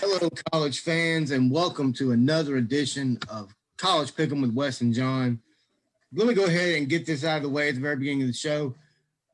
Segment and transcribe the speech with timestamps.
[0.00, 5.38] Hello, college fans, and welcome to another edition of College Pick'em with Wes and John.
[6.14, 8.22] Let me go ahead and get this out of the way at the very beginning
[8.22, 8.74] of the show.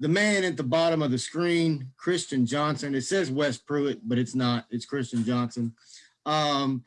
[0.00, 2.96] The man at the bottom of the screen, Christian Johnson.
[2.96, 4.66] It says Wes Pruitt, but it's not.
[4.68, 5.72] It's Christian Johnson.
[6.26, 6.84] Um,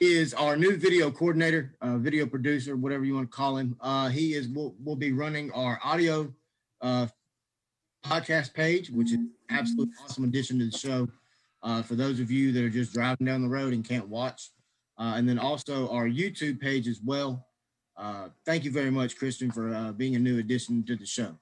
[0.00, 3.76] is our new video coordinator, uh, video producer, whatever you want to call him.
[3.80, 6.34] Uh, he is will will be running our audio
[6.80, 7.06] uh,
[8.04, 11.08] podcast page, which is absolute awesome addition to the show.
[11.64, 14.50] Uh, for those of you that are just driving down the road and can't watch,
[14.98, 17.46] uh, and then also our YouTube page as well.
[17.96, 21.38] Uh, thank you very much, Christian, for uh, being a new addition to the show.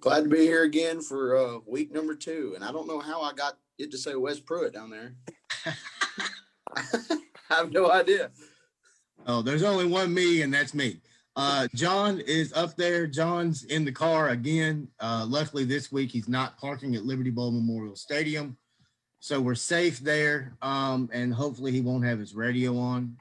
[0.00, 3.22] Glad to be here again for uh, week number two, and I don't know how
[3.22, 5.14] I got it to say Wes Pruitt down there.
[6.76, 8.30] I have no idea.
[9.26, 11.00] Oh, there's only one me, and that's me.
[11.34, 13.06] Uh, John is up there.
[13.06, 14.88] John's in the car again.
[15.00, 18.56] Uh, luckily, this week he's not parking at Liberty Bowl Memorial Stadium,
[19.22, 20.52] so we're safe there.
[20.62, 23.16] Um, and hopefully, he won't have his radio on.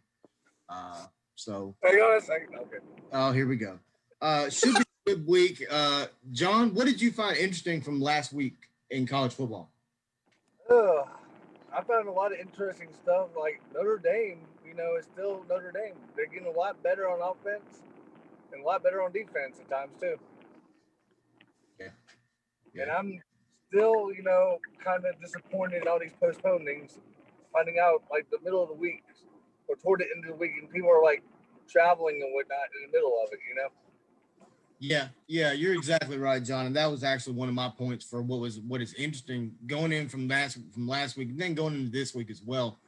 [0.67, 2.55] Uh, so, hang on a second.
[2.55, 2.77] Okay.
[3.13, 3.77] Oh, here we go.
[4.19, 5.63] Uh, should be a good week.
[5.69, 8.55] Uh, John, what did you find interesting from last week
[8.89, 9.69] in college football?
[10.71, 11.07] Ugh.
[11.71, 13.27] I found a lot of interesting stuff.
[13.39, 15.93] Like Notre Dame, you know, is still Notre Dame.
[16.15, 17.83] They're getting a lot better on offense
[18.51, 20.15] and a lot better on defense at times too.
[21.79, 21.87] Yeah.
[22.73, 22.83] yeah.
[22.83, 23.21] And I'm
[23.71, 26.97] still, you know, kind of disappointed in all these postponings.
[27.53, 29.03] Finding out like the middle of the week
[29.67, 31.21] or toward the end of the week, and people are like
[31.69, 33.39] traveling and whatnot in the middle of it.
[33.47, 33.67] You know.
[34.79, 36.65] Yeah, yeah, you're exactly right, John.
[36.65, 39.91] And that was actually one of my points for what was what is interesting going
[39.91, 42.79] in from last from last week, and then going into this week as well.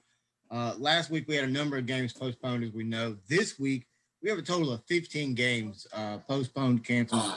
[0.50, 3.18] Uh, last week we had a number of games postponed, as we know.
[3.28, 3.86] This week
[4.22, 7.34] we have a total of 15 games uh, postponed, canceled.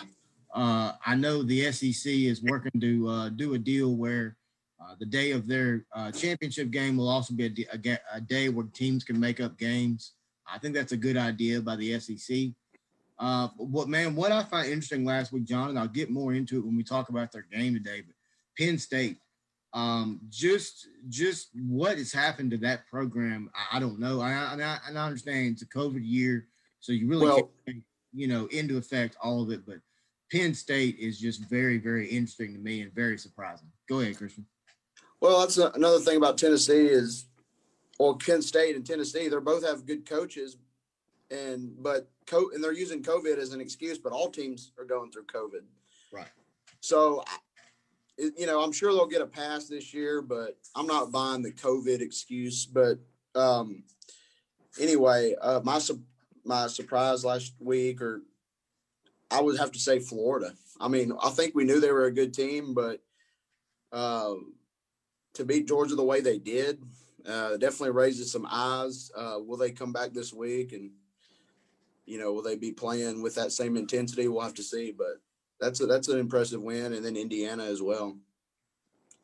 [0.57, 4.39] Uh, I know the SEC is working to uh, do a deal where
[4.81, 8.49] uh, the day of their uh, championship game will also be a, a, a day
[8.49, 10.13] where teams can make up games.
[10.51, 12.49] I think that's a good idea by the SEC.
[13.19, 16.59] Uh, what man, what I find interesting last week, John, and I'll get more into
[16.59, 18.03] it when we talk about their game today.
[18.07, 18.15] But
[18.59, 19.19] Penn State,
[19.75, 24.23] um, just just what has happened to that program, I, I don't know.
[24.23, 26.47] I, I, I understand it's a COVID year,
[26.81, 27.83] so you really Well- can't,
[28.15, 29.67] you know, into effect all of it.
[29.67, 29.79] But
[30.31, 33.69] Penn State is just very, very interesting to me and very surprising.
[33.89, 34.47] Go ahead, Christian.
[35.21, 37.27] Well, that's a, another thing about Tennessee is,
[37.99, 40.57] or Penn State and Tennessee, they both have good coaches,
[41.31, 45.11] and but co- and they're using COVID as an excuse, but all teams are going
[45.11, 45.63] through COVID.
[46.13, 46.27] Right.
[46.81, 47.25] So,
[48.19, 51.53] you know, I'm sure they'll get a pass this year, but I'm not buying the
[51.53, 52.67] COVID excuse.
[52.67, 52.99] But
[53.35, 53.85] um,
[54.79, 55.81] anyway, uh, my
[56.45, 58.23] my surprise last week, or
[59.31, 60.55] I would have to say Florida.
[60.81, 63.01] I mean, I think we knew they were a good team, but
[63.93, 64.55] um,
[65.35, 66.83] to beat Georgia the way they did,
[67.27, 69.11] uh, definitely raises some eyes.
[69.17, 70.73] Uh, will they come back this week?
[70.73, 70.91] And
[72.05, 74.29] you know, will they be playing with that same intensity?
[74.29, 74.93] We'll have to see.
[74.97, 75.21] But
[75.61, 78.17] that's a, that's an impressive win, and then Indiana as well.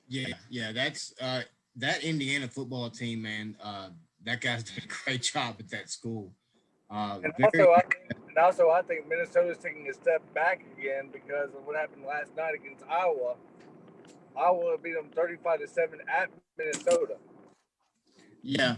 [0.08, 1.42] Yeah, yeah, that's uh,
[1.76, 3.56] that Indiana football team, man.
[3.62, 3.90] Uh,
[4.24, 6.32] that guy's done a great job at that school.
[6.92, 7.94] Uh, And very- also, I think,
[8.28, 12.36] and also, I think Minnesota's taking a step back again because of what happened last
[12.36, 13.36] night against Iowa.
[14.36, 17.16] Iowa beat them thirty-five to seven at Minnesota.
[18.42, 18.76] Yeah.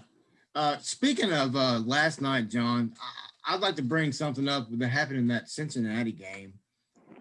[0.55, 4.89] Uh, speaking of uh, last night, John, I- I'd like to bring something up that
[4.89, 6.55] happened in that Cincinnati game.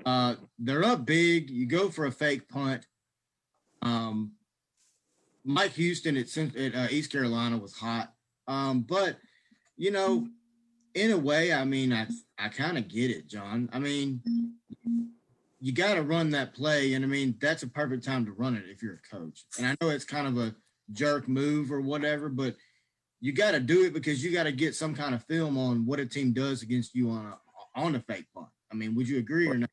[0.05, 1.49] Uh, they're up big.
[1.49, 2.85] You go for a fake punt.
[3.81, 4.33] Um,
[5.43, 8.13] Mike Houston at, at uh, East Carolina was hot.
[8.47, 9.17] Um, but,
[9.75, 10.27] you know,
[10.95, 13.69] in a way, I mean, I, I kind of get it, John.
[13.73, 14.21] I mean,
[15.59, 16.93] you got to run that play.
[16.93, 19.45] And I mean, that's a perfect time to run it if you're a coach.
[19.57, 20.55] And I know it's kind of a
[20.91, 22.55] jerk move or whatever, but
[23.21, 25.85] you got to do it because you got to get some kind of film on
[25.85, 27.37] what a team does against you on a
[27.75, 28.47] on a fake punt.
[28.71, 29.69] I mean, would you agree or not?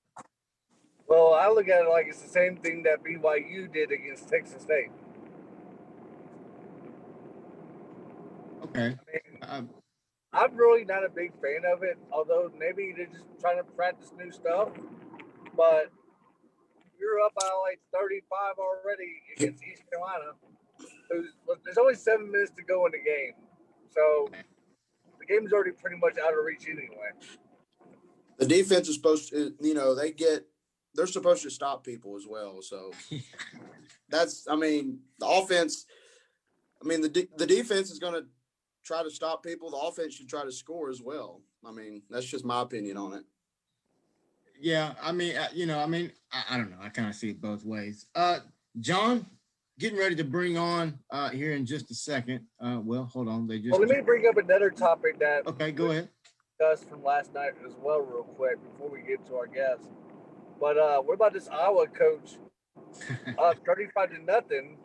[1.07, 4.63] Well, I look at it like it's the same thing that BYU did against Texas
[4.63, 4.91] State.
[8.63, 8.81] Okay.
[8.81, 9.71] I mean, Um,
[10.33, 14.13] I'm really not a big fan of it, although maybe they're just trying to practice
[14.17, 14.69] new stuff.
[15.57, 15.91] But
[16.99, 20.33] you're up by like 35 already against East Carolina.
[21.11, 21.33] Who's,
[21.65, 23.33] there's only seven minutes to go in the game.
[23.91, 24.29] So
[25.19, 27.11] the game's already pretty much out of reach anyway.
[28.39, 30.47] The defense is supposed to, you know, they get
[30.95, 32.63] they're supposed to stop people as well.
[32.63, 32.93] So
[34.09, 35.87] that's, I mean, the offense.
[36.83, 38.25] I mean, the de- the defense is going to
[38.85, 39.71] try to stop people.
[39.71, 41.43] The offense should try to score as well.
[41.67, 43.25] I mean, that's just my opinion on it.
[44.61, 46.79] yeah, I mean, uh, you know, I mean, I, I don't know.
[46.81, 48.07] I kind of see it both ways.
[48.15, 48.39] Uh,
[48.79, 49.27] John,
[49.79, 52.47] getting ready to bring on uh, here in just a second.
[52.61, 53.47] Uh, well, hold on.
[53.47, 53.73] They just.
[53.73, 56.09] Well, let me bring up another topic that Okay, go ahead.
[56.59, 59.89] discussed from last night as well, real quick, before we get to our guests.
[60.61, 62.37] But uh, what about this Iowa coach
[63.39, 64.77] up 35 to nothing,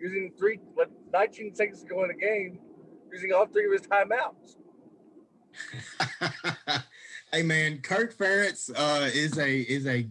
[0.00, 2.60] using three, what, 19 seconds to go in the game,
[3.12, 4.56] using all three of his timeouts?
[7.32, 10.06] hey man, Kirk Ferentz uh, is a is a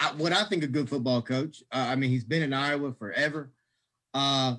[0.00, 1.62] I- what I think a good football coach.
[1.72, 3.50] Uh, I mean, he's been in Iowa forever.
[4.14, 4.56] Uh,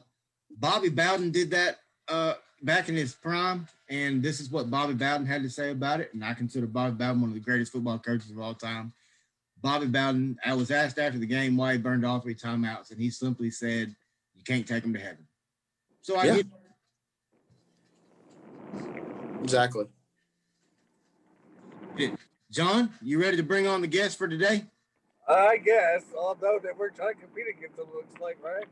[0.60, 1.78] Bobby Bowden did that
[2.08, 2.34] uh,
[2.64, 6.14] back in his prime, and this is what Bobby Bowden had to say about it.
[6.14, 8.94] And I consider Bobby Bowden one of the greatest football coaches of all time.
[9.62, 13.00] Bobby Bowden, I was asked after the game why he burned all three timeouts, and
[13.00, 13.96] he simply said,
[14.36, 15.28] "You can't take him to heaven."
[16.02, 16.36] So I Yeah.
[16.38, 16.46] get
[19.44, 19.86] Exactly.
[22.52, 24.66] John, you ready to bring on the guest for today?
[25.28, 28.66] I guess, although that we're trying to compete against them, looks like, right?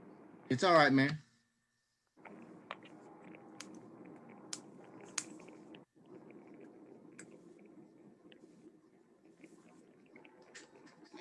[0.49, 1.17] It's all right, man.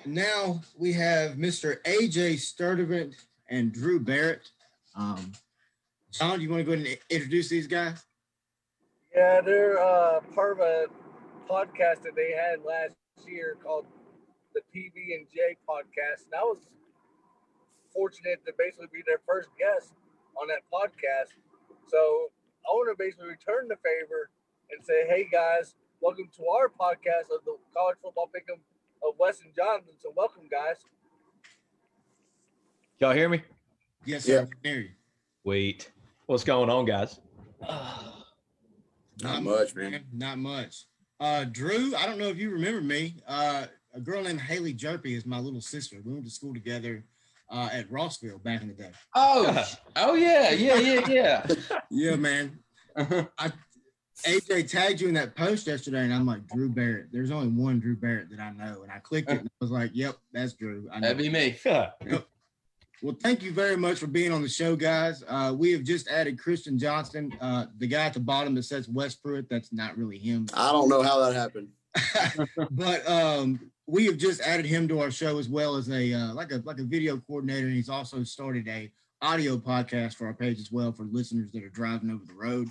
[0.05, 1.81] Now we have Mr.
[1.83, 3.15] AJ Sturdivant
[3.49, 4.49] and Drew Barrett.
[4.95, 5.31] Um,
[6.11, 8.03] John, do you want to go ahead and introduce these guys?
[9.15, 10.87] Yeah, they're uh, part of a
[11.49, 12.95] podcast that they had last
[13.25, 13.85] year called
[14.53, 16.25] the PB and J podcast.
[16.25, 16.67] And I was
[17.93, 19.93] fortunate to basically be their first guest
[20.39, 21.31] on that podcast.
[21.87, 21.97] So
[22.67, 24.29] I want to basically return the favor
[24.71, 28.59] and say, hey guys, welcome to our podcast of the college football pick'em
[29.07, 29.93] of Wes and Jonathan.
[30.01, 30.77] So welcome, guys.
[32.99, 33.43] Y'all hear me?
[34.03, 34.41] Yes, Yeah.
[34.41, 34.49] sir.
[34.63, 34.89] Hear you.
[35.45, 35.91] Wait.
[36.25, 37.19] What's going on, guys?
[39.21, 40.03] Not much, man.
[40.11, 40.85] Not much.
[41.19, 43.17] Uh, Drew, I don't know if you remember me.
[43.27, 45.97] Uh, a girl named Haley Jerpy is my little sister.
[46.03, 47.05] We went to school together
[47.49, 48.91] uh, at Rossville back in the day.
[49.15, 49.65] Oh,
[49.95, 51.47] oh yeah, yeah, yeah, yeah.
[51.89, 52.59] Yeah, man.
[52.97, 57.07] AJ tagged you in that post yesterday, and I'm like, Drew Barrett.
[57.11, 58.83] There's only one Drew Barrett that I know.
[58.83, 60.89] And I clicked it and I was like, yep, that's Drew.
[60.91, 61.07] I know.
[61.07, 61.57] That'd be me.
[63.01, 65.23] Well, thank you very much for being on the show, guys.
[65.27, 68.87] Uh, we have just added Christian Johnson, uh, the guy at the bottom that says
[68.87, 69.49] Wes Pruitt.
[69.49, 70.47] That's not really him.
[70.53, 71.69] I don't know how that happened.
[72.71, 76.33] but um, we have just added him to our show as well as a uh,
[76.33, 80.33] like a like a video coordinator, and he's also started a audio podcast for our
[80.33, 82.69] page as well for listeners that are driving over the road.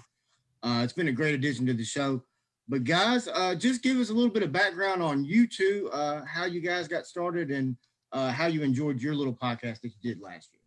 [0.63, 2.23] Uh, it's been a great addition to the show.
[2.69, 6.25] But guys, uh, just give us a little bit of background on you two, uh,
[6.25, 7.77] how you guys got started, and
[8.15, 10.61] uh, how you enjoyed your little podcast that you did last year.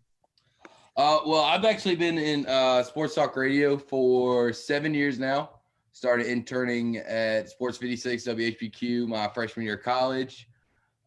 [0.98, 5.52] Uh, well, I've actually been in uh, sports talk radio for seven years now.
[5.94, 10.48] Started interning at Sports 56 WHBQ my freshman year of college.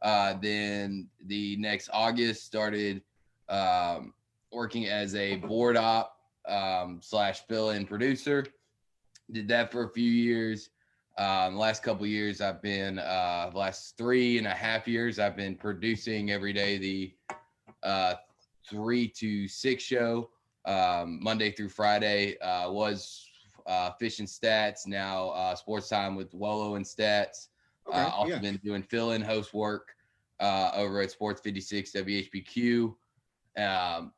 [0.03, 3.03] Uh, then the next August started
[3.49, 4.15] um,
[4.51, 6.17] working as a board op
[6.49, 8.47] um, slash fill-in producer.
[9.31, 10.71] Did that for a few years.
[11.19, 15.19] Um, the last couple years, I've been uh, the last three and a half years,
[15.19, 17.15] I've been producing every day the
[17.83, 18.15] uh,
[18.69, 20.31] three to six show
[20.65, 22.39] um, Monday through Friday.
[22.39, 23.27] Uh, was
[23.67, 27.49] uh, Fish and Stats now uh, Sports Time with Wolo and Stats.
[27.93, 28.39] uh, also yeah.
[28.39, 29.95] been doing fill-in host work
[30.39, 32.95] uh, over at Sports 56 WHBQ.
[33.57, 34.13] Um,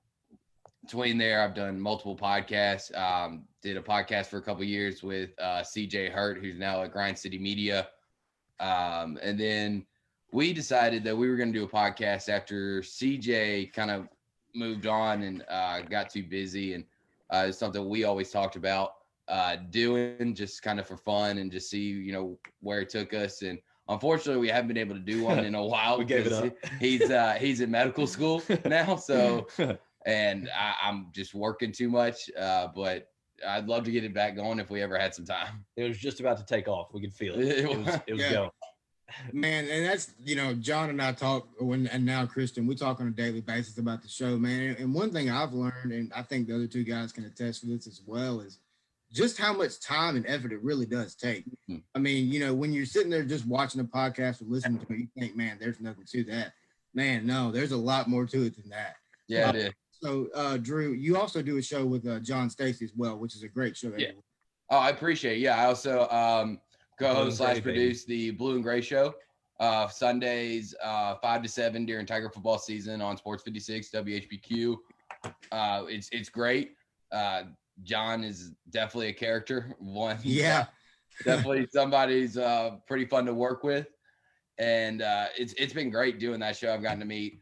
[0.83, 2.97] between there, I've done multiple podcasts.
[2.97, 6.93] Um, did a podcast for a couple years with uh, CJ Hurt, who's now at
[6.93, 7.89] Grind City Media.
[8.59, 9.87] Um, and then
[10.33, 14.09] we decided that we were going to do a podcast after CJ kind of
[14.55, 16.75] moved on and uh, got too busy.
[16.75, 16.85] And
[17.31, 18.95] uh, it's something we always talked about
[19.29, 23.15] uh, doing just kind of for fun and just see, you know, where it took
[23.15, 23.43] us.
[23.43, 23.59] And
[23.89, 25.99] unfortunately, we haven't been able to do one in a while.
[25.99, 26.81] We gave it because up.
[26.81, 29.47] He's uh, he's in medical school now, so
[30.07, 32.31] and I, I'm just working too much.
[32.39, 33.09] Uh, but
[33.47, 35.65] I'd love to get it back going if we ever had some time.
[35.77, 36.89] it was just about to take off.
[36.93, 37.59] We could feel it.
[37.71, 38.33] It was, it was Yeah.
[38.33, 38.51] going.
[39.33, 42.99] Man, and that's you know, John and I talk when and now Christian, we talk
[42.99, 44.75] on a daily basis about the show, man.
[44.79, 47.67] And one thing I've learned, and I think the other two guys can attest to
[47.67, 48.59] this as well, is
[49.13, 51.45] just how much time and effort it really does take.
[51.69, 51.83] Mhm.
[51.95, 54.93] I mean, you know, when you're sitting there just watching a podcast or listening to
[54.95, 56.55] it, you think, man, there's nothing to that.
[56.95, 58.97] Man, no, there's a lot more to it than that.
[59.29, 59.73] Yeah, it is.
[60.03, 63.37] So, uh, Drew, you also do a show with uh, John Stacy as well, which
[63.37, 63.93] is a great show.
[63.97, 64.13] Yeah.
[64.71, 65.37] Oh, I appreciate.
[65.37, 65.41] it.
[65.41, 66.61] Yeah, I also um,
[66.99, 69.15] co-host slash produce the Blue and Gray Show
[69.63, 74.77] uh, Sundays uh, five to seven during Tiger football season on Sports 56 WHBQ.
[75.53, 76.73] Uh, it's it's great.
[77.13, 77.45] Uh,
[77.85, 79.77] John is definitely a character.
[79.79, 80.67] One, Yeah.
[81.25, 83.87] definitely somebody's uh, pretty fun to work with,
[84.59, 86.73] and uh, it's it's been great doing that show.
[86.73, 87.42] I've gotten to meet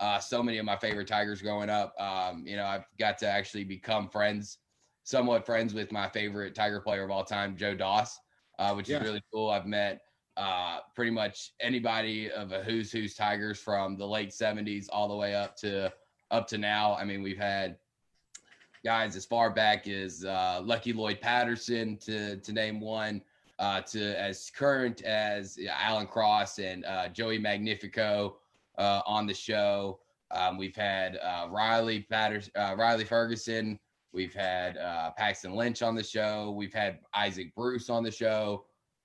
[0.00, 1.94] uh, so many of my favorite Tigers growing up.
[2.00, 4.58] Um, you know, I've got to actually become friends,
[5.04, 8.18] somewhat friends with my favorite Tiger player of all time, Joe Doss,
[8.58, 8.98] uh, which Yeah.
[8.98, 9.50] is really cool.
[9.50, 10.02] I've met
[10.36, 15.16] uh, pretty much anybody of a who's who's Tigers from the late '70s all the
[15.16, 15.90] way up to
[16.30, 16.94] up to now.
[16.94, 17.78] I mean, we've had
[18.84, 23.22] guys as far back as uh, Lucky Lloyd Patterson to to name one,
[23.58, 28.36] uh, to as current as yeah, Alan Cross and uh, Joey Magnifico
[28.78, 30.00] uh, on the show.
[30.30, 33.78] Um, we've had uh, Riley Patterson, uh, Riley Ferguson.
[34.12, 36.52] We've had uh, Paxton Lynch on the show.
[36.56, 38.64] We've had Isaac Bruce on the show.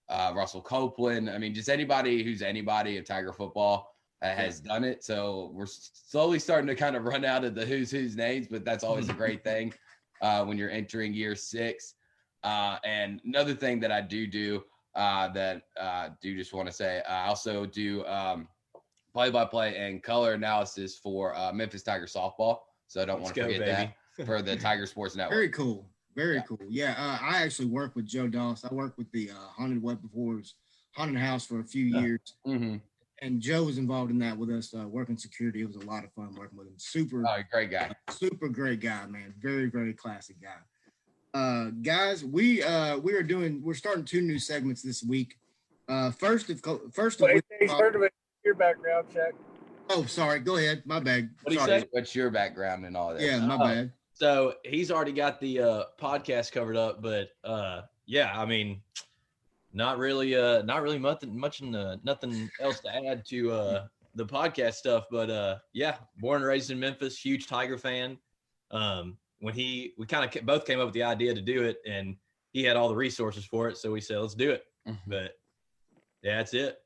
[0.09, 1.29] Uh, Russell Copeland.
[1.29, 5.03] I mean, just anybody who's anybody of Tiger football has done it.
[5.03, 8.63] So we're slowly starting to kind of run out of the who's who's names, but
[8.63, 9.73] that's always a great thing
[10.21, 11.95] uh, when you're entering year six.
[12.43, 14.63] Uh, and another thing that I do do
[14.95, 18.47] uh, that uh, do just want to say, I also do um,
[19.13, 22.59] play-by-play and color analysis for uh, Memphis Tiger softball.
[22.87, 23.93] So I don't want to forget baby.
[24.17, 25.33] that for the Tiger Sports Network.
[25.35, 25.89] Very cool.
[26.15, 26.41] Very Yeah.
[26.43, 26.59] cool.
[26.69, 28.65] Yeah, uh, I actually work with Joe Doss.
[28.65, 30.53] I worked with the uh, Haunted Web Befores
[30.95, 32.01] Haunted House for a few Yeah.
[32.01, 32.77] years, hmm
[33.23, 35.61] and Joe was involved in that with us, uh, working security.
[35.61, 36.73] It was a lot of fun working with him.
[36.77, 37.91] Super, Oh, great guy.
[38.09, 39.35] super great guy, man.
[39.39, 40.55] Very, very classic guy.
[41.39, 43.61] Uh, guys, we uh, we are doing.
[43.63, 45.35] We're starting two new segments this week.
[45.87, 47.71] Uh, first, of co- first of Wait, which,
[48.43, 48.83] he's heard of it.
[48.83, 49.33] Your background check.
[49.89, 50.39] oh, sorry.
[50.39, 50.83] Go ahead.
[50.85, 51.29] My bad.
[51.43, 51.81] What'd he Sorry.
[51.81, 51.87] say?
[51.91, 53.21] What's your background and all that?
[53.21, 53.59] Yeah, my Oh.
[53.59, 53.93] bad.
[54.13, 58.81] So he's already got the uh, podcast covered up, but uh, yeah, I mean,
[59.73, 63.87] not really, uh, not really much, much, in the, nothing else to add to uh,
[64.15, 65.05] the podcast stuff.
[65.09, 68.17] But uh, yeah, born and raised in Memphis, huge Tiger fan.
[68.69, 71.77] Um, when he, we kind of both came up with the idea to do it,
[71.87, 72.15] and
[72.53, 74.65] he had all the resources for it, so we said, let's do it.
[74.87, 74.97] Mhm.
[75.07, 75.31] But
[76.21, 76.80] yeah, that's it.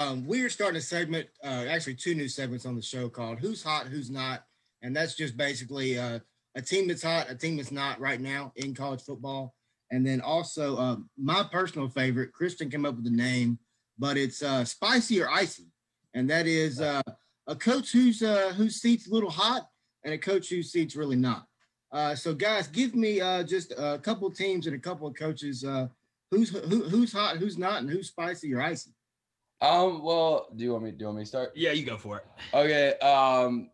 [0.00, 3.38] Um, we are starting a segment, uh, actually two new segments on the show called
[3.38, 4.44] "Who's Hot, Who's Not,"
[4.80, 6.20] and that's just basically uh,
[6.54, 9.54] a team that's hot, a team that's not right now in college football,
[9.90, 12.32] and then also uh, my personal favorite.
[12.32, 13.58] Christian came up with the name,
[13.98, 15.66] but it's uh, spicy or icy,
[16.14, 17.02] and that is uh,
[17.46, 19.68] a coach who's uh, whose seat's a little hot
[20.04, 21.44] and a coach whose seat's really not.
[22.16, 25.62] So, guys, give me just a couple teams and a couple of coaches.
[26.30, 28.94] Who's who, who's hot, who's not, and who's spicy or icy.
[29.62, 30.02] Um.
[30.02, 30.90] Well, do you want me?
[30.92, 31.52] Do you want me to start?
[31.54, 32.26] Yeah, you go for it.
[32.54, 32.98] Okay.
[32.98, 33.70] Um,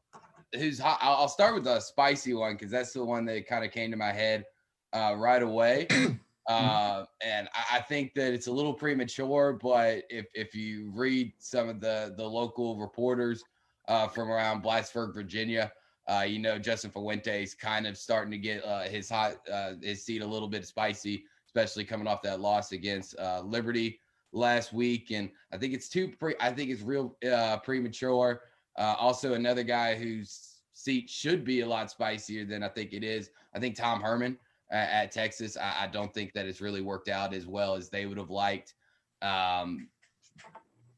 [0.55, 0.99] who's hot?
[1.00, 3.90] I'll, I'll start with the spicy one because that's the one that kind of came
[3.90, 4.45] to my head
[4.93, 5.87] uh, right away.
[6.49, 11.33] uh, and I, I think that it's a little premature, but if if you read
[11.38, 13.45] some of the the local reporters
[13.88, 15.73] uh, from around Blacksburg, Virginia,
[16.09, 20.05] uh, you know Justin Fuente's kind of starting to get uh, his hot uh, his
[20.05, 24.00] seat a little bit spicy, especially coming off that loss against uh, Liberty
[24.37, 26.35] last week, and I think it's too pre.
[26.40, 28.43] I think it's real uh, premature.
[28.78, 33.02] Uh, also, another guy whose seat should be a lot spicier than I think it
[33.02, 33.31] is.
[33.55, 34.38] I think Tom Herman
[34.71, 35.57] at, at Texas.
[35.57, 38.31] I, I don't think that it's really worked out as well as they would have
[38.31, 38.75] liked.
[39.23, 39.88] Um,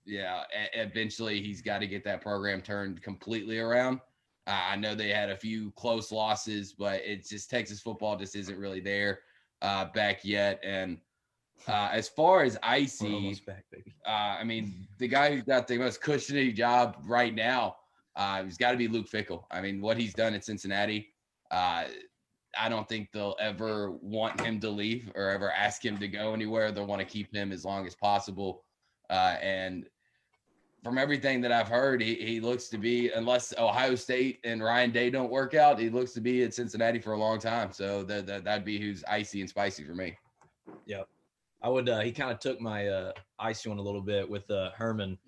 [0.04, 4.00] yeah, e- eventually he's got to get that program turned completely around.
[4.46, 8.34] Uh, I know they had a few close losses, but it's just Texas football just
[8.34, 9.20] isn't really there
[9.62, 10.58] uh, back yet.
[10.64, 10.98] And
[11.66, 13.94] uh, as far as We're icy, back, baby.
[14.06, 14.10] uh,
[14.40, 17.76] I mean, the guy who's got the most cushiony job right now,
[18.16, 19.44] uh, he's got to be Luke Fickell.
[19.50, 21.08] I mean, what he's done at Cincinnati,
[21.50, 21.84] uh,
[22.58, 26.32] I don't think they'll ever want him to leave or ever ask him to go
[26.32, 26.72] anywhere.
[26.72, 28.64] They'll want to keep him as long as possible.
[29.10, 29.86] Uh, and
[30.82, 34.90] from everything that I've heard, he, he looks to be, unless Ohio State and Ryan
[34.90, 37.72] Day don't work out, he looks to be at Cincinnati for a long time.
[37.72, 40.16] So that, that, that'd be who's icy and spicy for me.
[41.62, 41.88] I would.
[41.88, 45.18] Uh, he kind of took my uh, icy one a little bit with uh, Herman.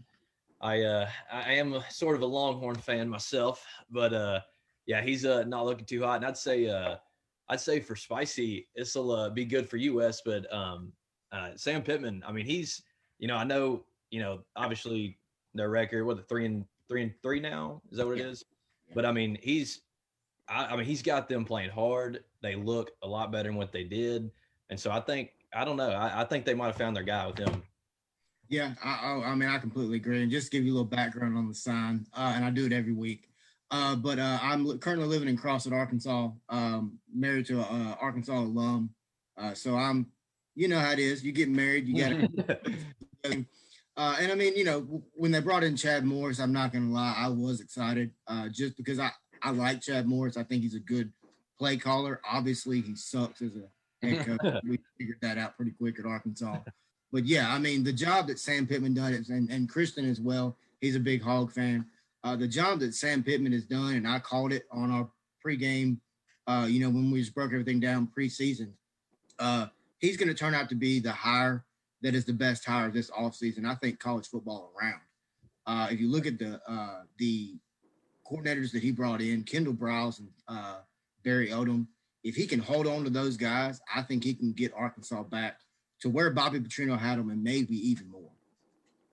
[0.60, 4.40] I uh, I am a, sort of a Longhorn fan myself, but uh,
[4.86, 6.16] yeah, he's uh, not looking too hot.
[6.16, 6.96] And I'd say uh,
[7.48, 10.20] I'd say for spicy, this will uh, be good for US.
[10.24, 10.92] But um,
[11.32, 12.82] uh, Sam Pittman, I mean, he's
[13.18, 15.18] you know I know you know obviously
[15.54, 18.44] their record what the three and three and three now is that what it is?
[18.94, 19.80] But I mean he's
[20.48, 22.22] I, I mean he's got them playing hard.
[22.42, 24.30] They look a lot better than what they did,
[24.68, 25.90] and so I think I don't know.
[25.90, 27.62] I, I think they might have found their guy with him.
[28.48, 30.22] Yeah, I, I, I mean, I completely agree.
[30.22, 32.66] And just to give you a little background on the sign, uh, and I do
[32.66, 33.28] it every week.
[33.70, 38.36] Uh, but uh, I'm currently living in Crossett, Arkansas, um, married to an uh, Arkansas
[38.36, 38.90] alum.
[39.38, 40.06] Uh, so I'm,
[40.56, 41.22] you know how it is.
[41.22, 42.66] You get married, you got to.
[43.96, 46.88] uh, and I mean, you know, when they brought in Chad Morris, I'm not going
[46.88, 49.10] to lie, I was excited uh, just because I,
[49.42, 50.36] I like Chad Morris.
[50.36, 51.12] I think he's a good
[51.56, 52.20] play caller.
[52.28, 53.68] Obviously, he sucks as a.
[54.64, 56.58] we figured that out pretty quick at Arkansas.
[57.12, 60.20] But yeah, I mean, the job that Sam Pittman done is, and, and Christian as
[60.20, 61.86] well, He's a big Hog fan.
[62.24, 65.08] Uh, the job that Sam Pittman has done, and I called it on our
[65.44, 65.98] pregame,
[66.46, 68.72] uh, you know, when we just broke everything down preseason.
[69.38, 69.66] Uh,
[69.98, 71.64] he's going to turn out to be the hire
[72.02, 73.66] that is the best hire this offseason.
[73.66, 75.00] I think college football around.
[75.66, 77.54] Uh, if you look at the uh, the
[78.30, 80.78] coordinators that he brought in, Kendall Briles and uh,
[81.24, 81.86] Barry Odom,
[82.22, 85.60] if he can hold on to those guys, I think he can get Arkansas back
[86.00, 88.30] to where Bobby Petrino had them and maybe even more.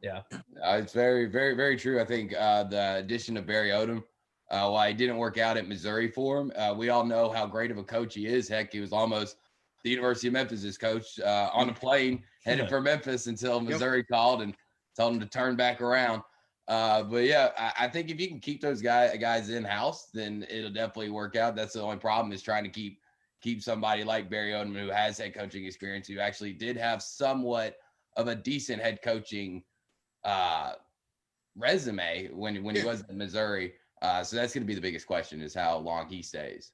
[0.01, 1.99] Yeah, Uh, it's very, very, very true.
[1.99, 4.03] I think uh, the addition of Barry Odom,
[4.51, 7.45] uh, while he didn't work out at Missouri for him, uh, we all know how
[7.47, 8.47] great of a coach he is.
[8.47, 9.37] Heck, he was almost
[9.83, 12.69] the University of Memphis's coach uh, on a plane headed Yeah.
[12.69, 14.55] for Memphis until Missouri called and
[14.95, 16.21] told him to turn back around.
[16.67, 20.09] Uh, but yeah, I, I think if you can keep those guy, guys in house,
[20.13, 21.55] then it'll definitely work out.
[21.55, 22.99] That's the only problem is trying to keep
[23.41, 27.77] keep somebody like Barry Odom who has head coaching experience, who actually did have somewhat
[28.17, 29.63] of a decent head coaching
[30.25, 30.73] uh,
[31.55, 33.73] resume when when he was in Missouri.
[34.01, 36.71] Uh, so that's going to be the biggest question: is how long he stays.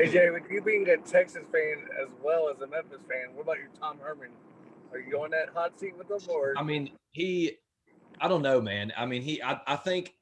[0.00, 3.58] AJ, with you being a Texas fan as well as a Memphis fan, what about
[3.58, 4.30] your Tom Herman?
[4.92, 7.56] Are you on that hot seat with them, or I mean, he,
[8.20, 8.92] I don't know, man.
[8.96, 10.14] I mean, he, I, I think,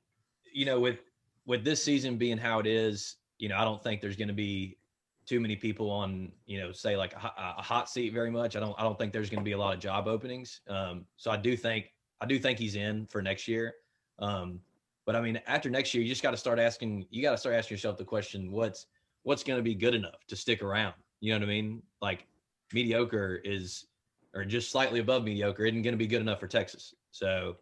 [0.53, 1.01] you know, with
[1.47, 4.35] with this season being how it is, you know, I don't think there's going to
[4.35, 4.79] be
[5.27, 8.57] too many people on, you know, say like a, a hot seat very much.
[8.57, 10.61] I don't, I don't think there's going to be a lot of job openings.
[10.69, 13.75] Um, so I do think, I do think he's in for next year.
[14.19, 14.61] Um,
[15.05, 17.39] but I mean, after next year, you just got to start asking, you got to
[17.39, 18.87] start asking yourself the question, what's,
[19.25, 20.95] what's going to be good enough to stick around?
[21.21, 21.83] You know what I mean?
[22.01, 22.27] Like
[22.73, 23.87] mediocre is,
[24.35, 26.95] or just slightly above mediocre isn't going to be good enough for Texas.
[27.11, 27.57] So,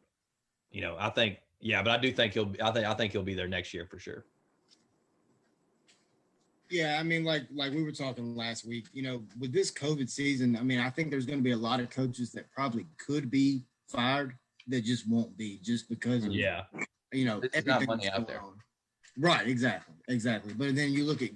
[0.70, 3.22] you know, I think, yeah, but I do think he'll, I think, I think he'll
[3.22, 4.24] be there next year for sure.
[6.70, 10.08] Yeah, I mean, like like we were talking last week, you know, with this COVID
[10.08, 12.86] season, I mean, I think there's going to be a lot of coaches that probably
[13.04, 14.34] could be fired
[14.68, 16.62] that just won't be just because of Yeah.
[17.12, 18.40] you know There's not everything money out there.
[18.40, 18.52] on.
[19.18, 20.52] Right, exactly, exactly.
[20.54, 21.30] But then you look at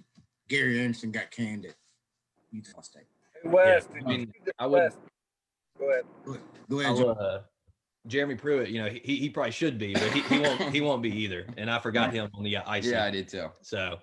[0.49, 1.75] Gary Anderson got canned at
[2.53, 3.03] Utah State.
[3.45, 3.89] Wes?
[3.91, 4.97] I did mean, you see the I would- Wes?
[5.81, 6.05] Go ahead.
[6.25, 7.41] Go ahead, go ahead I'll, uh,
[8.07, 11.03] Jeremy Pruitt, you know, he, he probably should be, but he, he won't he won't
[11.03, 11.47] be either.
[11.57, 12.87] And I forgot him on the uh, ice.
[12.87, 13.49] Yeah, I did too.
[13.63, 13.99] So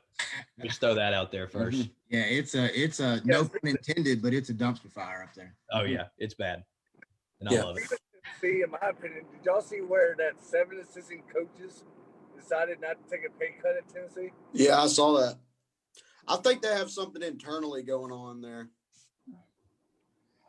[0.60, 3.50] just throw that out there 1st Yeah, it's a it's a no Yes.
[3.50, 5.56] pun intended, but it's a dumpster fire up there.
[5.72, 6.64] Oh yeah, it's bad,
[7.40, 7.64] and I Yeah.
[7.64, 7.84] love it.
[8.40, 11.84] See, in my opinion, did y'all see where that seven assistant coaches
[12.36, 14.32] decided not to take a pay cut at Tennessee?
[14.54, 15.38] Yeah, I saw that.
[16.28, 18.70] I think they have something internally going on there.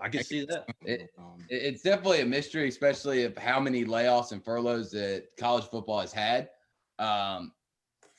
[0.03, 0.67] I can see that.
[0.85, 5.65] It- Um, It's definitely a mystery, especially of how many layoffs and furloughs that college
[5.65, 6.51] football has had.
[6.99, 7.55] Um,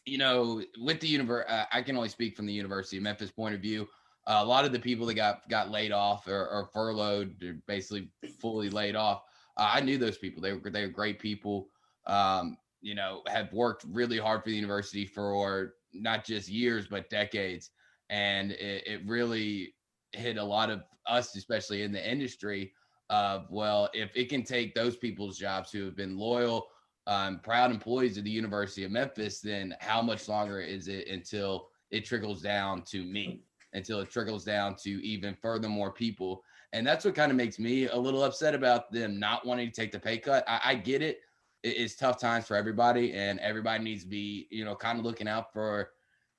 [0.05, 3.31] you know, with the universe, uh, I can only speak from the University of Memphis
[3.31, 3.87] point of view.
[4.25, 7.53] Uh, a lot of the people that got got laid off or, or furloughed, or
[7.67, 9.23] basically fully laid off.
[9.57, 10.41] Uh, I knew those people.
[10.41, 11.69] They were they were great people.
[12.05, 17.09] Um, you know, have worked really hard for the university for not just years but
[17.09, 17.71] decades,
[18.09, 19.75] and it, it really
[20.13, 22.73] hit a lot of us, especially in the industry,
[23.09, 26.67] of well, if it can take those people's jobs who have been loyal,
[27.05, 31.69] um, proud employees of the University of Memphis, then how much longer is it until
[31.91, 36.43] it trickles down to me, until it trickles down to even further more people?
[36.71, 39.73] And that's what kind of makes me a little upset about them not wanting to
[39.75, 40.43] take the pay cut.
[40.47, 41.19] I, I get it.
[41.61, 45.05] It- It's tough times for everybody, and everybody needs to be, you know, kind of
[45.05, 45.91] looking out for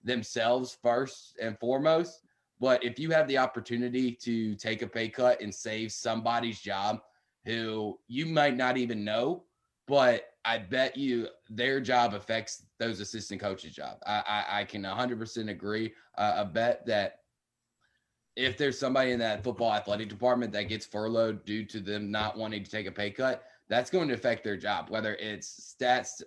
[0.02, 2.23] themselves first and foremost.
[2.60, 7.00] But if you have the opportunity to take a pay cut and save somebody's job
[7.44, 9.44] who you might not even know,
[9.86, 13.98] but I bet you their job affects those assistant coaches' job.
[14.06, 15.92] I, I, I can 100% agree.
[16.16, 17.20] Uh, I bet that
[18.36, 22.36] if there's somebody in that football athletic department that gets furloughed due to them not
[22.36, 26.22] wanting to take a pay cut, that's going to affect their job, whether it's stats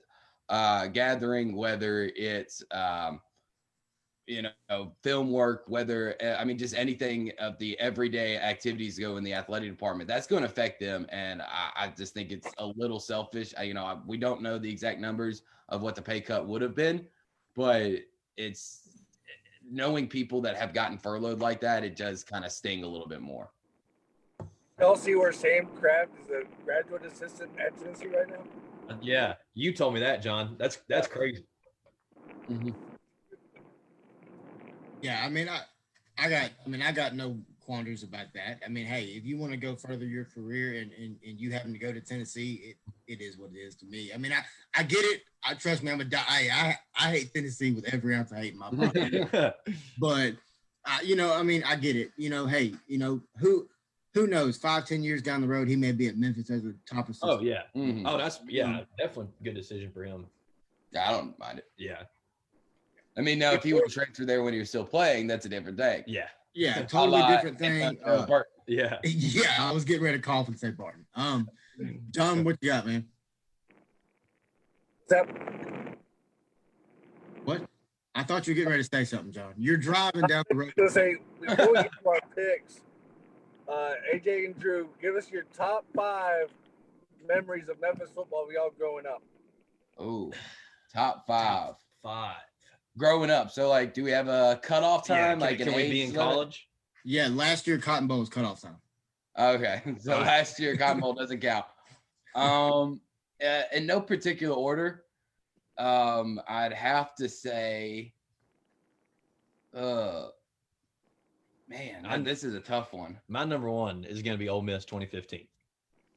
[0.49, 3.21] uh, gathering, whether it's um,
[4.27, 9.17] you know film work whether uh, i mean just anything of the everyday activities go
[9.17, 12.47] in the athletic department that's going to affect them and i, I just think it's
[12.57, 15.95] a little selfish I, you know I, we don't know the exact numbers of what
[15.95, 17.07] the pay cut would have been
[17.55, 17.93] but
[18.35, 18.81] it's
[19.69, 23.07] knowing people that have gotten furloughed like that it does kind of sting a little
[23.07, 23.51] bit more
[24.79, 28.95] Y'all see where Sam Kraft is a graduate assistant at Tennessee right now?
[29.01, 30.55] Yeah, you told me that, John.
[30.59, 31.43] That's that's crazy.
[35.01, 35.61] Yeah, I mean, I,
[36.17, 38.61] I got, I mean, I got no quandaries about that.
[38.65, 41.51] I mean, hey, if you want to go further your career and, and and you
[41.51, 44.11] happen to go to Tennessee, it it is what it is to me.
[44.13, 44.39] I mean, I
[44.75, 45.21] I get it.
[45.43, 45.91] I trust me.
[45.91, 46.23] I'm a die.
[46.27, 49.23] I I, I hate Tennessee with every ounce I hate in my body.
[49.99, 50.33] but
[50.85, 52.11] uh, you know, I mean, I get it.
[52.17, 53.67] You know, hey, you know who
[54.13, 54.57] who knows?
[54.57, 57.31] Five, ten years down the road, he may be at Memphis as a top assistant.
[57.33, 57.63] Oh yeah.
[57.75, 58.03] Mhm.
[58.05, 60.25] Oh, that's yeah, definitely good decision for him.
[60.99, 61.65] I don't mind it.
[61.77, 62.03] Yeah.
[63.17, 65.45] I mean, now if he would have transferred there when he was still playing, that's
[65.45, 66.03] a different thing.
[66.05, 66.27] Yeah.
[66.53, 67.97] yeah, A totally la different thing.
[68.05, 68.47] Uh, Burke.
[68.67, 68.99] Yeah.
[69.03, 71.05] yeah, I was getting ready to cough and say Barton.
[71.15, 71.49] Um,
[72.11, 73.07] John, what you got, man?
[75.03, 75.31] Except
[77.45, 77.65] What?
[78.13, 79.53] I thought you were getting ready to say something, John.
[79.57, 80.73] You're driving down the road.
[80.77, 82.81] to say before we get to our picks,
[83.67, 86.49] uh, AJ and Drew, give us your top five
[87.27, 89.21] memories of Memphis football we all growing up.
[89.97, 90.31] Oh,
[90.93, 91.75] top five.
[92.03, 92.37] Five.
[92.97, 93.51] Growing up.
[93.51, 95.39] So, like, do we have a cutoff Yeah, time?
[95.39, 96.21] can, like, can we be in limit?
[96.21, 96.67] college?
[97.05, 98.77] Yeah, last year Cotton Bowl was cut off time.
[99.37, 100.27] Okay, so Alright.
[100.27, 101.65] last year Cotton Bowl doesn't count.
[102.35, 102.99] Um,
[103.45, 105.03] uh, in no particular order,
[105.77, 108.13] um, I'd have to say,
[109.75, 110.27] uh,
[111.69, 113.19] man, I'm- this is a tough one.
[113.27, 115.47] My number one is going to be Ole Miss 2015.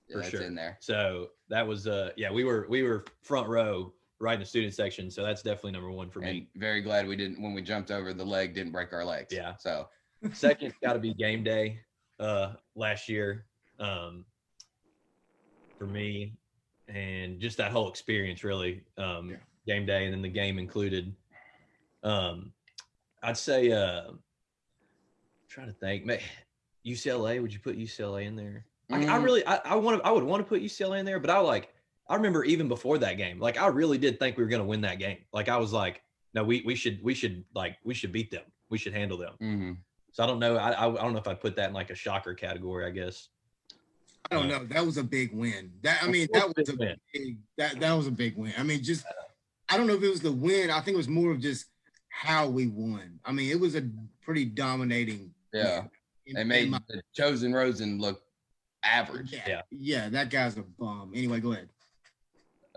[0.08, 0.42] Yeah, For that's sure.
[0.42, 0.76] in there.
[0.80, 4.74] So that was uh yeah we were we were front row right in the student
[4.74, 5.10] section.
[5.10, 6.48] So that's definitely number one for And me.
[6.56, 9.32] very glad we didn't when we jumped over the leg didn't break our legs.
[9.32, 9.54] Yeah.
[9.58, 9.88] So
[10.32, 11.80] Second got to be game day
[12.20, 13.46] uh last year
[13.78, 14.26] um
[15.78, 16.34] for me
[16.88, 19.36] and just that whole experience really um Yeah.
[19.66, 21.14] game day and then the game included
[22.02, 22.52] um
[23.22, 24.10] I'd say uh
[25.48, 26.14] trying to think ma-
[26.86, 29.22] UCLA would you put UCLA in there I, I Mm.
[29.24, 31.38] really I, I want to I would want to put UCLA in there but I
[31.38, 31.72] like
[32.10, 34.66] I remember even before that game like I really did think we were going to
[34.68, 36.02] win that game like I was like
[36.34, 39.34] no we we should we should like we should beat them we should handle them
[39.40, 39.76] mhm.
[40.12, 40.56] so I don't know.
[40.56, 42.84] I, I I don't know if I'd put that in like a shocker category.
[42.84, 43.28] I guess.
[44.30, 44.64] I don't know.
[44.66, 45.72] That was a big win.
[45.82, 46.96] That I mean, that was a Big win.
[47.12, 48.52] big that that was a big win.
[48.58, 49.04] I mean, just
[49.68, 50.70] I don't know if it was the win.
[50.70, 51.66] I think it was more of just
[52.10, 53.18] how we won.
[53.24, 53.88] I mean, it was a
[54.20, 55.32] pretty dominating.
[55.54, 55.90] yeah, win.
[56.26, 58.22] In- they in made my- the chosen Rosen look
[58.84, 59.32] average.
[59.32, 59.62] yeah, Yeah.
[59.70, 61.12] yeah, that guy's a bum.
[61.14, 61.68] Anyway, go ahead.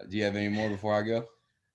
[0.10, 1.26] Do you have any more before I go?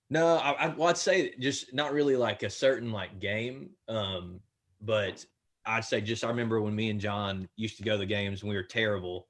[0.09, 3.71] No, I, I well, I'd say just not really like a certain like game.
[3.87, 4.39] Um,
[4.81, 5.23] but
[5.65, 8.41] I'd say just I remember when me and John used to go to the games
[8.41, 9.27] and we were terrible,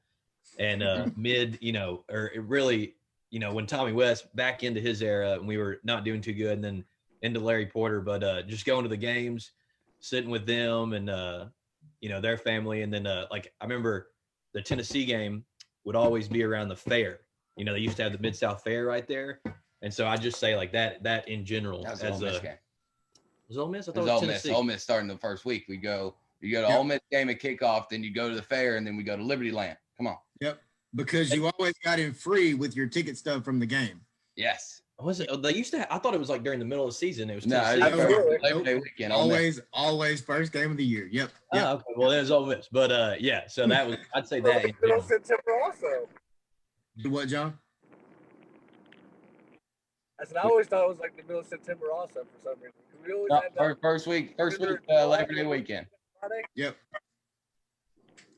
[0.57, 2.95] and uh, mid, you know, or it really,
[3.29, 6.33] you know, when Tommy West back into his era and we were not doing too
[6.33, 6.85] good, and then
[7.21, 9.51] into Larry Porter, but uh, just going to the games,
[9.99, 11.45] sitting with them and uh,
[11.99, 14.11] you know their family, and then uh, like I remember
[14.53, 15.43] the Tennessee game
[15.83, 17.19] would always be around the fair.
[17.59, 19.41] You know, they used to have the Mid South Fair right there.
[19.81, 22.37] And so I just say like that that in general That was as Ole Miss
[22.37, 22.51] a game.
[23.49, 23.87] was it Ole Miss?
[23.87, 24.41] I It thought was it Ole was Miss.
[24.43, 24.55] Tennessee.
[24.57, 25.65] Ole Miss starting the first week.
[25.67, 26.77] We go, you go to Yep.
[26.77, 29.17] Ole Miss game at kickoff, then you go to the fair, and then we go
[29.17, 29.75] to Libertyland.
[29.97, 30.15] Come on.
[30.39, 30.57] Yep.
[30.95, 33.99] Because you always got in free with your ticket stub from the game.
[34.37, 34.81] Yes.
[34.97, 35.29] Was it?
[35.41, 35.79] They used to.
[35.79, 37.29] Have, I thought it was like during the middle of the season.
[37.29, 37.87] It was No, Tennessee.
[37.87, 38.37] it's Absolutely.
[38.41, 39.13] Labor Day weekend.
[39.13, 39.35] Ole Miss.
[39.37, 41.07] Always, always first game of the year.
[41.11, 41.29] Yep.
[41.53, 41.63] yep.
[41.65, 41.83] Oh, okay.
[41.95, 43.47] Well, it was Ole Miss, but uh, yeah.
[43.47, 43.97] So that was.
[44.13, 44.65] I'd say that.
[44.65, 45.01] in Middle general.
[45.03, 46.07] September also.
[47.01, 47.57] Do what, John?
[50.19, 52.55] I said I always thought it was like the middle of September also for some
[52.55, 52.73] reason.
[53.05, 55.87] We always No, had that first, first week, first week, uh, Labor Day weekend.
[56.19, 56.41] Friday.
[56.55, 56.75] Yep.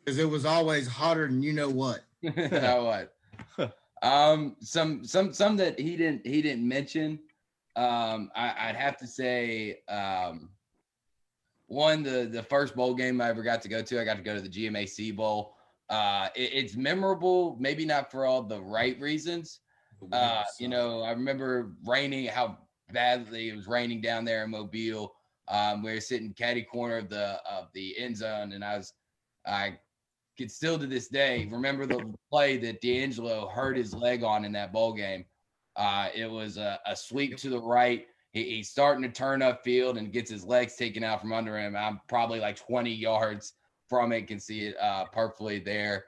[0.06, 2.02] Because it was always hotter than you know what.
[2.36, 3.16] Now what?
[4.04, 7.20] um, some some some that he didn't he didn't mention.
[7.76, 10.50] Um, I, I'd have to say, um,
[11.66, 14.00] one the the first bowl game I ever got to go to.
[14.00, 15.56] I got to go to the GMAC Bowl.
[15.92, 19.60] Uh, it- it's memorable, maybe not for all the right reasons.
[20.12, 22.58] Uh, you know, I remember raining, how
[22.92, 25.14] badly it was raining down there in Mobile.
[25.48, 28.94] Um, we were sitting caddy corner of the of the end zone, and I was,
[29.46, 29.80] I
[30.38, 34.54] could still to this day remember the play that DeAngelo hurt his leg on in
[34.54, 35.26] that bowl game.
[35.76, 38.08] Uh, it was a, a sweep to the right.
[38.32, 41.76] He, he's starting to turn upfield and gets his legs taken out from under him.
[41.76, 43.54] I'm probably like 20 yards
[43.92, 46.06] from it, can see it uh, perfectly there.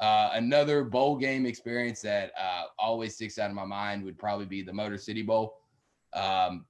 [0.00, 4.46] Uh, another bowl game experience that uh, always sticks out in my mind would probably
[4.46, 5.58] be the Motor City Bowl.
[6.14, 6.64] Um,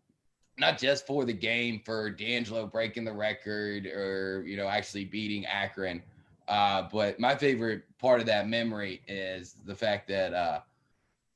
[0.59, 5.47] not just for the game, for DeAngelo breaking the record or, you know, actually beating
[5.47, 6.03] Akron.
[6.49, 10.59] Uh, but my favorite part of that memory is the fact that uh,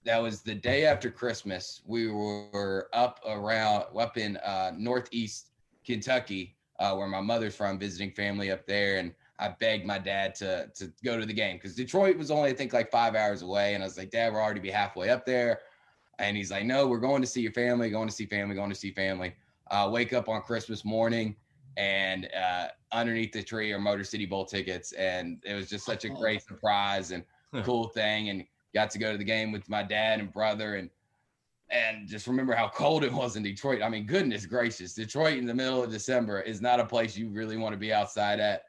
[0.05, 1.83] that was the day after Christmas.
[1.87, 5.51] We were up around, up in uh, Northeast
[5.87, 8.99] Kentucky, uh, where my mother's from, visiting family up there.
[8.99, 12.51] And I begged my dad to to go to the game because Detroit was only
[12.51, 15.09] I think like five hours away, and I was like, Dad, we're already be halfway
[15.09, 15.61] up there,
[16.19, 18.71] and he's like, No, we're going to see your family, going to see family, going
[18.71, 19.35] to see family.
[19.71, 21.35] Uh, wake up on Christmas morning,
[21.77, 26.05] and uh, underneath the tree are Motor City Bowl tickets, and it was just such
[26.05, 27.25] a great surprise and
[27.65, 30.91] cool thing, and got to go to the game with my dad and brother, and
[31.73, 33.83] and just remember how cold it was in Detroit.
[33.83, 37.29] I mean, goodness gracious, Detroit in the middle of December is not a place you
[37.31, 38.65] really want to be outside at.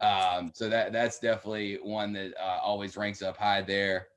[0.00, 4.08] Um, so that that's definitely one that uh, always ranks up high there.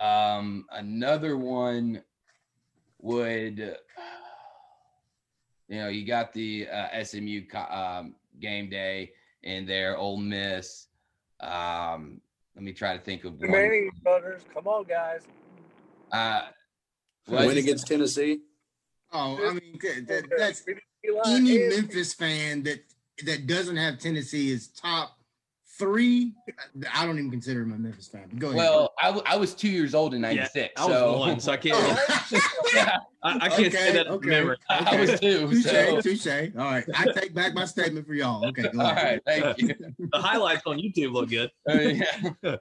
[0.00, 2.02] Um, another one
[3.00, 3.76] would,
[5.68, 9.12] you know, you got the uh, SMU um, game day
[9.42, 10.88] in there, Ole Miss.
[11.40, 12.22] Um,
[12.56, 13.50] let me try to think of one.
[13.50, 15.26] Manning brothers, come on, guys.
[16.10, 16.48] Uh,
[17.26, 18.40] what- Win against Tennessee.
[19.12, 20.64] Oh, I mean, that, that's
[21.26, 22.80] any Memphis fan that
[23.24, 25.16] that doesn't have Tennessee is top
[25.78, 26.32] three.
[26.92, 28.28] I don't even consider him a Memphis fan.
[28.38, 28.56] Go ahead.
[28.58, 31.38] well, I, w- I was two years old in Yeah, '96, I was so one,
[31.40, 31.76] so I can't.
[32.32, 32.70] Oh.
[32.74, 34.28] yeah, I, I can't Okay, say that okay.
[34.28, 34.56] memory.
[34.68, 35.48] I was two.
[35.48, 36.26] touche, So, touche.
[36.58, 38.44] All right, I take back my statement for y'all.
[38.48, 39.20] Okay, go all ahead.
[39.28, 39.74] right, thank you.
[40.12, 41.52] The highlights on YouTube look good.
[41.70, 41.78] Uh,
[42.42, 42.56] yeah.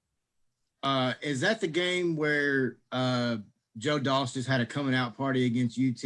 [0.83, 3.37] Uh, is that the game where uh,
[3.79, 6.05] Joe Doss just had a coming out party against UT?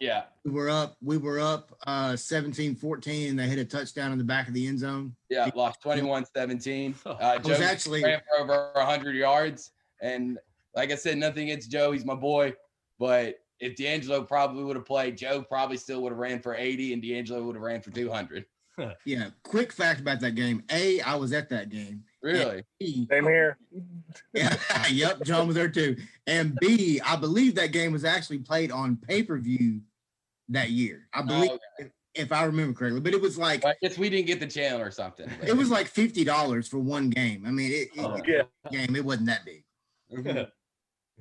[0.00, 4.18] Yeah, We were up, we were up uh 17-14 and they hit a touchdown in
[4.18, 5.14] the back of the end zone.
[5.28, 6.94] yeah, lost 21-17.
[7.06, 9.72] Uh, It was Joe actually ran for over 100 yards.
[10.00, 10.38] And
[10.76, 11.90] like I said, nothing against Joe.
[11.92, 12.54] He's my boy.
[12.98, 16.92] But if DeAngelo probably would have played, Joe probably still would have ran for 80
[16.92, 18.44] and DeAngelo would have ran for 200.
[19.04, 20.62] yeah, quick fact about that game.
[20.70, 22.04] A, I was at that game.
[22.22, 22.64] Really?
[22.80, 23.58] B, Same here.
[24.34, 24.56] Yeah,
[24.90, 25.96] yep, John was there too.
[26.26, 29.80] And B, I believe that game was actually played on pay-per-view
[30.48, 31.08] that year.
[31.12, 31.50] I believe
[31.80, 33.00] Oh, if I remember correctly.
[33.00, 35.30] But it was like I guess we didn't get the channel or something.
[35.46, 37.44] it was like fifty dollars for one game.
[37.46, 38.18] I mean, it, it Oh.
[38.26, 38.42] Yeah.
[38.70, 39.64] game it wasn't that big.
[40.12, 40.50] Mhm.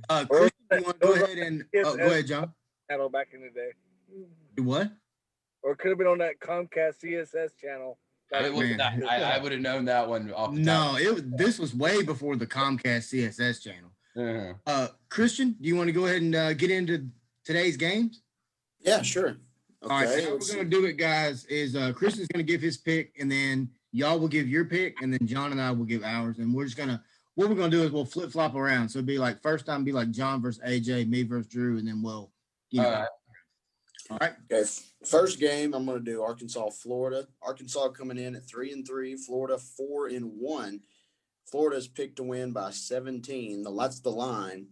[0.09, 2.53] Uh, Chris, you want to go ahead and kids oh, go ahead, John.
[2.87, 3.71] Channel back in the day.
[4.55, 4.91] Do what?
[5.63, 7.97] Or it could have been on that Comcast CSS channel.
[8.31, 8.77] Back It was Man.
[8.77, 10.65] not, I, I would have known that one off the top.
[10.65, 13.91] No, it this was way before the Comcast CSS channel.
[14.17, 14.53] Uh-huh.
[14.65, 17.07] Uh, Christian, do you want to go ahead and uh, get into
[17.43, 18.21] today's games?
[18.79, 19.37] Yeah, sure.
[19.83, 20.21] All right, Okay.
[20.21, 23.69] so we're gonna do it, guys, is uh Christian's gonna give his pick, and then
[23.91, 26.65] y'all will give your pick, and then John and I will give ours, and we're
[26.65, 27.01] just gonna
[27.35, 28.89] what we're gonna do is we'll flip flop around.
[28.89, 31.87] So it'd be like first time be like John versus AJ, me versus Drew, and
[31.87, 32.31] then we'll
[32.71, 32.87] you know.
[32.87, 33.07] All right.
[34.09, 34.33] All right.
[34.51, 34.69] Okay,
[35.05, 37.27] first game I'm going to do Arkansas, Florida.
[37.41, 39.15] Arkansas coming in at three and three.
[39.15, 40.81] Florida four and one.
[41.45, 43.63] Florida's picked to win by 17.
[43.63, 44.67] That's the line.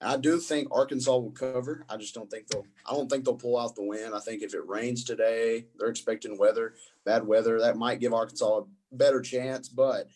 [0.00, 1.84] I do think Arkansas will cover.
[1.88, 2.66] I just don't think they'll.
[2.84, 4.12] I don't think they'll pull out the win.
[4.12, 7.60] I think if it rains today, they're expecting weather, bad weather.
[7.60, 8.62] That might give Arkansas a
[8.94, 10.08] better chance, but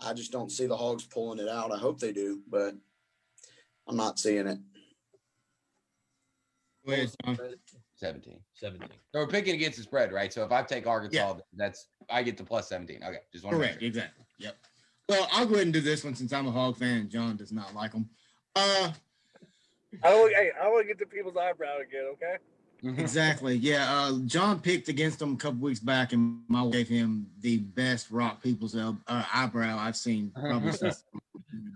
[0.00, 1.72] I just don't see the Hogs pulling it out.
[1.72, 2.74] I hope they do, but
[3.86, 4.58] I'm not seeing it.
[6.86, 7.38] Go ahead, John.
[7.96, 8.38] 17.
[8.54, 8.88] 17.
[9.12, 10.32] So we're picking against the spread, right?
[10.32, 13.02] So if I take Arkansas, that's I get the plus 17.
[13.02, 14.24] Okay, just want to Correct, exactly.
[14.38, 14.56] Yep.
[15.08, 17.36] Well, I'll go ahead and do this one since I'm a Hog fan and John
[17.36, 18.08] does not like them.
[18.54, 18.92] Uh,
[20.02, 22.36] I will, hey, I want to get the people's eyebrow again, okay?
[23.00, 23.54] exactly.
[23.54, 23.86] Yeah.
[23.88, 28.10] Uh, John picked against them a couple weeks back, and I gave him the best
[28.10, 31.04] rock people's el- uh, eyebrow I've seen probably since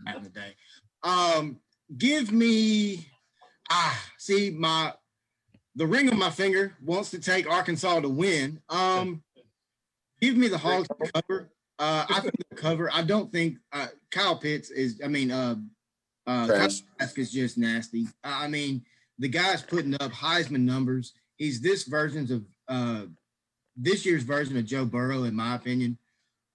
[0.04, 0.54] back in the day.
[1.02, 1.58] Um,
[1.96, 3.06] give me
[3.70, 4.92] ah, see my
[5.80, 8.60] the ring of my finger wants to take Arkansas to win.
[8.68, 9.22] Um,
[10.20, 11.48] give me the Hogs to cover.
[11.78, 12.90] Uh, I think the cover.
[12.92, 15.00] I don't think uh, Kyle Pitts is.
[15.02, 15.56] I mean, uh,
[16.26, 16.82] uh, Kyle Trash.
[16.98, 18.06] Trask is just nasty.
[18.22, 18.84] I mean,
[19.18, 21.14] the guy's putting up Heisman numbers.
[21.38, 23.04] He's this versions of uh,
[23.74, 25.96] this year's version of Joe Burrow, in my opinion.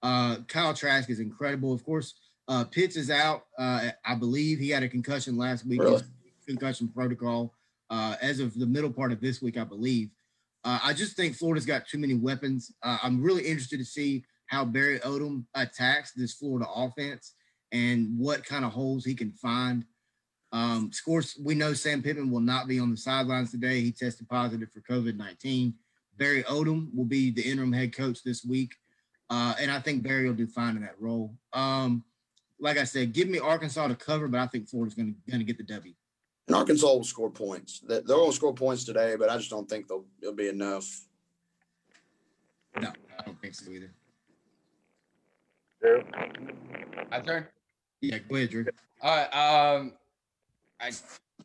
[0.04, 1.72] Uh, Kyle Trask is incredible.
[1.72, 2.14] Of course,
[2.46, 3.46] uh, Pitts is out.
[3.58, 5.82] Uh, I believe he had a concussion last week.
[5.82, 6.02] Really?
[6.46, 7.52] Concussion protocol
[7.90, 10.10] uh, as of the middle part of this week, I believe.
[10.64, 12.72] Uh, I just think Florida's got too many weapons.
[12.82, 17.34] Uh, I'm really interested to see how Barry Odom attacks this Florida offense
[17.72, 19.84] and what kind of holes he can find.
[20.52, 23.80] Um, of course, we know Sam Pittman will not be on the sidelines today.
[23.80, 25.74] He tested positive for COVID 19.
[26.16, 28.74] Barry Odom will be the interim head coach this week.
[29.28, 31.34] Uh, and I think Barry will do fine in that role.
[31.52, 32.04] Um,
[32.58, 35.40] like I said, give me Arkansas to cover, but I think Florida's going to going
[35.40, 35.92] to get the W.
[36.46, 37.80] And Arkansas will score points.
[37.80, 40.48] They- They're going to score points today, but I just don't think they'll, it'll be
[40.48, 41.06] enough.
[42.80, 43.90] No, I don't think so either.
[45.80, 46.02] Drew.
[47.10, 47.46] My turn.
[48.00, 48.66] Yeah, go ahead, Drew.
[49.02, 49.74] All right.
[49.74, 49.92] Um,
[50.80, 50.90] I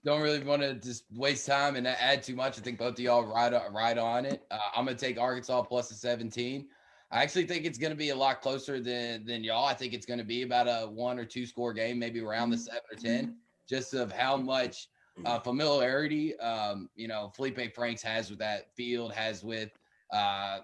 [0.04, 2.58] don't really want to just waste time and add too much.
[2.58, 4.44] I think both of y'all right on, right on it.
[4.52, 6.68] Uh, I'm gonna take Arkansas plus the 17.
[7.12, 9.66] I actually think it's gonna be a lot closer than than y'all.
[9.66, 12.58] I think it's gonna be about a one or two score game, maybe around the
[12.58, 13.38] seven or ten,
[13.70, 14.90] just of how much
[15.26, 19.72] uh, familiarity um, you know Felipe Franks has with that field, has with
[20.14, 20.60] uh,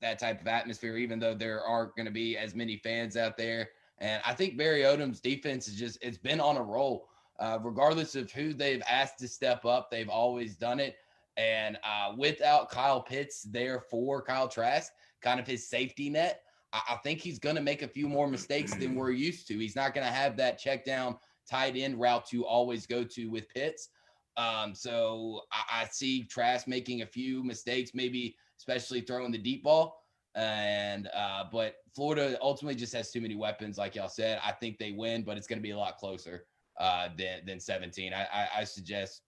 [0.00, 0.96] that type of atmosphere.
[0.96, 4.56] Even though there aren't going to be as many fans out there, and I think
[4.56, 7.08] Barry Odom's defense is just it's been on a roll.
[7.38, 10.96] Uh, regardless of who they've asked to step up, they've always done it.
[11.36, 16.80] And uh, without Kyle Pitts there for Kyle Trask, kind of his safety net, I,
[16.90, 19.58] I think he's going to make a few more mistakes than we're used to.
[19.58, 21.16] He's not going to have that check down
[21.48, 23.90] tight end route to always go to with Pitts.
[24.36, 29.64] Um, so I, I see Trask making a few mistakes, maybe especially throwing the deep
[29.64, 30.02] ball.
[30.34, 34.38] And uh, but Florida ultimately just has too many weapons, like y'all said.
[34.44, 36.44] I think they win, but it's going to be a lot closer
[36.78, 38.12] uh, than than 17.
[38.12, 39.22] I, I I suggest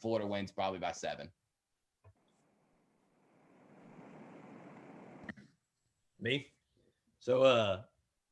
[0.00, 1.28] Florida wins probably by seven.
[6.20, 6.46] Me?
[7.18, 7.82] So uh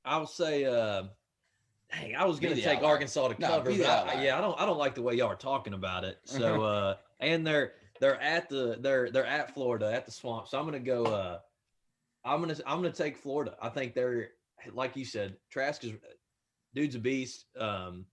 [0.04, 1.04] I'll say uh
[1.92, 2.92] dang, I was gonna take outlier.
[2.92, 5.14] Arkansas to cover, be the but I, yeah, I don't I don't like the way
[5.14, 6.18] y'all are talking about it.
[6.24, 10.48] So uh and they're they're at the they're they're at Florida at the swamp.
[10.48, 11.38] So I'm gonna go uh
[12.24, 13.56] I'm gonna I'm gonna take Florida.
[13.60, 14.30] I think they're
[14.72, 15.92] like you said, Trask is
[16.74, 17.46] dude's a beast.
[17.58, 18.06] Um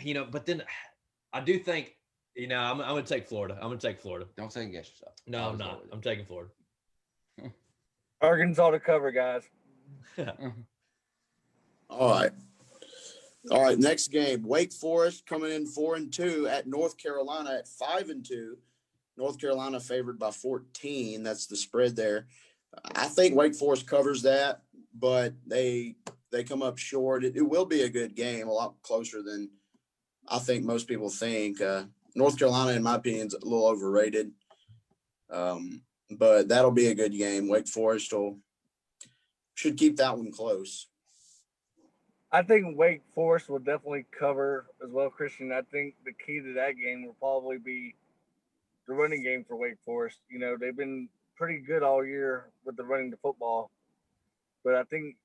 [0.00, 0.62] you know, but then
[1.32, 1.94] I do think,
[2.34, 3.54] you know, I'm, I'm gonna take Florida.
[3.56, 4.26] I'm gonna take Florida.
[4.36, 5.14] Don't second guess yourself.
[5.26, 5.82] No, I'm not.
[5.82, 5.92] with.
[5.92, 6.50] I'm taking Florida.
[8.20, 9.42] Arkansas to cover, guys.
[11.90, 12.32] All right.
[13.50, 13.78] All right.
[13.78, 14.42] Next game.
[14.42, 18.58] Wake Forest coming in four and two at North Carolina at five and two.
[19.16, 21.22] North Carolina favored by 14.
[21.22, 22.26] That's the spread there.
[22.94, 24.62] I think Wake Forest covers that,
[24.94, 25.96] but they
[26.30, 27.24] they come up short.
[27.24, 29.50] It, it will be a good game, a lot closer than
[30.28, 31.60] I think most people think.
[31.60, 34.30] Uh, North Carolina, in my opinion, is a little overrated.
[35.30, 37.48] Um, but that'll be a good game.
[37.48, 38.38] Wake Forest will
[39.54, 40.86] should keep that one close.
[42.32, 45.50] I think Wake Forest will definitely cover as well, Christian.
[45.52, 47.96] I think the key to that game will probably be
[48.86, 50.18] the running game for Wake Forest.
[50.30, 53.70] You know, they've been pretty good all year with the running the football,
[54.64, 55.16] but I think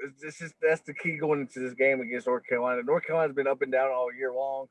[0.00, 2.82] it's just that's the key going into this game against North Carolina.
[2.82, 4.66] North Carolina's been up and down all year long.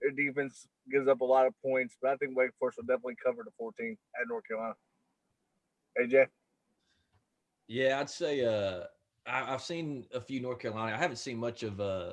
[0.00, 3.16] Their defense gives up a lot of points, but I think Wake Forest will definitely
[3.24, 4.74] cover the 14 at North Carolina.
[6.00, 6.26] AJ,
[7.68, 8.84] Yeah, I'd say uh,
[9.26, 10.96] I, I've seen a few North Carolina.
[10.96, 12.12] I haven't seen much of uh,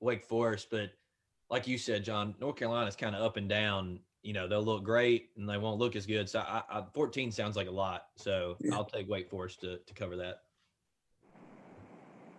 [0.00, 0.90] Wake Forest, but
[1.50, 4.00] like you said, John, North Carolina's kind of up and down.
[4.22, 6.28] You know, they'll look great and they won't look as good.
[6.28, 8.06] So I, I, 14 sounds like a lot.
[8.16, 8.74] So Yeah.
[8.74, 10.42] I'll take Wake Forest to, to cover that.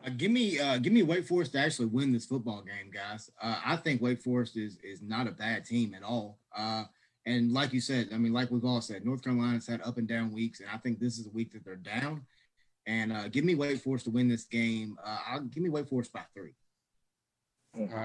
[0.06, 3.32] Uh, give me, uh, give me Wake Forest to actually win this football game, guys.
[3.41, 6.39] Uh, I think Wake Forest is is not a bad team at all.
[6.56, 6.86] Uh,
[7.26, 10.08] and like you said, I mean, like we've all said, North Carolina's had up and
[10.08, 12.26] down weeks, and I think this is a week that they're down.
[12.86, 14.97] And uh, give me Wake Forest to win this game.
[15.03, 16.53] Uh, I'll give me Wake Forest by three.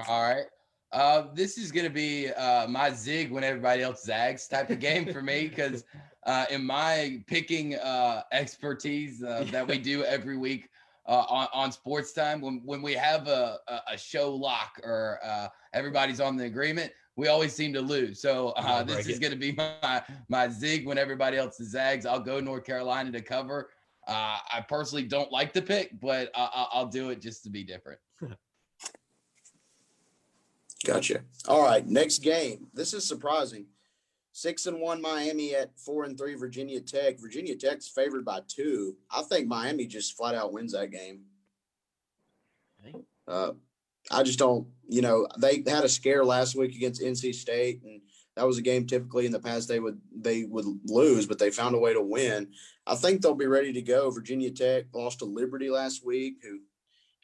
[0.07, 0.45] All right.
[0.91, 4.79] Uh, this is going to be uh, my zig when everybody else zags type of
[4.79, 5.83] game for me because
[6.25, 10.69] uh, in my picking uh, expertise uh, that we do every week
[11.07, 15.19] uh, on, on sports time, when, when we have a, a, a show lock or
[15.23, 18.21] uh, everybody's on the agreement, we always seem to lose.
[18.21, 22.05] So uh, this is going to be my, my zig when everybody else zags.
[22.05, 23.69] I'll go North Carolina to cover.
[24.07, 27.49] Uh, I personally don't like the pick, but I, I- I'll do it just to
[27.49, 27.99] be different.
[30.85, 31.21] Gotcha.
[31.47, 32.67] All right, next game.
[32.73, 33.65] This is surprising.
[34.33, 37.19] Six and one Miami at four and three Virginia Tech.
[37.19, 38.95] Virginia Tech's favored by two.
[39.09, 41.21] I think Miami just flat out wins that game.
[43.27, 43.53] Uh,
[44.11, 48.01] I just don't, you know, they had a scare last week against NC State, and
[48.35, 51.51] that was a game typically in the past they would they would lose, but they
[51.51, 52.49] found a way to win.
[52.85, 54.09] I think they'll be ready to go.
[54.11, 56.59] Virginia Tech lost to Liberty last week, who,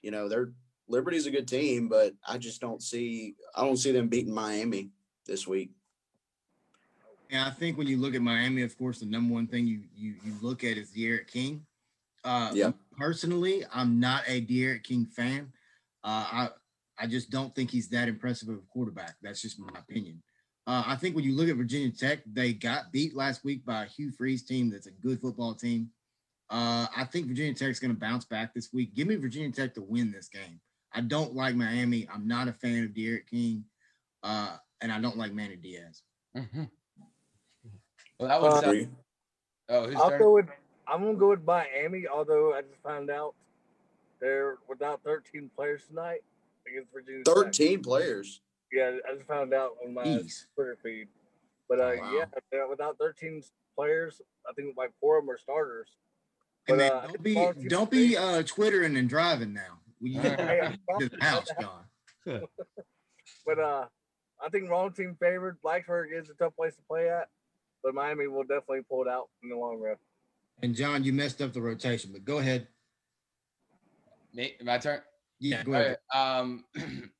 [0.01, 0.51] you know, they're
[0.87, 4.89] Liberty's a good team, but I just don't see I don't see them beating Miami
[5.25, 5.71] this week.
[7.29, 9.81] Yeah, I think when you look at Miami, of course, the number one thing you
[9.95, 11.65] you you look at is D'Eriq King.
[12.23, 12.71] Uh, Yeah.
[12.97, 15.51] Personally, I'm not a D'Eriq King fan.
[16.03, 16.49] Uh, I
[16.97, 19.15] I just don't think he's that impressive of a quarterback.
[19.21, 20.21] That's just my opinion.
[20.71, 23.83] Uh, I think when you look at Virginia Tech, they got beat last week by
[23.83, 25.89] a Hugh Freeze team that's a good football team.
[26.49, 28.95] Uh, I think Virginia Tech's going to bounce back this week.
[28.95, 30.61] Give me Virginia Tech to win this game.
[30.93, 32.07] I don't like Miami.
[32.09, 33.65] I'm not a fan of D'Eriq King,
[34.23, 36.03] uh, and I don't like Manny Diaz.
[36.37, 36.69] Mhm.
[38.17, 38.85] Well, that was Uh,
[39.67, 40.19] oh, who's I'll turn?
[40.19, 40.49] go with
[40.87, 43.35] I'm gonna go with Miami, although I just found out
[44.21, 46.23] they're without 13 players tonight
[46.65, 47.25] against Virginia.
[47.25, 47.35] Tech.
[47.35, 48.39] Thirteen players.
[48.71, 50.45] Yeah, I just found out on my Jeez.
[50.55, 51.07] Twitter feed.
[51.67, 52.25] But uh, Oh, wow.
[52.53, 53.43] yeah, without 13
[53.77, 55.89] players, I think like four of them are starters.
[56.67, 59.79] Hey, But, man, uh, don't be don't be uh twittering and driving now.
[59.99, 60.61] We All get right.
[60.71, 61.85] Hey, to the house, John.
[63.45, 63.85] But uh,
[64.43, 65.57] I think wrong team favored.
[65.65, 67.27] Blacksburg is a tough place to play at,
[67.83, 69.95] but Miami will definitely pull it out in the long run.
[70.61, 72.67] And John, you messed up the rotation, but go ahead.
[74.33, 75.01] Me, my turn.
[75.39, 75.97] Yeah, go ahead.
[76.13, 76.65] right, Um,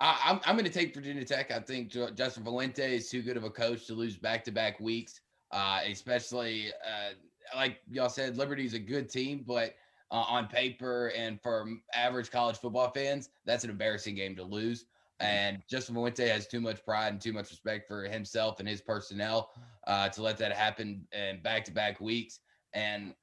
[0.00, 1.50] I, I'm I'm going to take Virginia Tech.
[1.50, 4.80] I think Justin Fuente is too good of a coach to lose back to back
[4.80, 5.20] weeks.
[5.52, 7.12] Uh, especially uh,
[7.54, 9.74] like y'all said, Liberty's a good team, but
[10.10, 14.86] uh, on paper and for average college football fans, that's an embarrassing game to lose.
[15.18, 18.82] And Justin Fuente has too much pride and too much respect for himself and his
[18.82, 19.50] personnel
[19.86, 22.40] uh, to let that happen in back to back weeks.
[22.74, 23.14] And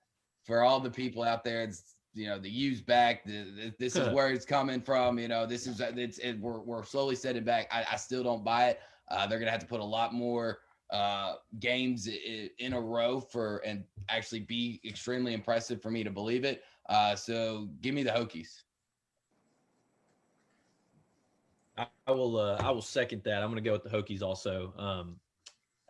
[0.44, 3.26] for all the people out there, it's you know the use back.
[3.26, 5.20] The, the, this is where it's coming from.
[5.20, 7.68] You know, this is it's it, we're we're slowly setting back.
[7.72, 8.80] I, I still don't buy it.
[9.10, 10.60] Uh, they're gonna have to put a lot more
[10.92, 12.08] uh, games
[12.60, 16.64] in, a row for and actually be extremely impressive for me to believe it.
[16.88, 18.64] Uh, so give me the Hokies.
[21.78, 22.38] I, I will.
[22.38, 23.42] Uh, I will second that.
[23.42, 24.74] I'm going to go with the Hokies also.
[24.78, 25.16] Um,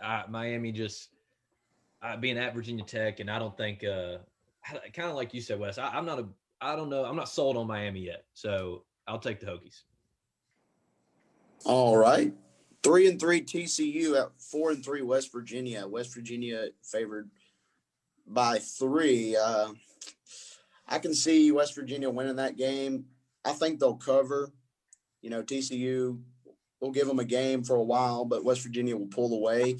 [0.02, 1.10] I, Miami just
[2.20, 4.18] being at Virginia Tech, and I don't think, uh,
[4.94, 5.78] kind of like you said, Wes.
[5.78, 6.28] I, I'm not a.
[6.62, 7.04] I don't know.
[7.04, 9.82] I'm not sold on Miami yet, so I'll take the Hokies.
[11.66, 12.34] All right.
[12.84, 15.88] Three and three TCU at four and three West Virginia.
[15.88, 17.30] West Virginia favored
[18.28, 19.36] by three.
[19.36, 19.70] Uh,
[20.88, 23.06] I can see West Virginia winning that game.
[23.46, 24.52] I think they'll cover.
[25.22, 26.20] You know, TCU
[26.82, 29.78] will give them a game for a while, but West Virginia will pull away.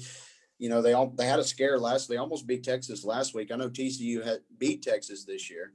[0.58, 2.08] You know, they all they had a scare last.
[2.08, 3.50] They almost beat Texas last week.
[3.50, 5.72] I know TCU had beat Texas this year.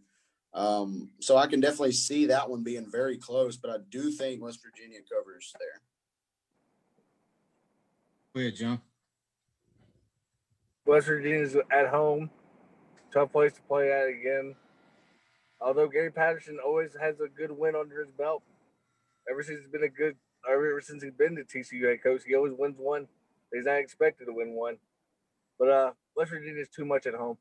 [0.54, 4.42] Um, so I can definitely see that one being very close, but I do think
[4.42, 5.82] West Virginia covers there.
[8.34, 8.82] Go ahead, John.
[10.86, 12.32] West Virginia's at home,
[13.14, 14.56] tough place to play at again.
[15.62, 18.42] Although Gary Patterson always has a good win under his belt,
[19.30, 20.16] ever since he's been a good,
[20.50, 23.08] ever since he's been the TCU head coach, he always wins one.
[23.54, 24.78] He's not expected to win one,
[25.58, 27.38] but uh, West Virginia's too much at home.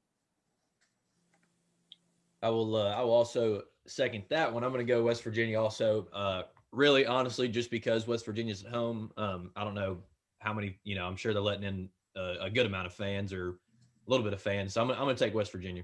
[2.42, 2.76] I will.
[2.76, 4.64] Uh, I will also second that one.
[4.64, 5.61] I'm going to go West Virginia.
[5.61, 6.42] Also, uh,
[6.72, 9.11] really, honestly, just because West Virginia's at home.
[9.16, 9.98] Um, I don't know
[10.38, 10.78] how many.
[10.84, 14.11] You know, I'm sure they're letting in a, a good amount of fans or a
[14.11, 14.74] little bit of fans.
[14.74, 14.86] So I'm.
[14.88, 15.82] gonna- I'm going to take West Virginia.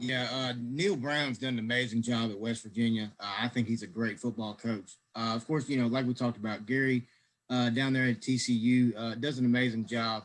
[0.00, 3.10] Yeah, uh, Neal Brown's done an amazing job at West Virginia.
[3.18, 4.96] Uh, I think he's a great football coach.
[5.16, 7.08] Uh, of course, you know, like we talked about, Gary
[7.50, 10.24] uh, down there at TCU uh, does an amazing job.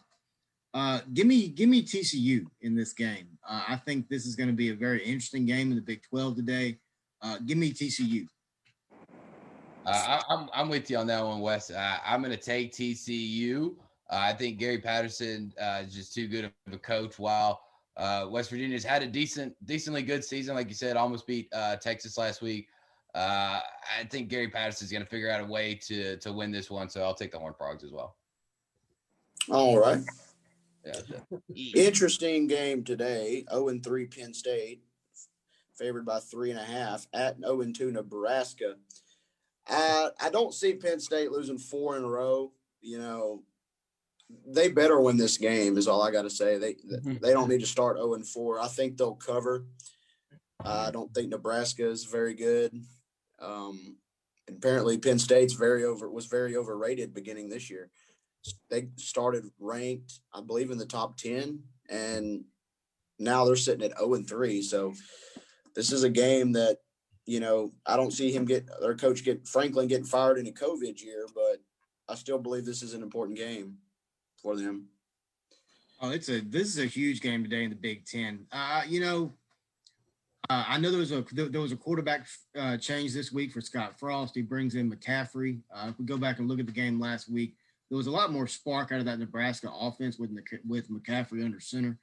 [0.74, 3.28] Uh, give me, give me TCU in this game.
[3.48, 6.02] Uh, I think this is going to be a very interesting game in the Big
[6.10, 6.80] 12 today.
[7.22, 8.26] Uh, give me TCU.
[9.86, 11.70] Uh, I, I'm I'm with you on that one, Wes.
[12.06, 13.76] I'm going to take TCU.
[14.10, 17.20] I think Gary Patterson is just too good of a coach.
[17.20, 17.62] While
[18.30, 21.52] West Virginia's had a decent, decently good season, like you said, almost beat
[21.82, 22.68] Texas last week.
[23.16, 23.60] Uh,
[24.00, 26.90] I think Gary Patterson's going to figure out a way to to win this one.
[26.90, 28.16] So I'll take the Horned Frogs as well.
[29.50, 30.00] All right.
[30.86, 31.38] Yeah.
[31.76, 33.46] Interesting game today.
[33.50, 34.82] 0 and 3 Penn State,
[35.78, 38.76] favored by three and a half at 0 and 2 Nebraska.
[39.68, 42.52] I I don't see Penn State losing four in a row.
[42.82, 43.44] You know,
[44.48, 45.78] they better win this game.
[45.78, 46.58] Is all I got to say.
[46.58, 46.76] They
[47.22, 48.60] they don't need to start 0 and 4.
[48.60, 49.66] I think they'll cover.
[50.66, 52.74] I don't think Nebraska is very good.
[53.44, 53.98] Um,
[54.48, 57.90] apparently, Penn State's very over was very overrated beginning this year.
[58.70, 62.46] they started ranked, I believe, in the top ten, and
[63.20, 64.62] now they're sitting at zero and three.
[64.62, 64.94] So
[65.76, 66.78] this is a game that
[67.26, 70.52] you know I don't see him get their coach get Franklin getting fired in a
[70.52, 71.62] COVID year, but
[72.08, 73.78] I still believe this is an important game
[74.42, 74.90] for them.
[76.02, 78.46] Oh, it's a this is a huge game today in the Big Ten.
[78.52, 79.34] Uh, you know,
[80.50, 82.28] uh, I know there was a there was a quarterback
[82.58, 84.36] uh, change this week for Scott Frost.
[84.36, 85.62] He brings in McCaffrey.
[85.74, 87.56] Uh, if we go back and look at the game last week,
[87.90, 90.32] there was a lot more spark out of that Nebraska offense with
[90.68, 91.98] with McCaffrey under center.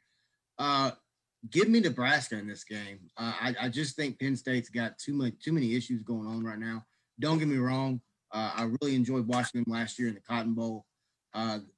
[0.59, 0.93] Uh,
[1.51, 3.01] give me Nebraska in this game.
[3.19, 6.43] Uh, I, I just think Penn State's got too much too many issues going on
[6.43, 6.87] right now.
[7.19, 8.01] Don't get me wrong.
[8.33, 10.87] Uh, I really enjoyed watching them last year in the Cotton Bowl.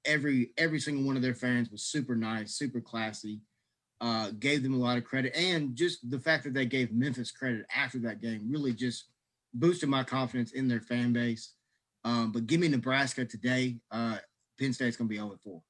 [0.05, 3.41] Every every single one of their fans was super nice, super classy.
[4.03, 7.31] Uh, gave them a lot of credit, and just the fact that they gave Memphis
[7.31, 9.05] credit after that game really just
[9.55, 11.53] boosted my confidence in their fan base.
[12.05, 13.77] Um, but give me Nebraska today.
[13.93, 14.19] Uh,
[14.59, 15.63] Penn State's going to be 0 4.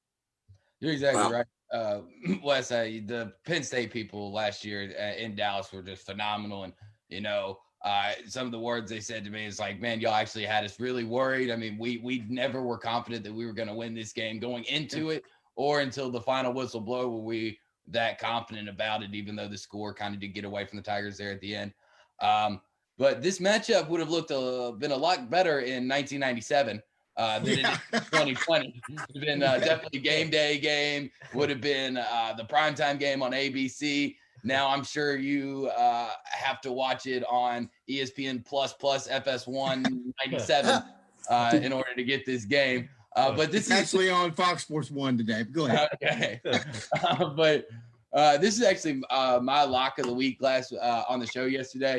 [0.79, 1.31] You're exactly wow.
[1.31, 1.45] right.
[1.71, 2.01] Uh,
[2.43, 6.73] Wes, uh, the Penn State people last year uh, in Dallas were just phenomenal, and
[7.09, 10.13] you know uh, some of the words they said to me is like, man, y'all
[10.13, 11.51] actually had us really worried.
[11.51, 14.39] I mean, we we never were confident that we were going to win this game
[14.39, 15.23] going into it
[15.55, 19.57] or until the final whistle blow were we that confident about it, even though the
[19.57, 21.73] score kind of did get away from the Tigers there at the end.
[22.21, 22.61] Um,
[22.97, 26.81] but this matchup would have looked a, been a lot better in 1997
[27.17, 27.77] uh, than yeah.
[27.93, 28.81] it 2020.
[28.89, 31.11] It's been uh, definitely game day game.
[31.33, 34.15] Would have been uh, the primetime game on ABC.
[34.43, 39.83] Now I'm sure you uh, have to watch it on ESPN Plus Plus FS1
[40.25, 40.83] 97
[41.29, 42.89] uh, in order to get this game.
[43.15, 45.43] Uh, but this it's is actually on Fox Sports One today.
[45.43, 45.89] Go ahead.
[45.95, 46.41] Okay,
[47.03, 47.67] uh, but
[48.13, 51.45] uh, this is actually uh, my lock of the week last uh, on the show
[51.45, 51.97] yesterday.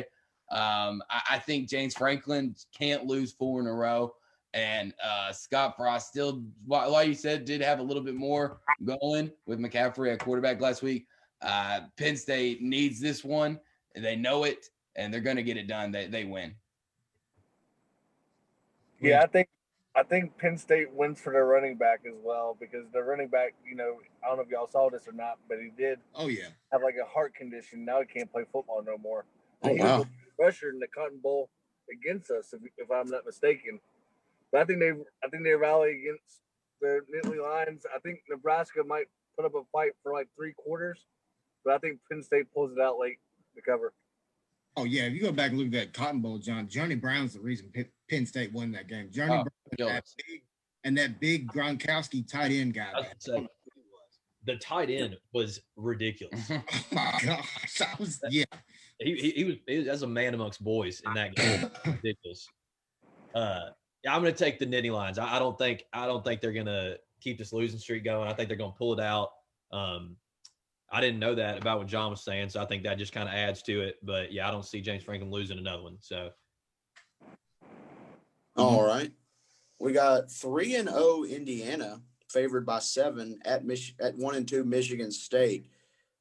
[0.51, 4.13] Um, I, I, think James Franklin can't lose four in a row,
[4.53, 9.31] and uh, Scott Frost still, like you said, did have a little bit more going
[9.47, 11.07] with McCaffrey at quarterback last week.
[11.41, 13.59] Uh, Penn State needs this one.
[13.95, 15.91] They know it, and they're going to get it done.
[15.91, 16.53] They they win.
[19.01, 19.49] Yeah, I think
[19.95, 23.53] I think Penn State wins for their running back as well because the running back,
[23.65, 25.99] you know, I don't know if y'all saw this or not, but he did.
[26.13, 26.49] Oh yeah.
[26.73, 27.85] Have like a heart condition.
[27.85, 29.25] Now he can't play football no more.
[29.63, 30.05] Oh wow.
[30.37, 31.49] Pressure in the Cotton Bowl
[31.89, 33.79] against us, if, if I'm not mistaken.
[34.51, 36.41] But I think they, I think they rally against
[36.81, 37.85] the Nittany Lions.
[37.93, 41.05] I think Nebraska might put up a fight for like three quarters,
[41.63, 43.19] but I think Penn State pulls it out late
[43.55, 43.93] to cover.
[44.77, 47.33] Oh yeah, if you go back and look at that Cotton Bowl, John Journey Brown's
[47.33, 47.71] the reason
[48.09, 49.09] Penn State won that game.
[49.11, 49.45] Journey oh,
[49.77, 50.41] Brown that big,
[50.83, 52.91] and that big Gronkowski tight end guy.
[53.19, 53.47] Say,
[54.45, 56.39] the tight end was ridiculous.
[56.51, 56.61] oh
[56.91, 58.45] my gosh, I was yeah.
[58.99, 61.69] He, he, he was he, as a man amongst boys in that game.
[61.85, 62.47] ridiculous.
[63.33, 63.69] Uh,
[64.03, 65.19] yeah, I'm going to take the Nittany Lions.
[65.19, 68.29] I, I, don't think I don't think they're going to keep this losing streak going.
[68.29, 69.31] I think they're going to pull it out.
[69.73, 70.15] Um,
[70.95, 73.27] I didn't know that about what John was saying, so I think that just kind
[73.27, 73.97] of adds to it.
[74.01, 75.97] But yeah, I don't see James Franklin losing another one.
[75.99, 76.29] So,
[77.21, 78.61] mm-hmm.
[78.61, 79.11] all right,
[79.77, 84.47] we got three and zero oh Indiana favored by seven at Mich- at one and
[84.47, 85.67] two Michigan State.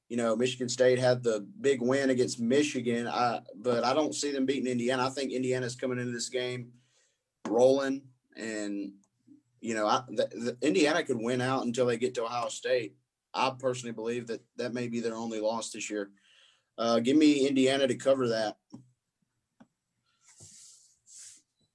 [0.09, 4.33] You know, Michigan State had the big win against Michigan, I, but I don't see
[4.33, 5.07] them beating Indiana.
[5.07, 6.73] I think Indiana's coming into this game
[7.47, 8.03] rolling,
[8.37, 8.91] and
[9.61, 12.97] you know, I, the, the Indiana could win out until they get to Ohio State.
[13.35, 16.11] I personally believe that that may be their only loss this year.
[16.79, 18.57] Uh, give me Indiana to cover that.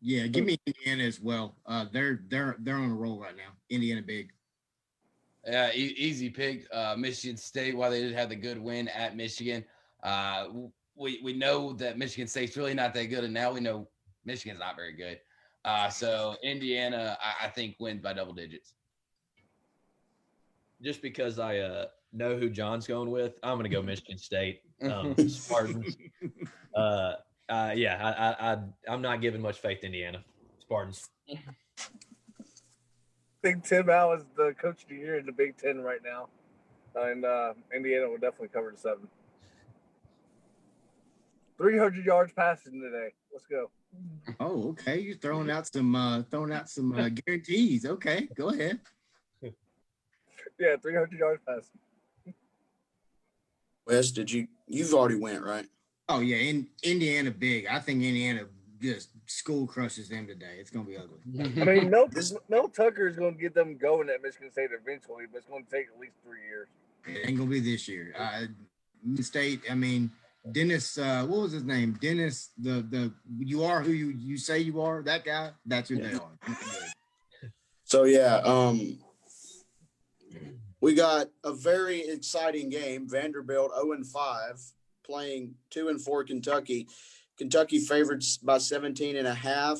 [0.02, 1.58] Yeah, give me Indiana as well.
[1.66, 3.52] Uh, they're they're they're on a roll right now.
[3.70, 4.32] Indiana big.
[5.46, 6.66] Yeah, e- easy pick.
[6.72, 9.66] Uh, Michigan State, while they did have the good win at Michigan,
[10.04, 10.48] uh,
[10.96, 13.90] we we know that Michigan State's really not that good, and now we know
[14.24, 15.20] Michigan's not very good.
[15.66, 18.74] Uh, so Indiana, I, I think, wins by double digits
[20.82, 24.62] just because I uh, know who John's going with, I'm going to go Michigan State
[24.82, 25.98] um, Spartans.
[26.76, 27.14] uh,
[27.50, 30.24] uh, yeah, I, I, am not giving much faith to Indiana
[30.60, 31.10] Spartans.
[31.30, 31.38] I
[33.42, 36.28] think Tim Al is the coach of the year in the Big Ten right now,
[36.96, 39.08] and uh, Indiana will definitely cover the seven.
[41.58, 43.14] 300 yards passing today.
[43.34, 43.70] Let's go.
[44.40, 45.00] Oh, okay.
[45.00, 47.86] You're throwing out some uh, throwing out some uh, guarantees.
[47.86, 48.80] Okay, go ahead.
[50.60, 52.36] Yeah, 300 yards passing.
[53.88, 54.48] Wes, did you?
[54.68, 55.66] You've already went right.
[56.08, 57.66] Oh yeah, in Indiana big.
[57.68, 58.46] I think Indiana
[58.82, 60.58] just school crushes them today.
[60.60, 61.20] It's gonna be ugly.
[61.62, 62.10] I mean, Mel,
[62.50, 65.88] Mel Tucker is gonna get them going at Michigan State eventually, but it's gonna take
[65.94, 66.68] at least three years.
[67.06, 68.14] It ain't gonna be this year.
[68.18, 68.46] Uh,
[69.22, 69.62] State.
[69.70, 70.12] I mean,
[70.52, 70.98] Dennis.
[70.98, 71.98] Uh, what was his name?
[72.02, 72.50] Dennis.
[72.58, 75.02] The the you are who you you say you are.
[75.02, 75.52] That guy.
[75.66, 76.08] That's who yeah.
[76.10, 76.68] they are.
[77.86, 79.00] So yeah, um,
[80.82, 83.08] we got a very exciting game.
[83.10, 84.62] Vanderbilt 0 and 5
[85.06, 86.88] playing 2 and 4 Kentucky.
[87.38, 89.80] Kentucky favorites by 17 and a half.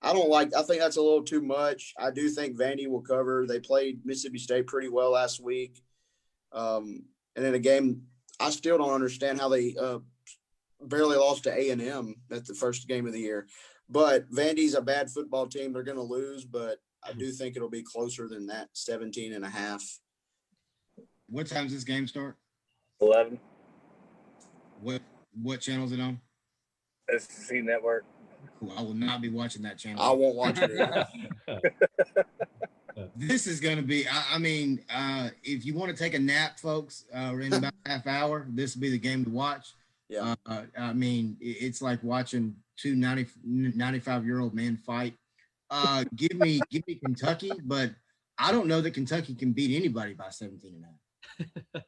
[0.00, 1.94] I don't like I think that's a little too much.
[1.98, 3.46] I do think Vandy will cover.
[3.46, 5.82] They played Mississippi State pretty well last week.
[6.52, 7.04] Um,
[7.36, 8.02] and in a game
[8.40, 9.98] I still don't understand how they uh,
[10.80, 13.46] barely lost to A&M at the first game of the year.
[13.88, 15.72] But Vandy's a bad football team.
[15.72, 19.44] They're going to lose, but I do think it'll be closer than that 17 and
[19.44, 19.82] a half.
[21.28, 22.36] What time does this game start?
[23.00, 23.38] 11
[24.80, 25.02] What
[25.42, 26.20] what channel is it on?
[27.16, 28.04] SEC Network.
[28.58, 28.72] Cool.
[28.76, 30.02] I will not be watching that channel.
[30.02, 31.06] I won't watch it.
[33.16, 36.18] this is going to be I, I mean uh if you want to take a
[36.18, 39.74] nap folks uh in about a half hour this will be the game to watch
[40.08, 40.34] Yeah.
[40.46, 45.14] uh, i mean it's like watching two 90 95 year old men fight
[45.70, 47.90] uh give me give me kentucky but
[48.38, 51.84] i don't know that kentucky can beat anybody by 17 and a half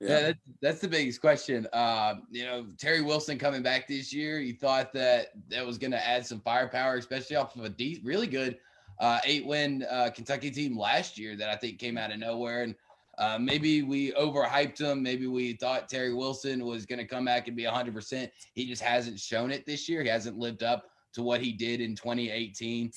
[0.00, 0.20] Yeah, Yeah.
[0.20, 1.68] that's, that's the biggest question.
[1.72, 5.92] Um, you know, Terry Wilson coming back this year, you thought that that was going
[5.92, 8.58] to add some firepower, especially off of a de- really good
[8.98, 12.64] uh, eight win uh, Kentucky team last year that I think came out of nowhere.
[12.64, 12.74] And
[13.18, 15.04] uh, maybe we overhyped him.
[15.04, 18.28] Maybe we thought Terry Wilson was going to come back and be 100%.
[18.54, 20.02] He just hasn't shown it this year.
[20.02, 22.90] He hasn't lived up to what he did in 2018.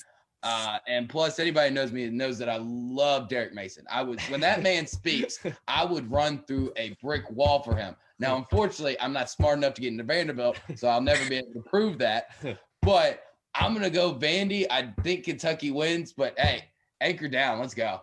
[0.46, 3.84] Uh, and plus, anybody knows me knows that I love Derek Mason.
[3.90, 7.96] I would, when that man speaks, I would run through a brick wall for him.
[8.20, 11.52] Now, unfortunately, I'm not smart enough to get into Vanderbilt, so I'll never be able
[11.54, 12.28] to prove that.
[12.82, 14.64] But I'm gonna go Vandy.
[14.70, 16.66] I think Kentucky wins, but hey,
[17.00, 17.58] anchor down.
[17.58, 18.00] Let's go.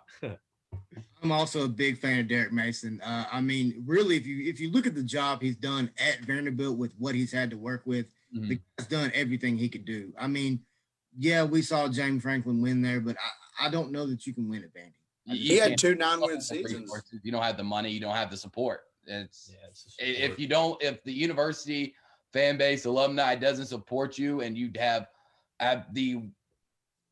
[1.21, 4.59] i'm also a big fan of derek mason uh i mean really if you if
[4.59, 7.83] you look at the job he's done at vanderbilt with what he's had to work
[7.85, 10.11] with the guy's done everything he could do.
[10.19, 10.59] I mean,
[11.18, 13.16] yeah, we saw James Franklin win there, but
[13.59, 14.93] I, I don't know that you can win at Vandy.
[15.26, 16.82] He had two nine have win seasons.
[16.84, 17.20] resources.
[17.24, 17.89] You don't have the money.
[17.89, 18.82] You don't have the support.
[19.05, 21.93] It's Yeah, it's just i- if you don't if the university
[22.32, 25.07] fan base alumni doesn't support you and you have
[25.59, 26.24] have the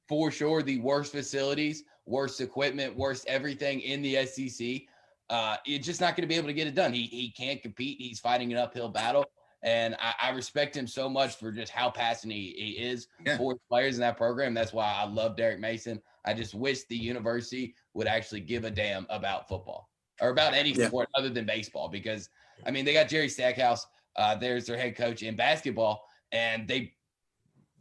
[0.07, 4.81] for sure the worst facilities worst equipment worst everything in the sec
[5.29, 7.61] uh you're just not going to be able to get it done he he can't
[7.61, 9.23] compete he's fighting an uphill battle
[9.63, 13.37] and I, I respect him so much for just how passionate he, he is Yeah.
[13.37, 16.95] for players in that program that's why i love derek mason i just wish the
[16.97, 19.89] university would actually give a damn about football
[20.21, 20.87] or about any Yeah.
[20.87, 22.29] sport other than baseball because
[22.65, 26.93] I mean they got Jerry Stackhouse uh there's their head coach in basketball and they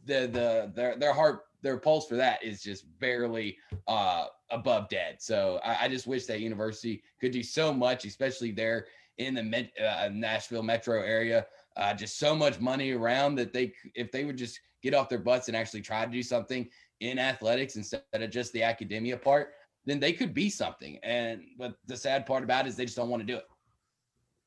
[0.05, 3.57] the the their their heart their pulse for that is just barely
[3.87, 8.51] uh above dead so I, I just wish that university could do so much especially
[8.51, 8.87] there
[9.19, 11.45] in the uh, Nashville metro area
[11.77, 15.19] uh just so much money around that they if they would just get off their
[15.19, 16.67] butts and actually try to do something
[16.99, 19.53] in athletics instead of just the academia part
[19.85, 20.99] then they could be something.
[21.03, 23.45] And but the sad part about it is they just don't want to do it.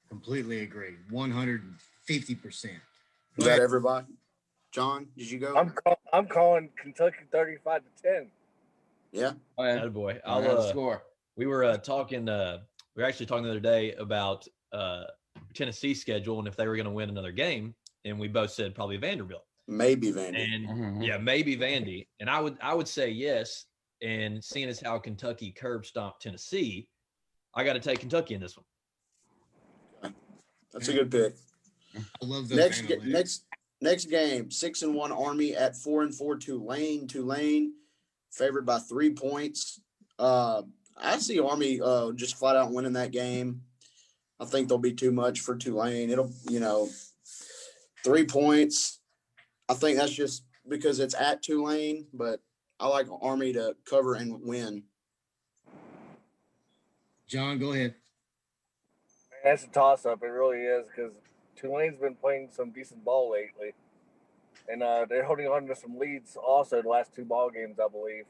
[0.09, 0.95] Completely agree.
[1.11, 2.70] 150%.
[3.37, 4.07] Is that everybody?
[4.70, 5.57] John, did you go?
[5.57, 8.27] I'm call, I'm calling Kentucky 35 to 10.
[9.12, 9.33] yeah.
[9.59, 9.87] Oh, yeah.
[9.87, 10.20] boy.
[10.25, 11.03] I'll I'll uh, score.
[11.37, 12.59] we were uh, talking uh
[12.95, 15.05] we were actually talking the other day about uh
[15.55, 17.74] Tennessee schedule and if they were going to win another game
[18.05, 19.44] and we both said probably Vanderbilt.
[19.66, 20.44] Maybe Vandy.
[20.55, 21.07] And Mhm.
[21.07, 22.07] yeah, maybe Vandy.
[22.20, 23.66] And I would I would say yes.
[24.02, 26.88] And seeing as how Kentucky curb stomped Tennessee,
[27.55, 30.14] I got to take Kentucky in this one.
[30.72, 31.34] That's a good pick.
[31.96, 33.44] I love those Next, ga- next,
[33.80, 34.50] next game.
[34.50, 37.07] Six and one Army at four and four Tulane.
[37.07, 37.72] Tulane
[38.32, 39.80] favored by three points.
[40.18, 40.62] Uh,
[40.96, 43.62] I see Army uh, just flat out winning that game.
[44.41, 46.11] I think there'll be too much for Tulane.
[46.11, 46.89] It'll, you know,
[48.03, 49.01] three points.
[49.68, 52.41] I think that's just because it's at Tulane, but
[52.80, 54.82] I like Army to cover and win.
[57.26, 57.95] John, go ahead.
[59.43, 60.22] That's a toss up.
[60.22, 61.12] It really is because
[61.57, 63.72] Tulane's been playing some decent ball lately.
[64.68, 67.89] And uh, they're holding on to some leads also the last two ball games, I
[67.89, 68.24] believe.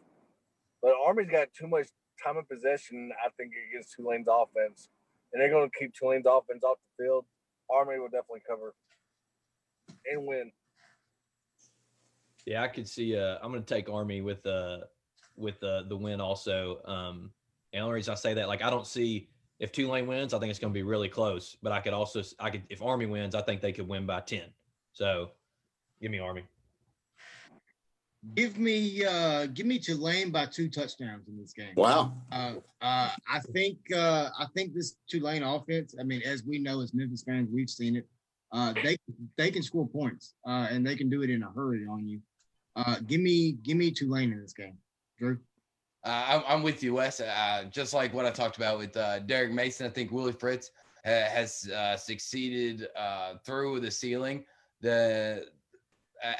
[0.82, 1.88] But Army's got too much
[2.22, 4.88] time of possession, I think, against Tulane's offense.
[5.34, 7.26] And they're going to keep Tulane's offense off the field.
[7.68, 8.72] Army will definitely cover
[10.10, 10.52] and win.
[12.46, 13.18] Yeah, I could see.
[13.18, 14.78] Uh, I'm going to take Army with uh
[15.36, 16.78] with uh, the win also.
[16.84, 17.32] Um,
[17.72, 19.28] and the only reason I say that, like, I don't see
[19.58, 21.56] if Tulane wins, I think it's going to be really close.
[21.60, 24.20] But I could also, I could if Army wins, I think they could win by
[24.20, 24.44] ten.
[24.92, 25.30] So,
[26.00, 26.44] give me Army.
[28.34, 31.74] Give me uh give me Tulane by two touchdowns in this game.
[31.76, 32.14] Wow.
[32.32, 35.94] Uh, uh, I think uh, I think this Tulane offense.
[36.00, 38.06] I mean, as we know as Memphis fans, we've seen it.
[38.50, 38.96] Uh, they
[39.36, 42.20] they can score points, uh, and they can do it in a hurry on you.
[42.76, 44.78] Uh, give me give me Tulane in this game,
[45.18, 45.38] Drew.
[46.04, 47.20] Uh, I'm, I'm with you, Wes.
[47.20, 50.70] Uh, just like what I talked about with uh, Derek Mason, I think Willie Fritz
[51.04, 54.44] ha- has uh, succeeded uh, through the ceiling.
[54.80, 55.46] The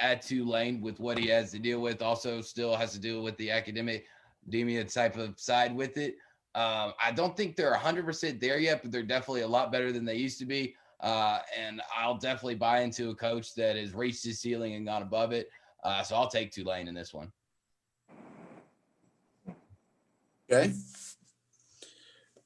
[0.00, 3.36] at Tulane with what he has to deal with, also still has to deal with
[3.36, 4.06] the academic
[4.46, 6.16] academia type of side with it.
[6.54, 10.04] Um, I don't think they're 100% there yet, but they're definitely a lot better than
[10.04, 10.76] they used to be.
[11.00, 15.02] Uh, and I'll definitely buy into a coach that has reached his ceiling and gone
[15.02, 15.50] above it.
[15.82, 17.32] Uh, so I'll take Tulane in this one.
[20.50, 20.72] Okay.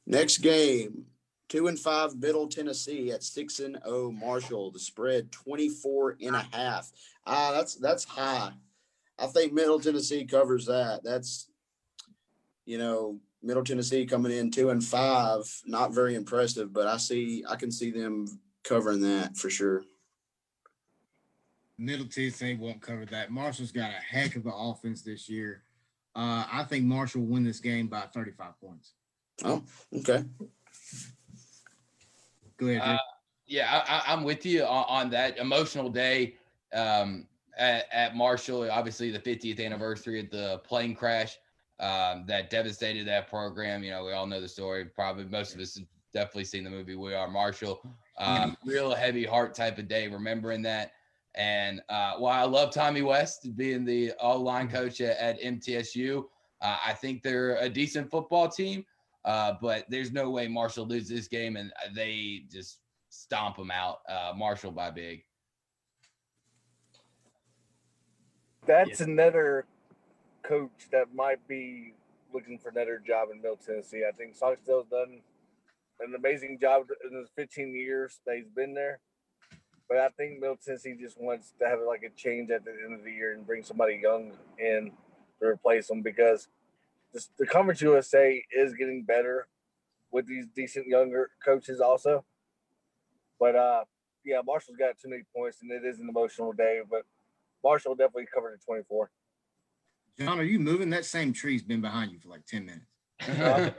[0.07, 1.05] Next game,
[1.49, 4.71] two and five Middle Tennessee at six and oh Marshall.
[4.71, 6.91] The spread 24 and a half.
[7.29, 8.53] Ah, that's that's high.
[9.19, 11.03] I think Middle Tennessee covers that.
[11.05, 11.51] That's
[12.65, 17.45] you know, Middle Tennessee coming in two and five, not very impressive, but I see
[17.49, 19.85] I can see them covering that for sure.
[21.77, 23.31] Middle Tennessee won't cover that.
[23.31, 25.63] Marshall's got a heck of an offense this year.
[26.17, 28.95] Uh, I think Marshall will win this game by 35 points.
[29.45, 29.63] Oh,
[29.95, 30.25] okay.
[32.57, 32.83] Go ahead.
[32.83, 32.99] Uh,
[33.47, 36.35] yeah, I, I, I'm with you on, on that emotional day
[36.75, 38.71] um, at, at Marshall.
[38.71, 41.39] Obviously, the 50th anniversary of the plane crash
[41.81, 43.83] um, that devastated that program.
[43.83, 44.85] You know, we all know the story.
[44.85, 47.81] Probably most of us have definitely seen the movie We Are Marshall.
[48.19, 50.93] Um, real heavy heart type of day, remembering that.
[51.35, 56.25] And uh, while I love Tommy West being the all line coach at, at MTSU,
[56.61, 58.85] uh, I think they're a decent football team.
[59.25, 63.99] Uh, but there's no way Marshall loses this game, and they just stomp them out.
[64.09, 65.23] Uh, Marshall by big.
[68.69, 69.65] That's another
[70.43, 71.95] coach that might be
[72.35, 74.03] looking for another job in Middle Tennessee.
[74.07, 75.21] I think Stockdale's done
[76.01, 78.99] an amazing job in the 15 years that he's been there.
[79.89, 82.93] But I think Middle Tennessee just wants to have like a change at the end
[82.93, 84.93] of the year and bring somebody young in
[85.41, 86.49] to replace them because
[87.15, 89.49] this, the Conference USA is getting better
[90.11, 92.23] with these decent younger coaches also.
[93.41, 93.85] But uh,
[94.27, 96.83] yeah, Marshall's got too many points and it is an emotional day.
[96.89, 97.07] But
[97.65, 99.11] Marshall definitely covered at 24.
[100.19, 100.91] John, are you moving?
[100.91, 102.87] That same tree's been behind you for like 10 minutes.
[103.41, 103.71] Uh,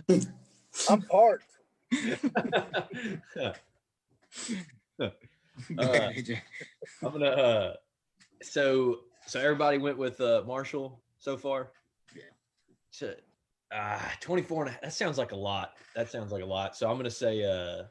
[0.90, 1.46] I'm parked.
[5.00, 5.12] Go
[5.78, 6.40] ahead, AJ.
[7.04, 7.26] I'm gonna.
[7.26, 7.74] Uh,
[8.42, 11.72] so so everybody went with uh, Marshall so far.
[12.16, 12.24] Yeah.
[12.92, 13.14] So,
[13.74, 15.74] uh, 24 and a, that sounds like a lot.
[15.96, 16.76] That sounds like a lot.
[16.76, 17.44] So I'm gonna say.
[17.44, 17.84] Uh,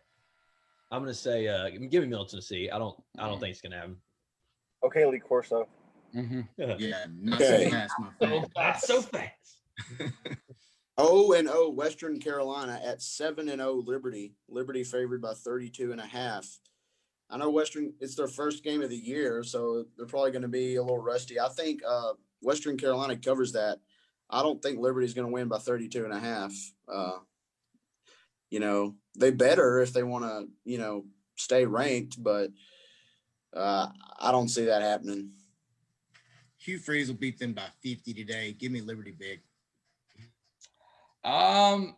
[0.91, 1.49] I'm gonna say.
[1.49, 2.70] Uh, give me Middle Tennessee.
[2.70, 2.97] I don't.
[3.18, 3.97] I don't think it's gonna happen.
[4.84, 5.68] Okay, Lee Corso.
[6.14, 6.40] Mm-hmm.
[6.78, 7.64] Yeah, not Okay.
[7.64, 8.46] so fast, my So friend.
[8.54, 8.86] fast.
[8.86, 9.32] So fast.
[11.00, 14.34] Oh and oh Western Carolina at seven and oh Liberty.
[14.48, 16.44] Liberty favored by 32 and a half.
[17.30, 20.48] I know Western it's their first game of the year, so they're probably going to
[20.48, 21.38] be a little rusty.
[21.38, 23.78] I think uh, Western Carolina covers that.
[24.28, 26.52] I don't think Liberty's going to win by 32 and a half.
[26.92, 27.18] Uh,
[28.50, 31.04] you know, they better if they want to, you know,
[31.36, 32.50] stay ranked, but
[33.54, 33.86] uh,
[34.18, 35.30] I don't see that happening.
[36.68, 38.52] Hugh Freeze will beat them by 50 today.
[38.52, 39.40] Give me Liberty big.
[41.24, 41.96] Um,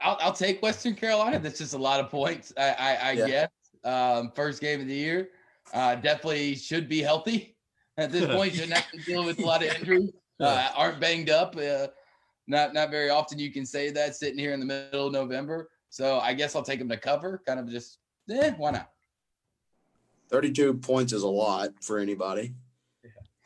[0.00, 1.40] I'll, I'll take Western Carolina.
[1.40, 2.52] That's just a lot of points.
[2.56, 3.26] I, I, I Yeah.
[3.26, 3.50] guess.
[3.82, 5.30] Um, first game of the year.
[5.74, 7.56] Uh, definitely should be healthy
[7.96, 8.54] at this point.
[8.54, 10.10] Shouldn't have to deal with a lot of injuries.
[10.38, 11.56] Uh, aren't banged up.
[11.56, 11.86] Uh,
[12.46, 15.70] not not very often you can say that sitting here in the middle of November.
[15.88, 17.40] So I guess I'll take them to cover.
[17.46, 18.00] Kind of just,
[18.30, 18.90] eh, why not?
[20.28, 22.52] 32 points is a lot for anybody.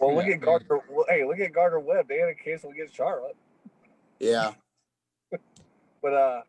[0.00, 0.34] Well, look Yeah.
[0.34, 0.80] at Gardner.
[0.88, 2.08] Well, hey, look at Gardner Webb.
[2.08, 3.36] They had a cancel against Charlotte,
[4.18, 4.54] Yeah.
[6.02, 6.42] but uh,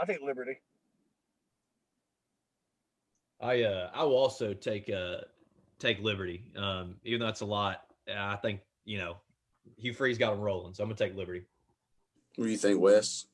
[0.00, 0.60] I think Liberty.
[3.40, 5.18] I uh I will also take uh
[5.78, 6.44] take Liberty.
[6.56, 9.16] Um, even though it's a lot, I think you know
[9.76, 11.44] Hugh Freeze got him rolling, so I'm gonna take Liberty.
[12.36, 13.26] What do you think, Wes?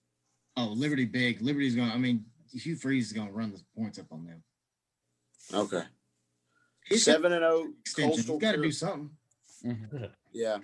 [0.56, 1.42] Oh, Liberty big.
[1.42, 4.24] Liberty's going to, I mean, Hugh Freeze is going to run the points up on
[4.24, 4.42] them.
[5.52, 5.82] Okay.
[6.90, 8.16] It's Seven and zero extension.
[8.16, 8.34] coastal.
[8.36, 9.10] You got to do something.
[10.32, 10.58] yeah.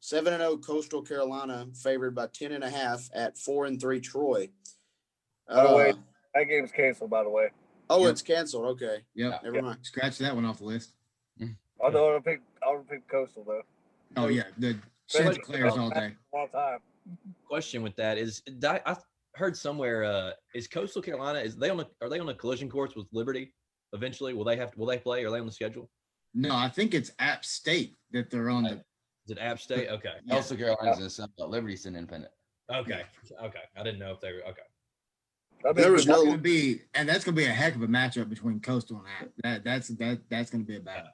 [0.00, 4.00] Seven and zero coastal Carolina favored by ten and a half at four and three
[4.00, 4.50] Troy.
[5.48, 5.96] By the way- Uh,
[6.34, 7.50] That game's canceled, by the way.
[7.88, 8.10] oh, Yep.
[8.10, 8.64] it's canceled.
[8.66, 9.42] Okay, Yep.
[9.42, 9.78] never mind.
[9.84, 10.92] Scratch that one off the list.
[11.82, 13.62] Although I'll pick, I'll pick Coastal though.
[14.16, 14.44] Oh, yeah.
[14.58, 14.78] The
[15.08, 16.14] Chanticleers all day.
[16.32, 16.80] All time.
[17.48, 18.96] Question with that is, I, I
[19.34, 22.68] heard somewhere uh is Coastal Carolina is they on a are they on a collision
[22.70, 23.54] course with Liberty?
[23.92, 25.24] Eventually, will they have to, will they play?
[25.24, 25.90] Are they on the schedule?
[26.34, 28.72] No, I think it's App State that they're on the.
[29.24, 29.88] Is it App State?
[29.88, 30.34] Okay, Yeah.
[30.36, 31.50] Also, Carolina's in the Sun Belt.
[31.50, 32.32] Liberty's an independent.
[32.72, 33.02] okay,
[33.42, 33.58] okay.
[33.76, 34.62] I didn't know if they were okay.
[35.68, 37.74] I There was That's no- going to be, and that's going to be a heck
[37.74, 39.30] of a matchup between Coastal and App.
[39.42, 41.10] That that's that that's going to be a battle.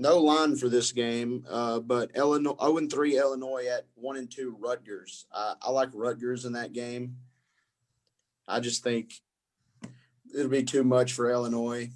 [0.00, 4.30] No line for this game, uh, but Illinois 0 and 3 Illinois at 1 and
[4.30, 5.26] 2 Rutgers.
[5.32, 7.16] I, I like Rutgers in that game.
[8.46, 9.14] I just think
[10.34, 11.90] it'll be too much for Illinois.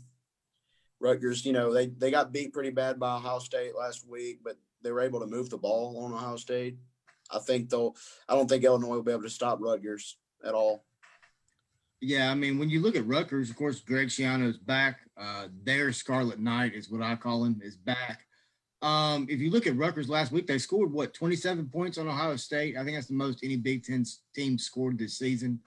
[1.00, 4.56] Rutgers, you know, they, they got beat pretty bad by Ohio State last week, but
[4.82, 6.76] they were able to move the ball on Ohio State.
[7.30, 7.96] I think they'll
[8.28, 10.84] I don't think Illinois will be able to stop Rutgers at all.
[12.00, 14.98] Yeah, I mean, when you look at Rutgers, of course, Greg Schiano's back.
[15.16, 18.26] Uh, their Scarlet Knight is what I call him, is back.
[18.82, 22.34] Um, if you look at Rutgers last week, they scored what 27 points on Ohio
[22.34, 22.76] State.
[22.76, 24.04] I think that's the most any Big Ten
[24.34, 25.60] team scored this season.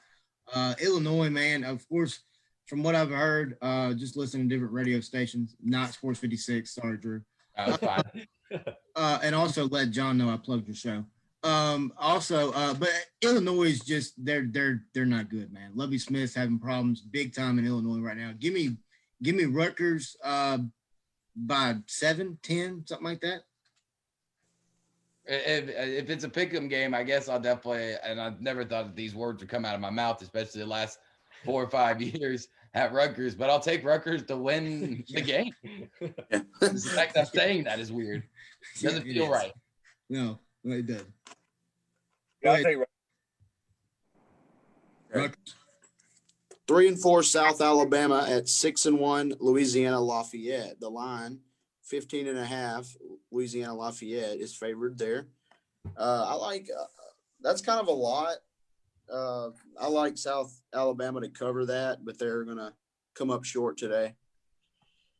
[0.54, 2.20] Uh, Illinois, man, of course,
[2.66, 6.74] from what I've heard, uh, just listening to different radio stations, not Sports 56.
[6.74, 7.22] Sorry, Drew.
[7.56, 8.28] That was fine.
[8.96, 11.04] Uh, and also let John know I plugged your show.
[11.44, 12.90] Um, also, uh, but
[13.22, 15.72] Illinois is just they're they're they're not good, man.
[15.76, 18.32] Lovie Smith's having problems big time in Illinois right now.
[18.40, 18.78] Give me
[19.22, 20.60] give me Rutgers uh
[21.36, 23.42] by seven, ten, something like that.
[25.26, 27.96] If, if it's a pick'em game, I guess I'll definitely.
[28.04, 30.68] And I've never thought that these words would come out of my mouth, especially the
[30.68, 31.00] last
[31.46, 33.36] four or five years at Rutgers.
[33.36, 35.54] But I'll take Rutgers to win the game.
[36.00, 38.24] the fact I'm saying that is weird.
[38.82, 39.30] Doesn't Yeah, it feel is.
[39.32, 39.54] right.
[40.10, 41.04] No, no, it does.
[42.42, 42.64] Yeah, I'll Wait.
[42.64, 42.88] take Rutgers.
[45.14, 45.56] Rutgers.
[46.68, 50.80] Three and four South Alabama at six and one Louisiana Lafayette.
[50.80, 51.40] The line
[51.84, 52.88] 15 and a half
[53.32, 55.28] Louisiana Lafayette is favored there.
[55.96, 56.86] Uh, I like uh,
[57.42, 58.38] that's kind of a lot.
[59.12, 62.74] Uh, I like South Alabama to cover that, but they're gonna
[63.16, 64.16] come up short today.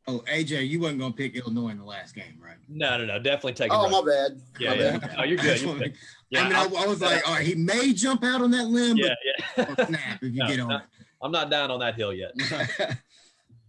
[0.08, 2.56] Oh, AJ, you wasn't gonna pick Illinois in the last game, right?
[2.68, 3.18] No, no, no.
[3.18, 3.90] Definitely take Oh, it.
[3.90, 4.40] my bad.
[4.60, 4.98] yeah, my yeah.
[4.98, 5.14] bad.
[5.18, 5.60] Oh, you're I good.
[5.62, 5.94] You're good.
[6.30, 8.66] Yeah, I mean, I, I was like, all right, he may jump out on that
[8.66, 9.14] limb, yeah,
[9.56, 9.86] but yeah.
[9.86, 10.76] snap if you No, get on no.
[10.76, 10.82] it.
[11.22, 12.32] I'm not down on that hill yet.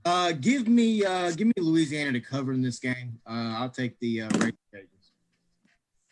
[0.05, 3.19] uh, give me uh, give me Louisiana to cover in this game.
[3.25, 5.11] Uh, I'll take the uh, Raging Cajuns.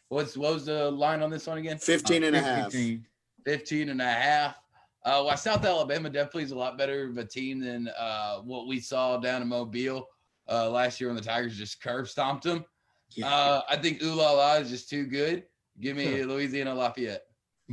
[0.09, 1.77] What's what was the line on this one again?
[1.77, 2.71] 15 and a half.
[2.71, 3.05] 15.
[3.45, 4.55] 15 and a half.
[5.05, 8.67] Uh, well, South Alabama definitely is a lot better of a team than uh, what
[8.67, 10.07] we saw down in Mobile
[10.49, 12.65] uh, last year when the Tigers just curb stomped them.
[13.11, 13.27] Yeah.
[13.27, 15.43] Uh, I think Ooh La La is just too good.
[15.79, 17.23] Give me Louisiana Lafayette.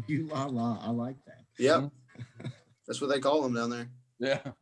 [0.07, 0.79] you la la.
[0.83, 1.45] I like that.
[1.59, 1.91] Yep.
[2.87, 3.89] That's what they call them down there.
[4.19, 4.53] Yeah.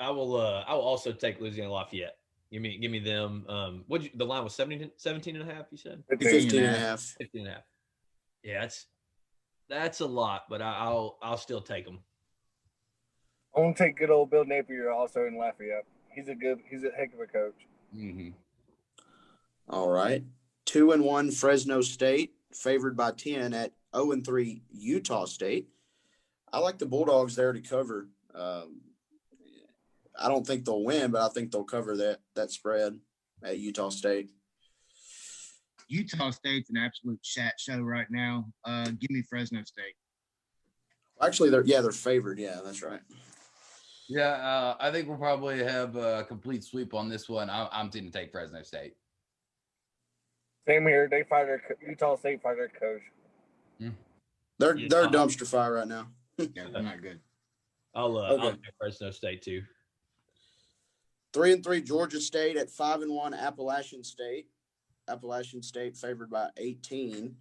[0.00, 0.36] I will.
[0.36, 2.16] Uh, I will also take Louisiana Lafayette.
[2.50, 3.46] Give me, give me them.
[3.48, 5.66] Um, what the line was 17, 17 and a half.
[5.70, 7.00] You said 15 and a half.
[7.00, 7.62] 15 and a half.
[8.42, 8.86] Yeah, that's
[9.68, 12.00] that's a lot, but I, I'll I'll still take them.
[13.56, 15.84] I'm gonna take good old Bill Napier also in Lafayette.
[16.14, 16.60] He's a good.
[16.68, 17.66] He's a heck of a coach.
[17.92, 18.30] hmm
[19.68, 20.24] All right.
[20.64, 25.68] Two and one Fresno State, favored by 10 at 0 and 3 Utah State.
[26.52, 28.08] I like the Bulldogs there to cover.
[28.34, 28.82] Um,
[30.18, 32.98] I don't think they'll win, but I think they'll cover that that spread
[33.42, 34.30] at Utah State.
[35.92, 38.46] Utah State's an absolute chat show right now.
[38.64, 39.94] Uh, give me Fresno State.
[41.20, 42.38] Actually, they're yeah, they're favored.
[42.38, 43.00] Yeah, that's right.
[44.08, 47.48] Yeah, uh, I think we'll probably have a complete sweep on this one.
[47.50, 48.94] I, I'm going to take Fresno State.
[50.66, 51.08] Same here.
[51.10, 53.02] They fired their co- Utah State fired their coach.
[54.58, 54.88] They're Yeah.
[54.88, 56.08] they're dumpster fire right now.
[56.38, 57.20] Yeah, they're not good.
[57.94, 58.50] I'll uh, I'll Okay.
[58.52, 59.62] take Fresno State too.
[61.34, 64.46] Three and three Georgia State at five and one Appalachian State.
[65.08, 67.34] Appalachian State favored by 18.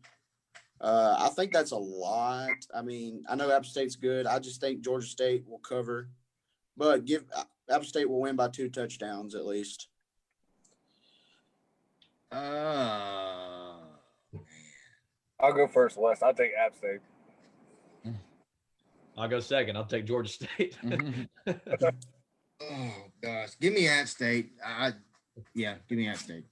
[0.80, 2.49] Uh, I think that's a lot.
[2.74, 4.26] I mean, I know App State's good.
[4.26, 6.09] I just think Georgia State will cover,
[6.76, 7.24] but give
[7.70, 9.89] App State will win by two touchdowns at least.
[12.32, 13.76] Uh,
[15.39, 16.24] I'll go first, Wes.
[16.24, 17.01] I'll take App State.
[19.18, 19.76] I'll go second.
[19.76, 20.78] I'll take Georgia State.
[21.47, 24.53] oh gosh, give me App State.
[24.66, 24.93] I,
[25.53, 26.45] yeah, give me App State.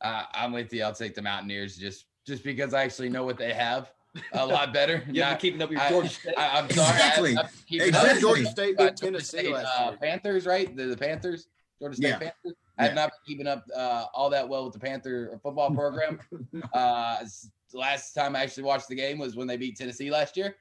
[0.00, 0.82] Uh, I'm with you.
[0.84, 3.90] I'll take the Mountaineers just just because I actually know what they have
[4.32, 5.02] a lot better.
[5.10, 6.34] yeah, I'm keeping up with your I- Georgia State.
[6.38, 6.90] I, I'm sorry.
[6.90, 7.36] Exactly.
[7.36, 8.20] I, I'm keeping up did Exactly.
[8.20, 9.92] Georgia State uh, beat Georgia Tennessee State, last uh.
[9.96, 10.76] Panthers, right?
[10.76, 11.48] The, the Panthers,
[11.80, 12.18] Georgia State Yeah.
[12.18, 12.54] Panthers.
[12.78, 12.94] I have Yeah.
[12.94, 16.20] not been keeping up uh, all that well with the Panther football program.
[16.74, 17.24] uh,
[17.72, 20.56] last time I actually watched the game was when they beat Tennessee last year.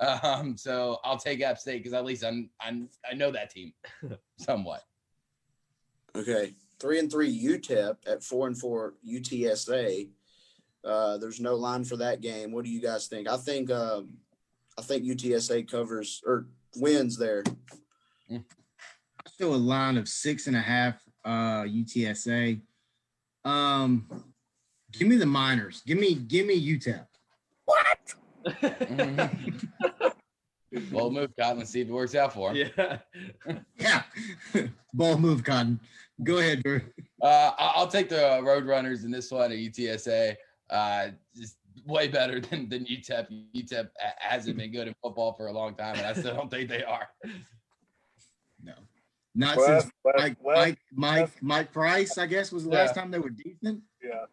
[0.00, 3.72] Um, so I'll take App State because at least I'm, I'm I know that team
[4.38, 4.82] somewhat.
[6.14, 6.52] Okay,
[6.82, 10.08] three and three UTEP at four and four UTSA.
[10.84, 12.50] Uh, there's no line for that game.
[12.50, 13.28] What do you guys think?
[13.28, 14.14] I think um,
[14.76, 17.44] I think UTSA covers or wins there.
[19.28, 21.00] Still a line of six and a half.
[21.24, 22.60] Uh, UTSA.
[23.44, 24.08] Um,
[24.92, 25.82] give me the Miners.
[25.86, 27.06] Give me, give me UTEP.
[27.64, 28.14] What?
[30.90, 32.70] Well, move Cotton and see if it works out for him.
[32.76, 32.98] Yeah.
[33.78, 34.02] Yeah.
[34.94, 35.80] Ball move, Cotton.
[36.24, 36.80] Go ahead, Drew.
[37.22, 40.36] Uh, I- I'll take the Roadrunners in this one at UTSA.
[40.70, 41.56] Uh, just
[41.86, 43.26] way better than than UTEP.
[43.54, 43.88] UTEP
[44.18, 46.84] hasn't been good in football for a long time, and I still don't think they
[46.84, 47.08] are.
[48.62, 48.74] No.
[49.34, 52.94] Not Wes, since Wes, Mike, Wes, Mike, Mike, Mike Price, I guess, was the last
[52.94, 53.82] time they were decent.
[54.02, 54.26] yeah.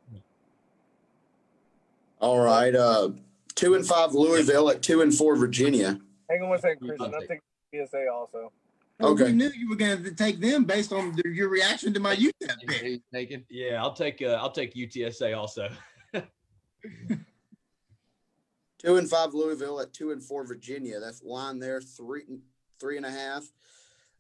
[2.19, 2.75] All right.
[2.75, 3.11] Uh,
[3.55, 5.99] two and five Louisville at two and four Virginia.
[6.29, 6.99] Hang on one second, Chris.
[6.99, 8.51] I'll and I'll take- take PSA also.
[8.99, 9.25] Well, Okay.
[9.25, 12.15] We knew you were going to take them based on the, your reaction to my
[12.15, 13.01] UTEP pick.
[13.13, 13.39] He's.
[13.49, 15.69] Yeah, I'll take uh, I'll take UTSA also.
[18.79, 20.99] Two and five Louisville at two and four Virginia.
[20.99, 22.23] That's line there three
[22.79, 23.45] three and a half.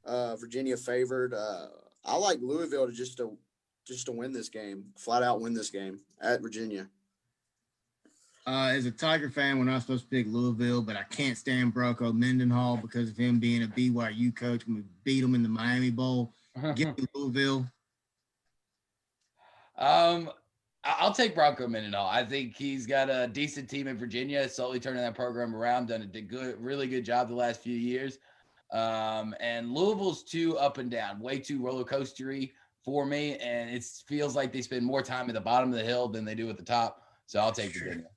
[0.05, 1.33] Uh, Virginia favored.
[1.33, 1.67] Uh,
[2.03, 3.37] I like Louisville to just to
[3.87, 6.89] just to win this game, flat out win this game at Virginia.
[8.49, 11.71] Uh, as a Tiger fan, we're not supposed to pick Louisville, but I can't stand
[11.71, 15.49] Bronco Mendenhall because of him being a BYU coach when we beat him in the
[15.49, 16.33] Miami Bowl.
[16.73, 17.67] Give me Louisville.
[19.77, 20.31] Um,
[20.83, 22.09] I'll take Bronco Mendenhall.
[22.09, 25.89] I think he's got a decent team in Virginia, slowly turning that program around.
[25.89, 28.17] Done a good, really good job the last few years.
[28.73, 33.83] Um, and Louisville's too up and down, way too roller coastery for me, and it
[34.07, 36.49] feels like they spend more time at the bottom of the hill than they do
[36.49, 37.03] at the top.
[37.27, 37.83] So I'll take Sure.
[37.89, 38.07] Virginia.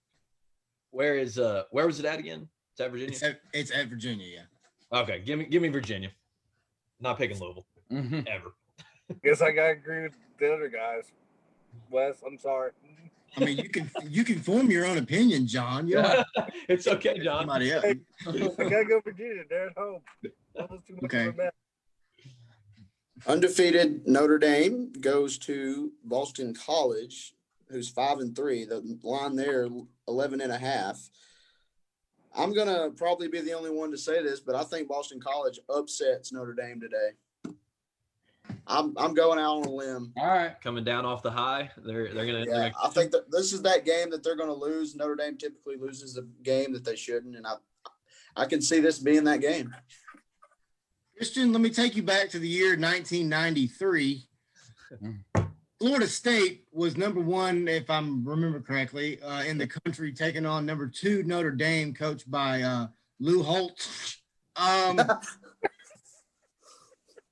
[0.93, 2.43] Where is uh where was it at again?
[2.43, 3.13] Is that Virginia?
[3.13, 4.99] It's at, it's at Virginia, yeah.
[5.01, 6.11] Okay, give me give me Virginia.
[7.01, 8.27] Not picking Louisville Mhm.
[8.29, 8.53] ever.
[9.25, 11.11] Guess I gotta agree with the other guys.
[11.91, 12.71] Wes, I'm sorry.
[13.37, 15.89] I mean, you can you can form your own opinion, John.
[15.89, 17.41] You don't have to it's okay, pick John.
[17.41, 17.85] somebody else.
[17.87, 17.95] I
[18.27, 19.43] gotta go Virginia.
[19.49, 20.01] They're at home.
[20.57, 21.27] Almost too much Okay.
[21.27, 21.51] of a.
[23.27, 27.35] Undefeated Notre Dame goes to Boston College,
[27.73, 28.65] who's five and three.
[28.65, 29.69] The line there,
[30.07, 31.01] 11 and a half.
[32.35, 35.21] I'm going to probably be the only one to say this, but I think Boston
[35.21, 37.11] College upsets Notre Dame today.
[38.67, 40.13] I'm, I'm going out on a limb.
[40.17, 40.55] All right.
[40.63, 42.45] Coming down off the high, they're they're gonna.
[42.47, 44.95] Yeah, they're I think that this is that game that they're going to lose.
[44.95, 47.55] Notre Dame typically loses a game that they shouldn't, and I,
[48.37, 49.75] I can see this being that game.
[51.17, 54.29] Christian, let me take you back to the year 1993.
[55.83, 60.65] Florida State was number one, if I remember correctly, uh, in the country, taking on
[60.65, 62.87] number two Notre Dame, coached by uh,
[63.19, 64.23] Lou Holtz.
[64.55, 65.01] Um,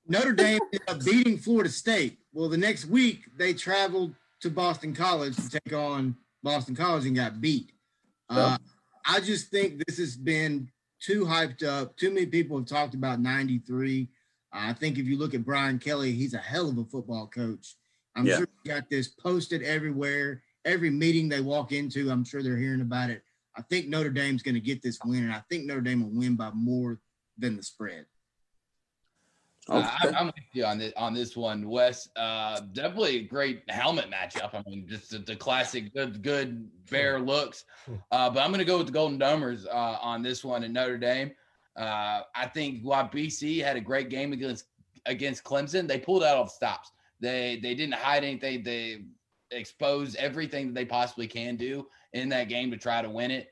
[0.09, 2.19] Notre Dame ended up beating Florida State.
[2.33, 7.15] Well, the next week they traveled to Boston College to take on Boston College and
[7.15, 7.71] got beat.
[8.29, 8.59] Uh,
[9.07, 10.69] I just think this has been
[11.01, 11.97] too hyped up.
[11.97, 14.09] Too many people have talked about 93.
[14.53, 17.77] I think if you look at Brian Kelly, he's a hell of a football coach.
[18.17, 18.39] I'm Yeah.
[18.39, 20.43] sure he got this posted everywhere.
[20.65, 23.23] Every meeting they walk into, I'm sure they're hearing about it.
[23.57, 26.19] I think Notre Dame's going to get this win, and I think Notre Dame will
[26.19, 27.01] win by more
[27.39, 28.07] than the spread.
[29.69, 32.09] Uh, I, I'm with you on this on this one, Wes.
[32.17, 34.55] Uh, definitely a great helmet matchup.
[34.55, 37.65] I mean, just the, the classic good good bear looks.
[38.11, 40.73] Uh, but I'm going to go with the Golden Domers uh, on this one in
[40.73, 41.33] Notre Dame.
[41.77, 44.65] Uh, I think while BC had a great game against
[45.07, 46.91] against Clemson, they pulled out all the stops.
[47.21, 48.63] They they didn't hide anything.
[48.63, 49.03] They
[49.51, 53.49] exposed everything that they possibly can do in that game to try to win it.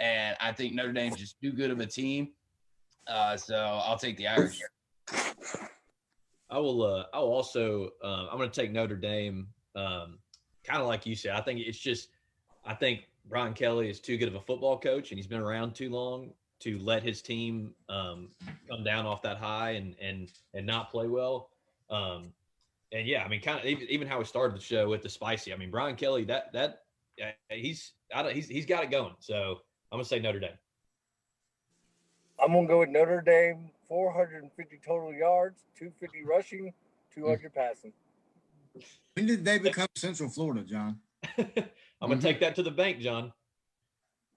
[0.00, 2.30] And I think Notre Dame's just too good of a team.
[3.06, 4.60] Uh, so I'll take the Irish.
[6.50, 6.82] I will.
[6.82, 7.90] Uh, I will also.
[8.02, 9.48] Um, I'm going to take Notre Dame.
[9.74, 10.18] Um,
[10.64, 11.32] kind of like you said.
[11.32, 12.08] I think it's just.
[12.64, 15.74] I think Brian Kelly is too good of a football coach, and he's been around
[15.74, 18.28] too long to let his team um,
[18.70, 21.50] come down off that high and and and not play well.
[21.90, 22.32] Um,
[22.92, 25.08] and yeah, I mean, kind of even, even how we started the show with the
[25.08, 25.52] spicy.
[25.52, 26.24] I mean, Brian Kelly.
[26.24, 26.84] That that
[27.48, 29.14] he's I don't, he's he's got it going.
[29.18, 29.58] So
[29.90, 30.50] I'm going to say Notre Dame.
[32.42, 33.70] I'm gonna go with Notre Dame.
[33.92, 36.72] 450 total yards, 250 rushing,
[37.14, 37.54] 200 mm.
[37.54, 37.92] passing.
[39.14, 40.98] When did they become Central Florida, John?
[41.36, 42.20] I'm going to mm-hmm.
[42.20, 43.24] take that to the bank, John.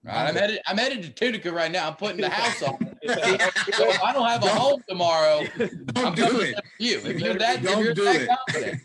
[0.06, 0.60] All right, I'm headed.
[0.66, 1.88] I'm headed to Tunica right now.
[1.88, 2.85] I'm putting the house on.
[3.08, 6.54] So if I don't have a home tomorrow, I'm Don't do it.
[6.78, 6.98] you.
[7.04, 8.28] If you're that, Don't you're do that it.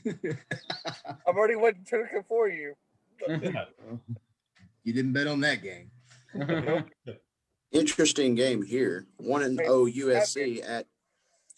[0.04, 0.40] confident.
[1.28, 2.74] I've already went to Tunica for you.
[4.84, 5.92] You didn't bet on that game.
[7.72, 9.08] Interesting game here.
[9.18, 10.88] One and O USC at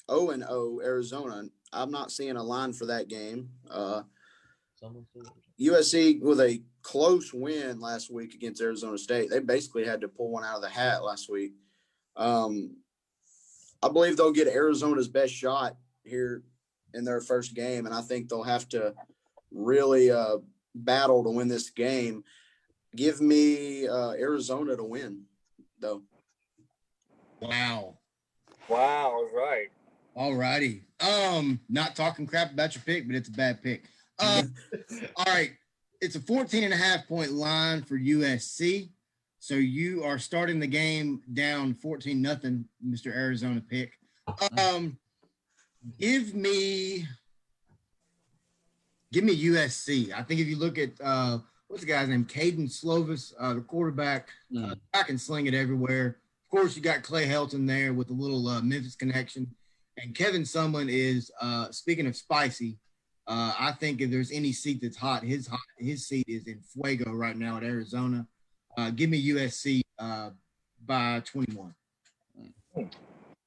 [0.10, 1.44] O and O Arizona.
[1.72, 3.50] I'm not seeing a line for that game.
[3.72, 4.04] Uh,
[5.60, 9.30] USC with a close win last week against Arizona State.
[9.30, 11.54] They basically had to pull one out of the hat last week.
[12.16, 12.78] Um,
[13.82, 16.44] I believe they'll get Arizona's best shot here
[16.94, 18.94] in their first game, and I think they'll have to
[19.52, 20.38] really uh,
[20.76, 22.24] battle to win this game.
[22.96, 25.24] Give me uh, Arizona to win,
[25.80, 26.04] though.
[27.42, 27.98] Wow.
[28.70, 29.34] Wow, All right.
[29.34, 29.70] was.
[30.16, 30.84] All righty.
[31.00, 33.86] Um, not talking crap about your pick, but it's a bad pick.
[34.20, 34.54] Um,
[35.18, 35.52] all right.
[36.00, 38.90] It's a 14 and a half point line for USC.
[39.44, 43.14] So you are starting the game down 14 nothing, Mr.
[43.14, 43.92] Arizona pick.
[44.58, 44.98] Um,
[46.00, 47.06] give me
[49.12, 50.14] give me USC.
[50.14, 52.24] I think if you look at uh what's the guy's name?
[52.24, 56.20] Kedon Slovis, uh, the quarterback, uh, I can sling it everywhere.
[56.46, 59.54] Of course, you got Clay Helton there with a little uh, Memphis connection.
[59.98, 62.78] And Kevin Sumlin is uh speaking of spicy.
[63.28, 66.62] Uh, I think if there's any seat that's hot, his hot his seat is in
[66.62, 68.26] fuego right now at Arizona.
[68.78, 70.32] Uh, give me USC uh,
[70.86, 71.74] by 21.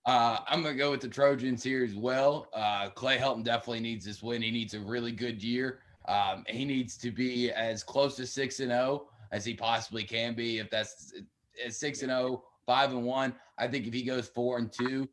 [0.06, 2.46] Uh, I'm gonna go with the Trojans here as well.
[2.52, 4.40] Uh, Clay Helton definitely needs this win.
[4.40, 5.80] He needs a really good year.
[6.06, 10.34] Um, he needs to be as close to six and zero as he possibly can
[10.34, 10.58] be.
[10.58, 11.12] If that's
[11.70, 15.08] six and 0, 5 and one, I think if he goes four and two,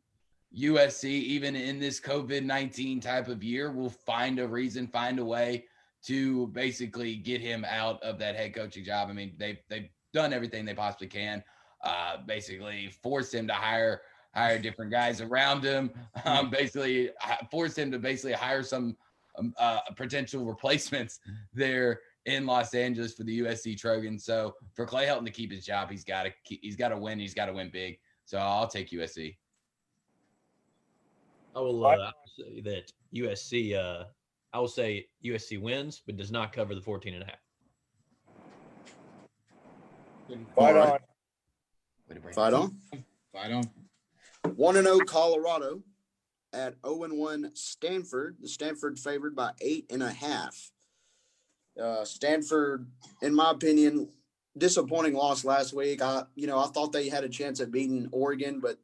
[0.56, 5.24] USC even in this COVID nineteen type of year will find a reason, find a
[5.24, 5.64] way
[6.04, 9.08] to basically get him out of that head coaching job.
[9.08, 11.44] I mean, they've they've done everything they possibly can.
[11.82, 14.00] Uh, basically, force him to hire
[14.34, 15.90] hire different guys around him.
[16.24, 18.96] Um, basically, h- force him to basically hire some
[19.38, 21.20] um, uh, potential replacements
[21.52, 24.24] there in Los Angeles for the USC Trojans.
[24.24, 27.18] So for Clay Helton to keep his job, he's got to he's got to win.
[27.18, 27.98] He's got to win big.
[28.24, 29.36] So I'll take USC.
[31.54, 33.76] I will, uh, say that USC.
[33.76, 34.04] Uh,
[34.54, 37.43] I will say USC wins, but does not cover the 14 and a half.
[40.28, 41.00] Fight All right.
[42.10, 42.32] on.
[42.32, 42.76] Fight on.
[43.32, 43.70] Fight on.
[44.56, 45.82] One and zero Colorado
[46.52, 48.36] at zero and one Stanford.
[48.40, 50.70] The Stanford favored by eight and a half.
[51.80, 52.86] Uh, Stanford,
[53.22, 54.08] in my opinion,
[54.56, 56.00] disappointing loss last week.
[56.00, 58.78] I, you know, I thought they had a chance at beating Oregon, but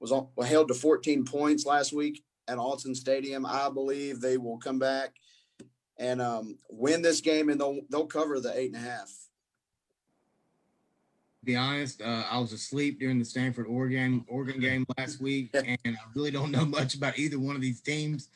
[0.00, 3.46] was on, held to 14 points last week at Autzen Stadium.
[3.46, 5.14] I believe they will come back
[5.98, 9.12] and um, win this game, and they'll they'll cover the eight and a half.
[11.44, 15.78] Be honest, uh, I was asleep during the Stanford Oregon Oregon game last week, and
[15.84, 18.28] I really don't know much about either one of these teams.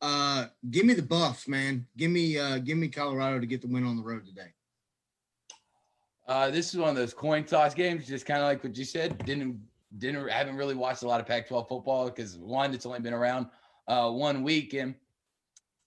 [0.00, 1.86] Uh, give me the Buffs, man.
[1.96, 4.52] Give me uh, give me Colorado to get the win on the road today.
[6.26, 8.84] Uh, this is one of those coin toss games, just kind of like what you
[8.84, 9.16] said.
[9.24, 9.60] Didn't
[9.98, 13.46] didn't haven't really watched a lot of Pac-12 football because one, it's only been around
[13.86, 14.94] uh, one week, and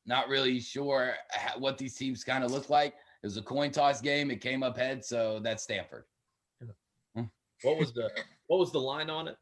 [0.06, 2.94] not really sure ha- what these teams kind of look like.
[3.24, 4.32] It was a coin toss game.
[4.32, 6.06] It came up head, so that's Stanford.
[7.64, 8.09] What was the
[8.47, 9.38] what was the line on it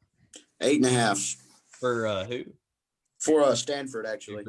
[0.61, 1.35] Eight and a half
[1.79, 2.43] for uh, who?
[3.19, 4.45] for uh, Stanford, actually.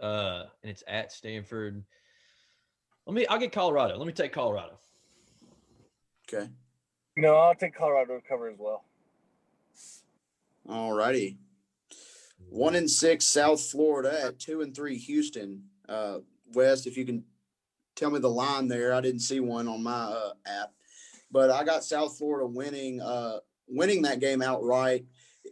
[0.00, 1.82] Uh, and it's at Stanford.
[3.06, 3.26] Let me.
[3.26, 3.96] I'll get Colorado.
[3.96, 4.78] Let me take Colorado.
[6.32, 6.48] Okay.
[7.16, 8.84] No, I'll take Colorado to cover as well.
[10.68, 11.38] All righty.
[12.48, 15.64] One and six South Florida at two and three Houston.
[15.88, 16.18] Uh,
[16.54, 17.24] West, if you can
[17.96, 20.72] tell me the line there, I didn't see one on my uh, app,
[21.30, 25.04] but I got South Florida winning uh, winning that game outright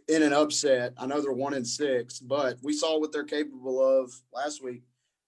[0.07, 0.93] in an upset.
[0.97, 4.83] I know they're one and six, but we saw what they're capable of last week,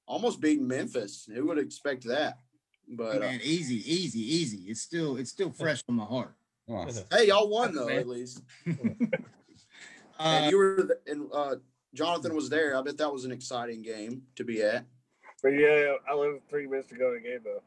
[0.05, 1.27] almost beating Memphis.
[1.33, 2.39] Who would expect that?
[2.87, 4.65] But uh, Man, easy, easy, easy.
[4.69, 6.35] It's still it's still fresh on my heart.
[6.69, 8.41] Oh, hey, y'all won though at least.
[10.19, 11.55] Uh, and you were th- and uh,
[11.95, 12.77] Jonathan was there.
[12.77, 14.85] I bet that was an exciting game to be at.
[15.41, 17.63] But yeah, I live three minutes to go to the game though.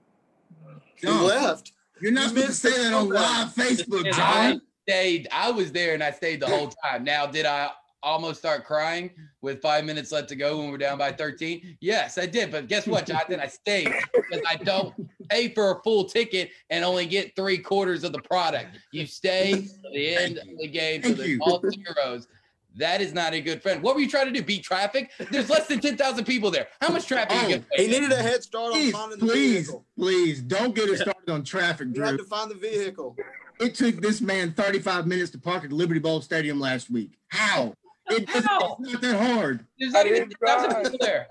[0.95, 1.73] He left.
[2.01, 4.63] You're not you supposed to say that on live Facebook, I John.
[4.89, 5.29] stayed.
[5.33, 7.05] I was there and I stayed the whole time.
[7.05, 7.71] Now, did I
[8.03, 9.11] almost start crying
[9.41, 11.79] with five minutes left to go when we're down by 13?
[11.81, 12.51] Yes, I did.
[12.51, 13.41] But guess what, Jonathan?
[13.41, 14.95] I stayed because I don't
[15.31, 18.79] pay for a full ticket and only get three quarters of the product.
[18.93, 22.29] You stay to the end of the game so Thank there's all zeros.
[22.77, 23.83] That is not a good friend.
[23.83, 24.43] What were you trying to do?
[24.43, 25.11] Beat traffic?
[25.31, 26.67] There's less than 10,000 people there.
[26.81, 27.65] How much traffic Oh, you get?
[27.77, 29.87] He needed a head start on Please, finding the please, vehicle.
[29.97, 32.19] please don't get us started on traffic, He had Drew.
[32.19, 33.17] to find the vehicle.
[33.61, 37.17] It took this man 35 minutes to park at Liberty Bowl Stadium last week.
[37.29, 37.75] How?
[38.11, 38.77] It, it's How?
[38.81, 39.65] not that hard.
[39.79, 40.83] There's not I even didn't 10,000 drive.
[40.85, 41.27] people there.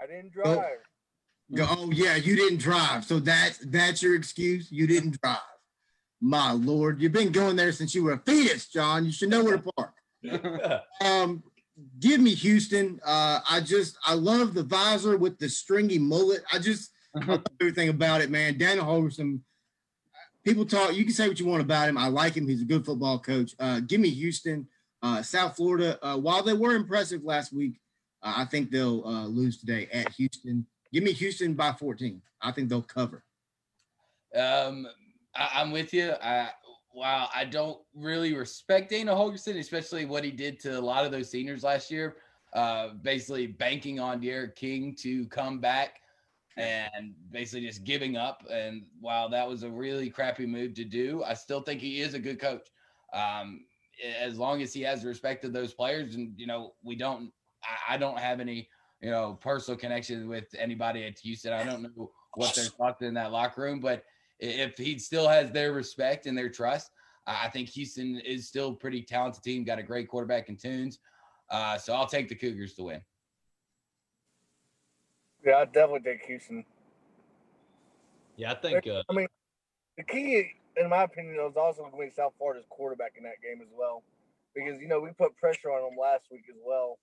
[0.00, 0.78] I didn't drive.
[1.54, 3.04] Go, oh yeah, you didn't drive.
[3.04, 4.70] So that's that's your excuse.
[4.70, 5.38] You didn't drive.
[6.20, 9.04] My lord, you've been going there since you were a fetus, John.
[9.06, 9.92] You should know where to park.
[11.04, 11.42] Um,
[12.00, 13.00] give me Houston.
[13.04, 16.42] Uh, I just I love the visor with the stringy mullet.
[16.52, 18.58] I just I love everything about it, man.
[18.58, 19.40] Dana Holgorsen.
[20.44, 20.94] People talk.
[20.94, 21.98] You can say what you want about him.
[21.98, 22.48] I like him.
[22.48, 23.54] He's a good football coach.
[23.60, 24.66] Uh, give me Houston.
[25.02, 25.98] Uh, South Florida.
[26.04, 27.80] Uh, while they were impressive last week,
[28.22, 30.66] uh, I think they'll uh, lose today at Houston.
[30.92, 32.20] Give me Houston by 14.
[32.42, 33.22] I think they'll cover.
[34.34, 34.86] Um,
[35.34, 36.12] I, I'm with you.
[36.22, 36.50] I,
[36.98, 41.12] while I don't really respect Dana Holgorsen, especially what he did to a lot of
[41.12, 42.16] those seniors last year,
[42.54, 46.00] uh, basically banking on D'Eriq King to come back
[46.56, 48.42] and basically just giving up.
[48.50, 52.14] And while that was a really crappy move to do, I still think he is
[52.14, 52.66] a good coach.
[53.12, 53.64] Um,
[54.20, 57.94] as long as he has respect of those players, and you know, we don't, I,
[57.94, 58.68] I don't have any,
[59.00, 61.52] you know, personal connection with anybody at Houston.
[61.52, 64.04] I don't know what their thoughts in that locker room, but
[64.38, 66.90] if he still has their respect and their trust,
[67.26, 69.64] I think Houston is still a pretty talented team.
[69.64, 70.98] Got a great quarterback in Tunes,
[71.50, 73.02] uh, so I'll take the Cougars to win.
[75.44, 76.64] Yeah, I definitely take Houston.
[78.36, 78.86] Yeah, I think.
[78.86, 79.26] Uh, I mean,
[79.96, 83.42] the key, in my opinion, is also going to be South Florida's quarterback in that
[83.42, 84.02] game as well,
[84.54, 86.98] because you know we put pressure on him last week as well,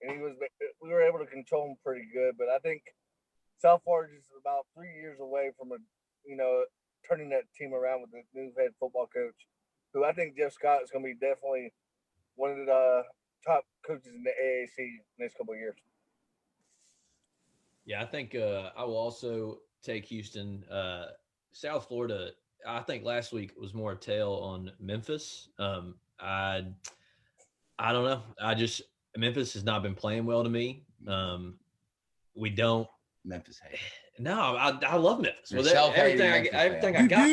[0.00, 0.34] and he was
[0.80, 2.34] we were able to control him pretty good.
[2.38, 2.82] But I think
[3.58, 5.76] South Florida is about three years away from a
[6.26, 6.64] you know
[7.08, 9.46] turning that team around with the new head football coach,
[9.92, 11.72] who I think Jeff Scott is going to be definitely
[12.34, 13.02] one of the
[13.46, 14.88] top coaches in the AAC
[15.18, 15.76] next couple of years.
[17.84, 20.64] Yeah, I think uh, I will also take Houston.
[20.64, 21.06] Uh,
[21.52, 22.30] South Florida,
[22.66, 25.48] I think last week was more a tale on Memphis.
[25.58, 26.64] Um, I,
[27.78, 28.22] I don't know.
[28.40, 28.82] I just
[29.16, 30.84] Memphis has not been playing well to me.
[31.06, 31.54] Um,
[32.34, 32.88] we don't.
[33.26, 33.78] Memphis hate.
[34.18, 35.50] No, I, I love Memphis.
[35.50, 36.96] You're Well, that- self-hating everything I, Memphis everything fan.
[36.96, 37.26] I You got.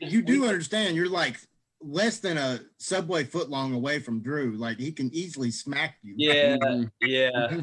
[0.00, 0.96] do you do understand?
[0.96, 1.36] You're like
[1.82, 4.56] less than a subway foot long away from Drew.
[4.56, 6.14] Like he can easily smack you.
[6.16, 6.56] Yeah,
[7.02, 7.30] yeah.
[7.30, 7.60] Mm-hmm.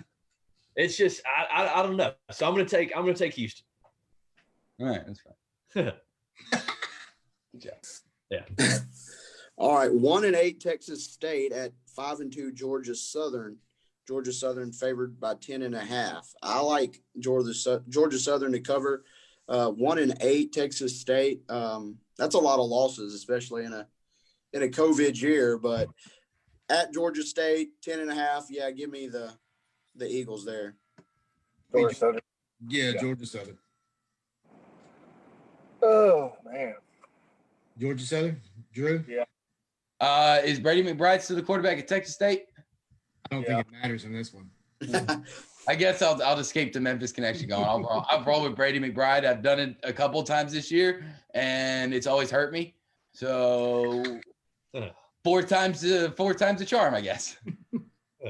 [0.75, 2.13] It's just I, I I don't know.
[2.29, 3.65] So I'm gonna take I'm gonna take Houston.
[4.79, 5.91] All right, that's fine.
[7.53, 7.71] Good
[8.29, 8.43] job.
[9.57, 13.57] All right, one and eight Texas State at five and two Georgia Southern.
[14.07, 16.33] Georgia Southern favored by ten and a half.
[16.41, 17.53] I like Georgia
[17.89, 19.03] Georgia Southern to cover.
[19.49, 21.41] Uh, one and eight Texas State.
[21.49, 23.87] Um, that's a lot of losses, especially in a
[24.53, 25.57] in a COVID year.
[25.57, 25.89] But
[26.69, 28.47] at Georgia State, ten and a half.
[28.49, 29.33] Yeah, give me the
[29.95, 30.75] the Eagles there.
[31.73, 32.21] Georgia Southern.
[32.67, 33.01] Yeah, Yeah.
[33.01, 33.57] Georgia Southern.
[35.81, 36.75] Oh man,
[37.77, 38.41] Georgia Southern.
[38.73, 39.03] Drew.
[39.07, 39.23] Yeah.
[39.99, 42.45] Uh, is Brady McBride still the quarterback at Texas State?
[43.31, 44.49] I don't think it matters in this one.
[45.67, 47.63] I guess I'll I'll just keep the Memphis connection going.
[47.65, 49.25] I'll roll, I'll roll with Brady McBride.
[49.25, 52.75] I've done it a couple times this year, and it's always hurt me.
[53.11, 54.03] So
[55.23, 57.37] four times uh, four times the charm, I guess.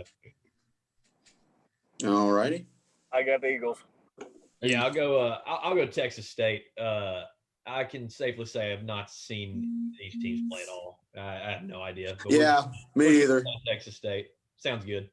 [2.06, 2.66] All righty.
[3.12, 3.80] I got the Eagles.
[4.62, 5.20] Yeah, I'll go.
[5.20, 6.64] Uh, I'll, I'll go Texas State.
[6.80, 7.24] Uh,
[7.66, 11.04] I can safely say I've not seen these teams play at all.
[11.16, 12.16] I, I have no idea.
[12.18, 13.44] but we're Yeah, just- me either.
[13.68, 14.28] Texas State
[14.58, 15.10] sounds good.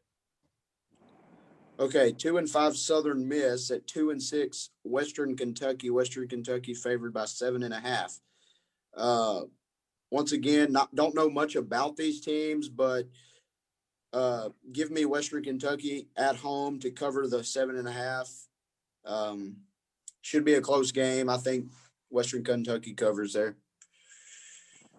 [1.78, 5.90] Okay, two and five Southern Miss at two and six Western Kentucky.
[5.90, 8.20] Western Kentucky favored by seven and a half.
[8.96, 9.42] Uh,
[10.10, 13.08] once again, not don't know much about these teams, but
[14.12, 18.30] uh, give me Western Kentucky at home to cover the seven and a half.
[19.04, 19.56] Um,
[20.22, 21.28] should be a close game.
[21.28, 21.66] I think
[22.08, 23.56] Western Kentucky covers there.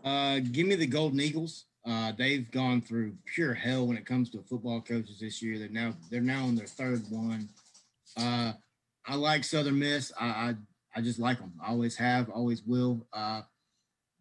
[0.03, 1.65] Uh, give me the Golden Eagles.
[1.85, 5.59] Uh, they've gone through pure hell when it comes to football coaches this year.
[5.59, 7.49] They're now they're now on their third one.
[8.17, 8.53] Uh,
[9.05, 10.11] I like Southern Miss.
[10.19, 10.55] I, I
[10.95, 11.53] I just like them.
[11.63, 13.05] I always have, always will.
[13.13, 13.41] Uh,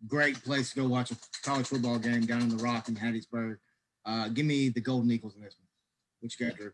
[0.09, 3.59] great place to go watch a college football game down in the Rock in Hattiesburg.
[4.05, 5.69] Uh, give me the Golden Eagles in this one.
[6.20, 6.73] What you got, Drew?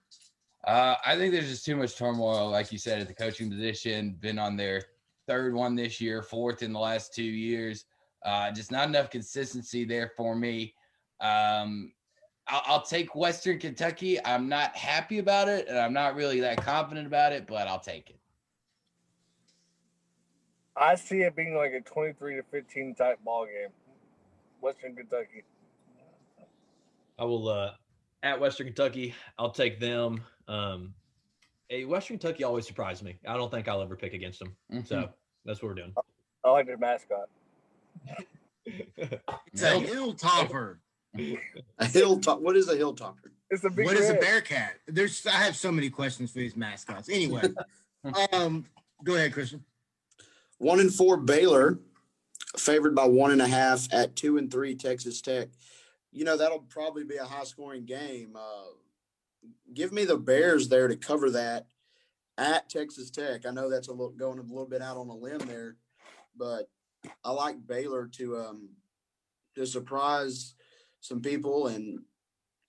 [0.67, 4.17] Uh, I think there's just too much turmoil, like you said, at the coaching position.
[4.21, 4.83] Been on their
[5.29, 7.85] third one this year, fourth in the last two years.
[8.25, 10.75] Uh, just not enough consistency there for me.
[11.21, 11.93] Um,
[12.47, 14.25] I'll, I'll take Western Kentucky.
[14.25, 17.81] I'm not happy about it, and I'm not really that confident about it, but I'll
[17.81, 18.17] take it.
[20.77, 23.71] I see it being like a twenty-three to fifteen type ball game.
[24.61, 25.45] Western Kentucky.
[27.19, 27.73] I will uh,
[28.23, 29.15] at Western Kentucky.
[29.39, 30.23] I'll take them.
[30.49, 30.95] Um,
[31.69, 33.19] a Western Kentucky always surprised me.
[33.27, 34.57] I don't think I'll ever pick against them.
[34.73, 34.87] Mhm.
[34.87, 35.11] So
[35.45, 35.95] that's what we're doing.
[36.45, 37.29] I like their mascot.
[38.67, 40.79] It's a hilltopper.
[41.16, 42.41] A hilltop.
[42.41, 43.31] What is a hilltopper?
[43.51, 43.85] It's a big.
[43.85, 44.20] What is a red.
[44.20, 44.74] bearcat?
[44.87, 47.09] There's I have so many questions for these mascots.
[47.09, 47.43] Anyway,
[48.32, 48.65] um,
[49.03, 49.65] go ahead, Christian.
[50.59, 51.81] One and four Baylor,
[52.57, 55.49] favored by one and a half at two and three Texas Tech.
[56.12, 58.37] You know that'll probably be a high scoring game.
[58.37, 58.70] Uh,
[59.74, 61.66] give me the Bears there to cover that
[62.39, 63.47] at Texas Tech.
[63.47, 65.77] I know that's a little going a little bit out on a limb there,
[66.37, 66.69] but
[67.24, 68.69] I like Baylor to um
[69.57, 70.55] to surprise
[71.01, 72.01] some people and.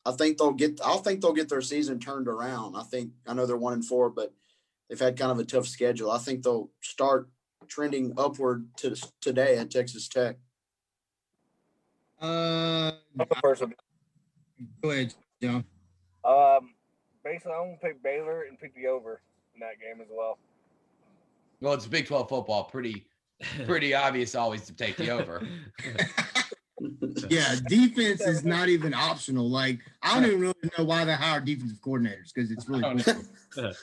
[0.04, 0.82] I think they'll get.
[0.84, 2.76] I think they'll get their season turned around.
[2.76, 3.12] I think.
[3.28, 4.34] I know they're one and four, but
[4.90, 6.10] they've had kind of a tough schedule.
[6.10, 7.30] I think they'll start
[7.68, 10.38] trending upward to today at Texas Tech.
[12.22, 13.74] Uh, I'm first one.
[14.82, 15.64] go ahead, John.
[16.24, 16.74] Um,
[17.24, 19.22] basically, I'm gonna pick Baylor and pick the over
[19.56, 20.38] in that game as well.
[21.62, 22.66] Well, it's Big 12 football.
[22.66, 23.08] Pretty,
[23.66, 25.48] pretty obvious always to take the over.
[27.32, 29.50] Yeah, defense is not even optional.
[29.50, 33.04] Like I don't even really know why they hire defensive coordinators because it's really.
[33.58, 33.74] I.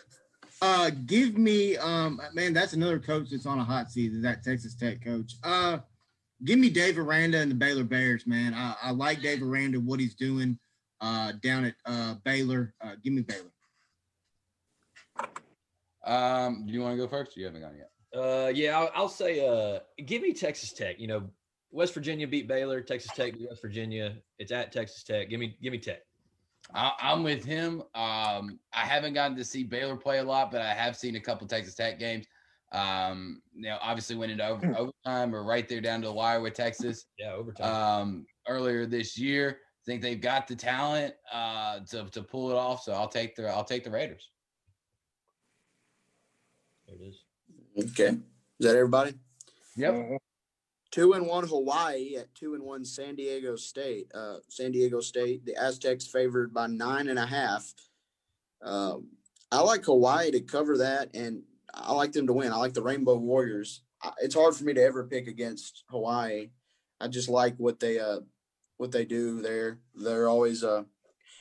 [0.60, 4.12] Uh, give me, um, man, that's another coach that's on a hot seat.
[4.12, 5.34] Is that Texas Tech coach?
[5.44, 5.78] Uh,
[6.44, 8.54] give me Dave Aranda and the Baylor Bears, man.
[8.54, 10.58] I, I like Dave Aranda, what he's doing,
[11.00, 12.74] uh, down at uh Baylor.
[12.80, 13.52] Uh, give me Baylor.
[16.04, 17.36] Um, do you want to go first?
[17.36, 18.20] You haven't gone yet.
[18.20, 20.98] Uh, yeah, I'll, I'll say, uh, give me Texas Tech.
[20.98, 21.30] You know,
[21.70, 22.80] West Virginia beat Baylor.
[22.80, 24.16] Texas Tech beat West Virginia.
[24.38, 25.28] It's at Texas Tech.
[25.28, 26.00] Give me, give me Tech.
[26.74, 27.82] I, I'm with him.
[27.94, 31.20] Um, I haven't gotten to see Baylor play a lot, but I have seen a
[31.20, 32.26] couple Texas Tech games.
[32.72, 36.40] Um, you know, obviously went into over, overtime or right there down to the wire
[36.40, 37.06] with Texas.
[37.18, 37.74] Yeah, overtime.
[37.74, 39.58] um, earlier this year.
[39.60, 42.82] I think they've got the talent uh, to, to pull it off.
[42.82, 44.28] So I'll take the I'll take the Raiders.
[46.86, 47.24] there it is.
[47.92, 48.18] Okay.
[48.58, 49.14] Is that everybody?
[49.78, 50.18] Mhm.
[50.98, 54.10] Two and one Hawaii at two and one San Diego State.
[54.12, 57.72] Uh, San Diego State, the Aztecs favored by nine and a half.
[58.62, 59.06] Um,
[59.52, 62.52] I like Hawaii to cover that, and I like them to win.
[62.52, 63.82] I like the Rainbow Warriors.
[64.02, 66.50] I, it's hard for me to ever pick against Hawaii.
[67.00, 68.18] I just like what they uh
[68.78, 69.78] what they do there.
[69.94, 70.84] They're always a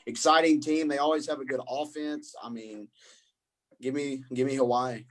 [0.06, 0.88] exciting team.
[0.88, 2.36] They always have a good offense.
[2.44, 2.90] I mean,
[3.82, 5.06] give me give me Hawaii.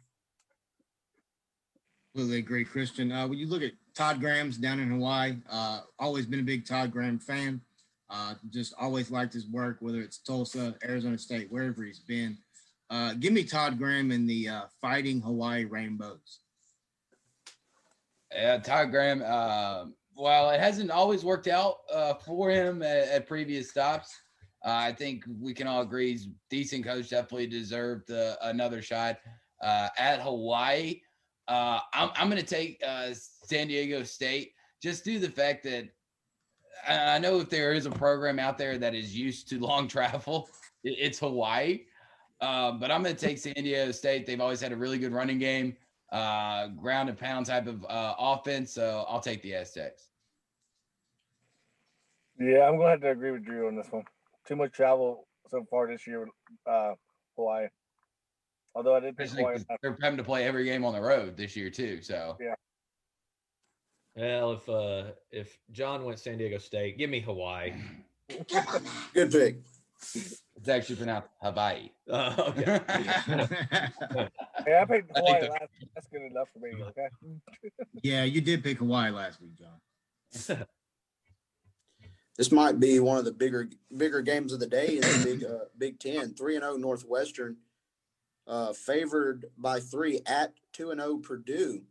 [2.14, 3.10] Completely agree, Christian.
[3.10, 6.66] Uh, when you look at Todd Graham's down in Hawaii, uh, always been a big
[6.66, 7.62] Todd Graham fan.
[8.10, 12.36] Uh, just always liked his work, whether it's Tulsa, Arizona State, wherever he's been.
[12.90, 16.40] Uh, give me Todd Graham and the uh, Fighting Hawaii Rainbows.
[18.32, 19.22] Yeah, Todd Graham.
[19.24, 24.14] Uh, well, it hasn't always worked out uh, for him at, at previous stops.
[24.62, 27.08] I think we can all agree he's decent coach.
[27.08, 28.10] Definitely deserved
[28.42, 29.18] another shot
[29.62, 31.00] at Hawaii.
[31.48, 34.52] Uh, I'm, I'm going to take uh, San Diego State
[34.82, 35.88] just due to the fact that
[36.86, 39.88] I I know if there is a program out there that is used to long
[39.96, 40.48] travel,
[40.84, 41.84] it's Hawaii.
[42.40, 44.26] Um, but I'm going to take San Diego State.
[44.26, 45.76] They've always had a really good running game
[46.12, 48.72] uh, ground and pound type of uh, offense.
[48.72, 50.10] So I'll take the Aztecs.
[52.38, 54.04] Yeah, I'm gonna have to agree with Drew on this one.
[54.46, 56.28] Too much travel so far this year with
[56.66, 56.92] uh,
[57.36, 57.68] Hawaii.
[58.76, 59.56] Although I did pick Especially Hawaii.
[59.64, 62.02] 'cause they're having to play every game on the road this year too.
[62.02, 62.54] So yeah.
[64.14, 67.72] Well, if uh, if John went San Diego State, give me Hawaii.
[69.14, 69.62] Good pick.
[70.14, 71.90] it's actually pronounced Hawaii.
[72.10, 72.80] Uh, okay.
[74.66, 75.68] Hey, I picked I Hawaii the- last.
[75.80, 75.88] Week.
[75.94, 76.82] That's good enough for me.
[76.82, 77.08] Okay.
[78.02, 80.66] yeah, you did pick Hawaii last week, John.
[82.36, 85.44] This might be one of the bigger bigger games of the day in the Big
[85.44, 86.34] uh, Big Ten.
[86.34, 87.56] Three and zero Northwestern,
[88.46, 91.82] uh, favored by three at two and zero Purdue.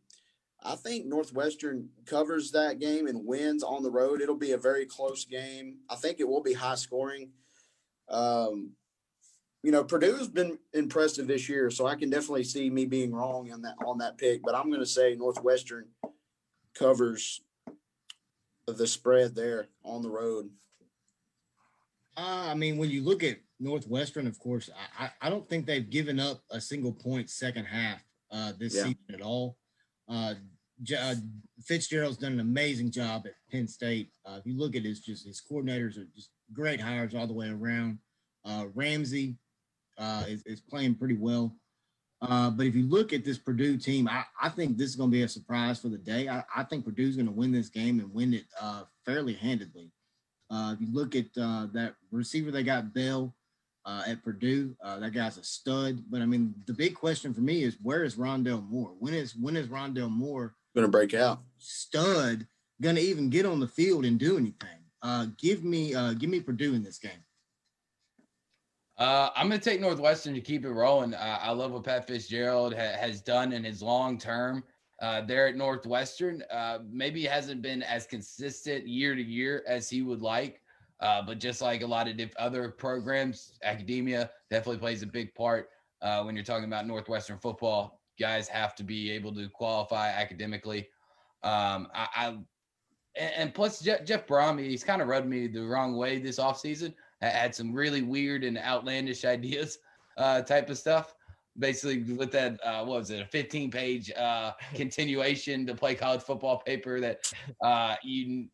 [0.64, 4.22] I think Northwestern covers that game and wins on the road.
[4.22, 5.78] It'll be a very close game.
[5.90, 7.30] I think it will be high scoring.
[8.10, 8.72] Um,
[9.62, 13.52] you know, Purdue's been impressive this year, so I can definitely see me being wrong
[13.52, 14.42] on that on that pick.
[14.44, 15.86] But I'm going to say Northwestern
[16.74, 17.42] covers
[18.68, 20.50] the spread there on the road.
[22.18, 24.70] Uh, I mean, when you look at Northwestern, of course,
[25.00, 28.84] I, I, don't think they've given up a single point second half uh, this Yeah.
[28.84, 29.58] season at all.
[30.10, 30.36] Uh,
[30.98, 31.16] uh,
[31.64, 34.10] Fitzgerald's done an amazing job at Penn State.
[34.26, 37.34] Uh, if you look at his just his coordinators are just great hires all the
[37.34, 37.98] way around.
[38.44, 39.38] Uh, Ramsey
[39.98, 41.56] uh, is, is playing pretty well.
[42.22, 45.12] Uh, but if you look at this Purdue team, I, I think this is going
[45.12, 46.28] to be a surprise for the day.
[46.28, 49.92] I, I think Purdue's going to win this game and win it uh, fairly handedly.
[50.50, 53.34] Uh, if you look at uh, that receiver they got, Bell
[53.86, 56.04] uh, at Purdue, uh, that guy's a stud.
[56.10, 58.94] But I mean, the big question for me is where is Rondale Moore?
[59.00, 61.40] When is when is Rondale Moore Going to break out.
[61.58, 62.48] stud
[62.82, 64.80] going to even get on the field and do anything?
[65.02, 67.12] Uh, give me uh, give me Purdue in this game.
[68.98, 71.14] Uh, I'm going to take Northwestern to keep it rolling.
[71.14, 74.64] Uh, I love what Pat Fitzgerald ha- has done in his long term
[75.02, 76.44] uh, there at Northwestern.
[76.50, 80.62] Uh, maybe he hasn't been as consistent year to year as he would like,
[81.06, 85.34] uh, but just like a lot of diff- other programs, academia definitely plays a big
[85.36, 85.70] part
[86.02, 88.02] uh, when you're talking about Northwestern football.
[88.20, 90.88] Guys have to be able to qualify academically.
[91.44, 92.38] Um, I, I
[93.16, 96.94] and, plus Jeff, Jeff Brohm, he's kind of rubbed me the wrong way this offseason
[97.22, 99.78] I had some really weird and outlandish ideas
[100.18, 101.14] uh, type of stuff.
[101.58, 106.22] Basically, with that, uh, what was it, a 15 page uh, continuation to play college
[106.22, 107.32] football paper that
[107.64, 108.48] uh, you,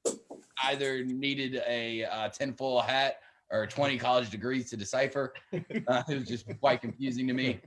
[0.63, 3.17] either needed a uh, tinfoil hat
[3.51, 5.33] or 20 college degrees to decipher.
[5.87, 7.59] Uh, it was just quite confusing to me.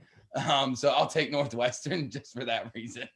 [0.49, 3.07] Um, so I'll take Northwestern just for that reason.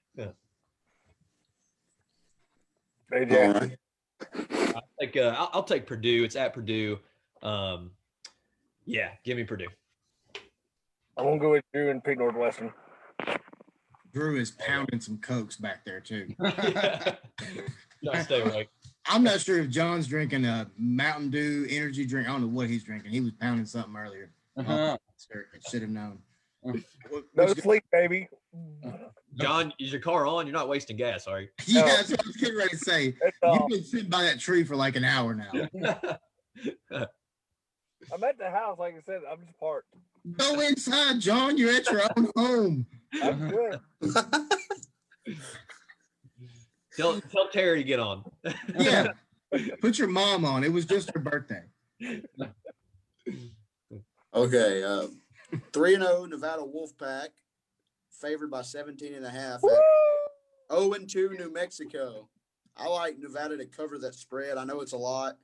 [3.14, 3.48] AJ.
[3.48, 3.78] All right.
[4.76, 6.24] I'll take, uh, I'll, I'll take Purdue.
[6.24, 7.00] It's at Purdue.
[7.42, 7.92] Um,
[8.86, 9.68] yeah, give me Purdue.
[11.18, 12.74] I'm gonna go with Drew and pick Northwestern.
[14.14, 16.34] Drew is pounding some cokes back there too.
[16.40, 17.18] Try
[18.14, 18.70] to stay awake.
[19.10, 22.28] I'm not sure if John's drinking a Mountain Dew energy drink.
[22.28, 23.12] I don't know what he's drinking.
[23.12, 24.32] He was pounding something earlier.
[24.56, 24.98] Uh-huh.
[25.34, 26.20] I should have known.
[27.36, 28.30] No sleep, baby.
[29.36, 30.46] John, is your car on?
[30.46, 31.48] You're not wasting gas, are you?
[31.66, 33.16] Yeah, that's what I was getting ready to say.
[33.22, 35.52] It's, You've been sitting by that tree for like an hour now.
[38.12, 39.22] I'm at the house, like I said.
[39.30, 39.94] I'm just parked.
[40.38, 41.58] Go inside, John.
[41.58, 42.86] You're at your own home.
[43.22, 43.80] I'm good.
[47.00, 48.24] tell, tell Terry to get on.
[48.76, 49.08] Yeah.
[49.82, 50.64] Put your mom on.
[50.64, 51.64] It was just her birthday.
[54.32, 54.84] Okay.
[54.84, 55.08] Uh,
[55.74, 57.30] 3 and 0 Nevada Wolfpack,
[58.12, 59.62] favored by 17 and a half.
[59.64, 59.72] Woo!
[60.72, 62.30] 0 and 2 New Mexico.
[62.78, 64.58] I like Nevada to cover that spread.
[64.58, 65.38] I know it's a lot.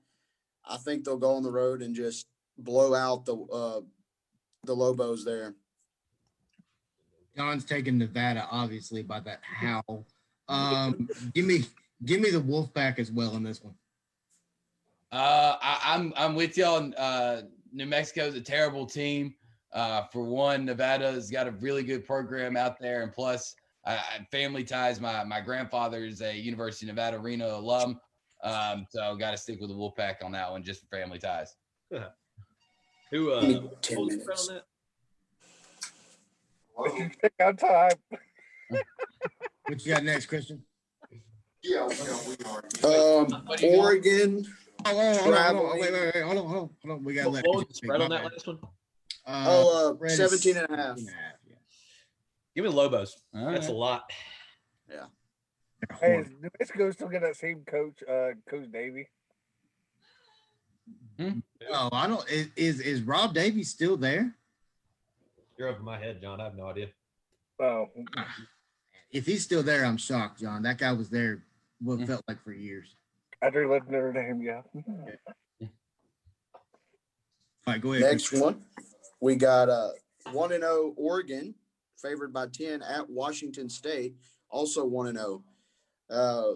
[0.64, 2.28] I think they'll go on the road and just
[2.58, 3.82] blow out the uh,
[4.64, 5.56] the Lobos there.
[7.36, 10.06] John's taking Nevada, obviously, by that howl.
[10.48, 11.66] Um, give me
[12.06, 13.74] give me the Wolfpack as well in this one.
[15.12, 16.92] Uh, I, I'm I'm with y'all.
[16.98, 17.42] Uh,
[17.72, 19.36] New Mexico's a terrible team.
[19.74, 23.56] Uh, for one, Nevada's got a really good program out there, and plus,
[23.86, 25.02] I, I family ties.
[25.02, 28.00] My my grandfather is a University of Nevada Reno alum,
[28.44, 31.56] um, so got to stick with the Wolfpack on that one just for family ties.
[33.12, 33.32] Who?
[33.32, 34.50] Uh, Give me what 10 was minutes.
[34.50, 34.66] on that?
[36.78, 37.92] It's your pick on time.
[39.68, 40.64] What you got next, Christian?
[42.84, 43.80] Um, What do you?
[43.80, 44.46] Oregon.
[44.88, 47.04] Oh, oh, hold on, hold on, wait, wait, wait, hold on, hold on, hold on.
[47.04, 48.58] We got to What, let what was the spread on that last one?
[48.58, 48.70] bad.
[49.28, 50.98] Oh, uh, spread is 17 and a half.
[50.98, 51.56] 17 and a half, yeah.
[52.56, 53.18] Give me the Lobos.
[53.34, 54.04] All That's a lot.
[54.88, 55.00] They're
[56.00, 56.22] Hey, horrible.
[56.22, 59.08] is New Mexico still get that same coach, uh, Coach Davie?
[61.72, 62.30] Oh, I don't.
[62.30, 64.36] Is, is is Rob Davies still there?
[65.58, 66.40] You're over my head, John.
[66.40, 66.88] I have no idea.
[67.60, 67.90] Oh,
[69.12, 70.64] If he's still there, I'm shocked, John.
[70.64, 71.44] That guy was there
[71.80, 72.08] what Mm.
[72.08, 72.96] felt like for years.
[73.42, 74.62] after he left Notre Dame, yeah.
[77.68, 78.12] All right, go ahead.
[78.12, 78.64] Next one,
[79.22, 79.92] we got uh
[80.32, 81.54] one and zero Oregon,
[81.98, 84.16] favored by ten at Washington State,
[84.50, 85.44] also one and zero.
[86.10, 86.54] Uh,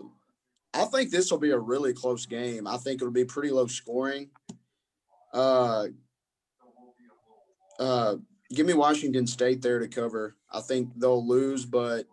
[0.73, 2.67] I think this will be a really close game.
[2.67, 4.29] I think it'll be pretty low scoring.
[5.33, 5.87] Uh,
[7.79, 8.15] uh,
[8.51, 10.35] give me Washington State there to cover.
[10.51, 12.05] I think they'll lose, but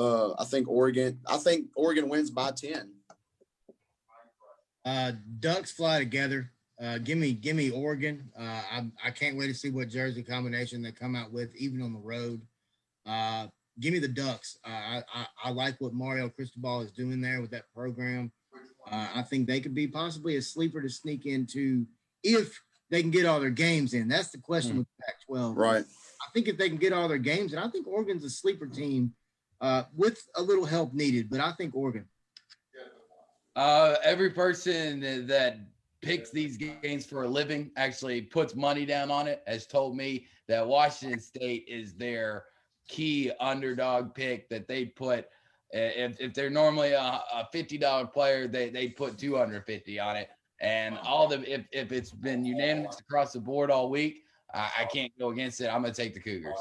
[0.00, 1.20] uh, I think Oregon.
[1.26, 2.92] I think Oregon wins by ten.
[4.84, 6.50] Uh, Ducks fly together.
[6.82, 8.30] Uh, give me, give me Oregon.
[8.38, 11.82] Uh, I, I can't wait to see what jersey combination they come out with, even
[11.82, 12.40] on the road.
[13.04, 13.48] Uh,
[13.78, 14.58] give me the Ducks.
[14.66, 18.32] Uh, I, I, I like what Mario Cristobal is doing there with that program.
[18.90, 21.84] Uh, I think they could be possibly a sleeper to sneak into
[22.24, 22.58] if
[22.90, 24.08] they can get all their games in.
[24.08, 24.78] That's the question Hmm.
[24.78, 25.56] with Pac-12.
[25.56, 25.84] Right.
[25.84, 28.66] I think if they can get all their games, and I think Oregon's a sleeper
[28.66, 29.12] team
[29.60, 32.06] uh, with a little help needed, but I think Oregon.
[33.56, 35.58] Uh, every person that- that
[36.00, 39.42] picks these games for a living actually puts money down on it.
[39.46, 42.46] Has told me that Washington State is their
[42.88, 44.48] key underdog pick.
[44.48, 45.26] That they put
[45.74, 47.00] uh, if, if they're normally a,
[47.34, 50.30] a fifty dollar player, they they put two hundred fifty on it.
[50.60, 54.24] And all the if if it's been unanimous across the board all week,
[54.54, 55.66] I, I can't go against it.
[55.68, 56.58] I'm gonna take the Cougars.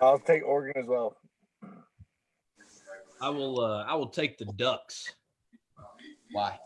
[0.00, 1.16] I'll take Oregon as well.
[3.20, 3.60] I will.
[3.60, 5.14] Uh, I will take the Ducks.
[6.32, 6.58] Why?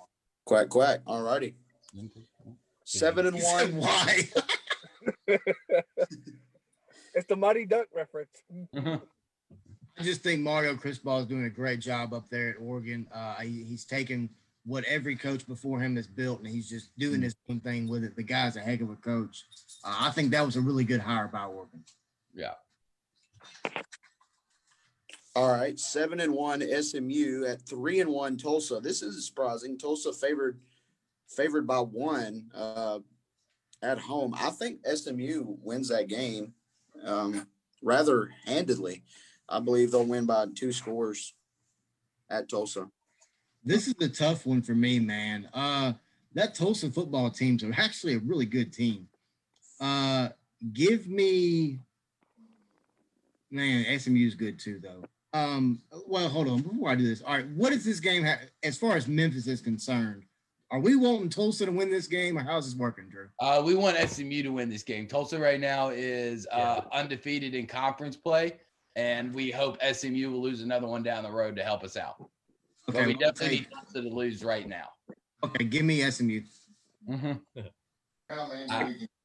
[0.45, 1.01] Quack quack.
[1.07, 1.55] All righty.
[2.85, 3.77] Seven and one.
[3.77, 4.29] why?
[7.15, 8.31] It's the Mighty Duck reference.
[8.77, 13.07] I just think Mario Cristobal is doing a great job up there at Oregon.
[13.13, 14.31] Uh, he, he's taken
[14.65, 18.05] what every coach before him has built, and he's just doing his own thing with
[18.05, 18.15] it.
[18.17, 19.45] The guy's a heck of a coach.
[19.85, 21.83] Uh, I think that was a really good hire by Oregon.
[22.35, 22.55] yeah.
[25.37, 28.81] All right, seven and one SMU at three and one Tulsa.
[28.81, 29.79] This is surprising.
[29.79, 30.59] Tulsa favored
[31.29, 32.99] favored by one uh,
[33.83, 34.35] at home.
[34.37, 36.55] I think SMU wins that game
[37.05, 37.47] um,
[37.83, 39.05] rather handedly.
[39.49, 41.35] I believe they'll win by two scores
[42.29, 42.89] at Tulsa.
[43.65, 45.49] This is the tough one for me, man.
[45.53, 45.93] Uh,
[46.35, 49.09] that Tulsa football teams actually a really good team.
[49.81, 50.29] Uh,
[50.73, 51.79] give me,
[53.51, 55.05] man, SMU is good too, though.
[55.33, 56.61] Um, well, hold on.
[56.63, 59.47] Before I do this, all right, what is this game ha- as far as Memphis
[59.47, 60.25] is concerned?
[60.73, 63.29] Are we wanting Tulsa to win this game, or how's this working, Drew?
[63.41, 65.07] Uh, we want SMU to win this game.
[65.09, 66.99] Tulsa right now is uh, Yeah.
[67.01, 68.59] undefeated in conference play,
[68.95, 72.17] and we hope SMU will lose another one down the road to help us out.
[72.87, 74.89] but we well, definitely okay, need Tulsa to lose right now.
[75.45, 76.41] okay, give me SMU.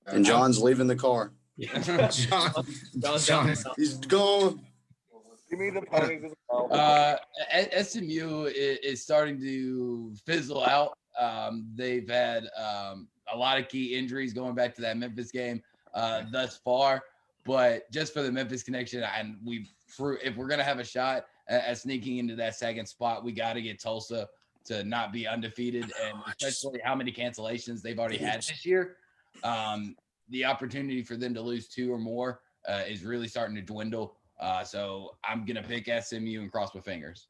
[0.08, 1.32] And John's leaving the car.
[1.60, 3.50] John, John's John down.
[3.50, 4.62] is- He's gone.
[5.50, 6.68] Give me the ponies as well.
[6.72, 7.18] Uh,
[7.84, 10.98] SMU is, is starting to fizzle out.
[11.20, 15.62] Um, they've had um, a lot of key injuries going back to that Memphis game
[15.94, 17.04] uh, thus far.
[17.46, 19.70] But just for the Memphis connection, and we,
[20.24, 23.54] if we're gonna have a shot at, at sneaking into that second spot, we got
[23.54, 24.28] to get Tulsa
[24.66, 28.98] to not be undefeated, and especially how many cancellations they've already had this year.
[29.44, 29.96] Um,
[30.30, 34.18] the opportunity for them to lose two or more uh, is really starting to dwindle.
[34.40, 37.28] Uh, so I'm gonna pick SMU and cross my fingers.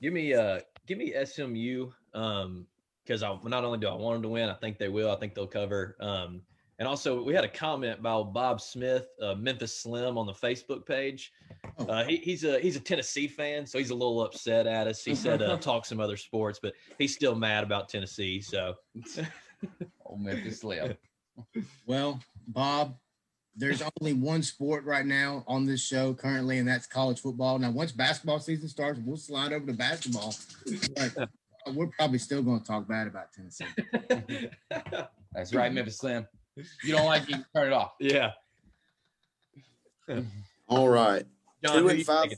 [0.00, 2.66] Give me uh give me SMU um
[3.04, 5.10] because I not only do I want them to win, I think they will.
[5.10, 5.96] I think they'll cover.
[6.00, 6.40] Um
[6.78, 10.84] and also we had a comment by Bob Smith, uh, Memphis Slim on the Facebook
[10.86, 11.32] page.
[11.78, 11.86] Oh.
[11.86, 15.04] Uh, he, he's a he's a Tennessee fan, so he's a little upset at us.
[15.04, 18.40] He said uh, talk some other sports, but he's still mad about Tennessee.
[18.40, 18.74] So
[20.06, 20.94] Oh, Memphis Slim.
[21.86, 22.96] Well, Bob,
[23.56, 27.58] there's only one sport right now on this show currently, and that's college football.
[27.58, 30.34] Now, once basketball season starts, we'll slide over to basketball.
[30.96, 31.28] But
[31.74, 33.66] we're probably still going to talk bad about Tennessee.
[35.32, 36.26] That's right, Memphis Slim.
[36.84, 37.92] You don't like it, turn it off.
[38.00, 38.30] yeah,
[40.68, 41.24] All right.
[41.64, 42.32] John, Two and five.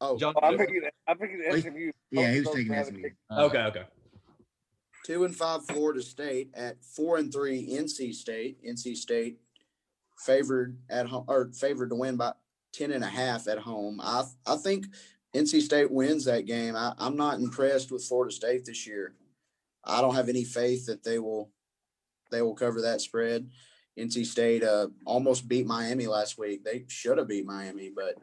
[0.00, 0.82] Oh, John, oh, I'm picking.
[1.06, 1.62] I'm picking Wait.
[1.62, 1.90] SMU.
[2.10, 3.00] Yeah, he was taking doesn't SMU.
[3.00, 3.82] a kick- okay, okay.
[5.04, 8.58] Two and five Florida State at four and three NC State.
[8.66, 9.38] NC State
[10.18, 12.32] favored at home or favored to win by
[12.72, 14.00] 10 and a half at home.
[14.02, 14.86] I I think
[15.34, 16.74] NC State wins that game.
[16.74, 19.14] I, I'm not impressed with Florida State this year.
[19.84, 21.50] I don't have any faith that they will
[22.30, 23.48] they will cover that spread.
[23.98, 26.64] NC State uh, almost beat Miami last week.
[26.64, 28.16] They should have beat Miami, but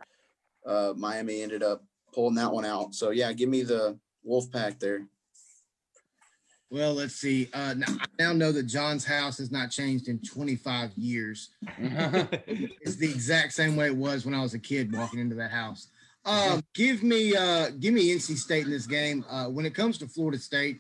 [0.70, 2.94] uh, Miami ended up pulling that one out.
[2.94, 3.98] So yeah, give me the
[4.28, 5.08] Wolfpack there.
[6.72, 7.50] Well, let's see.
[7.54, 11.50] Uh, now, I now know that John's house has not changed in 25 years.
[12.84, 15.52] It's the exact same way it was when I was a kid walking into that
[15.52, 15.88] house.
[16.26, 19.26] Um, give me uh, give me NC State in this game.
[19.30, 20.80] Uh, when it comes to Florida State,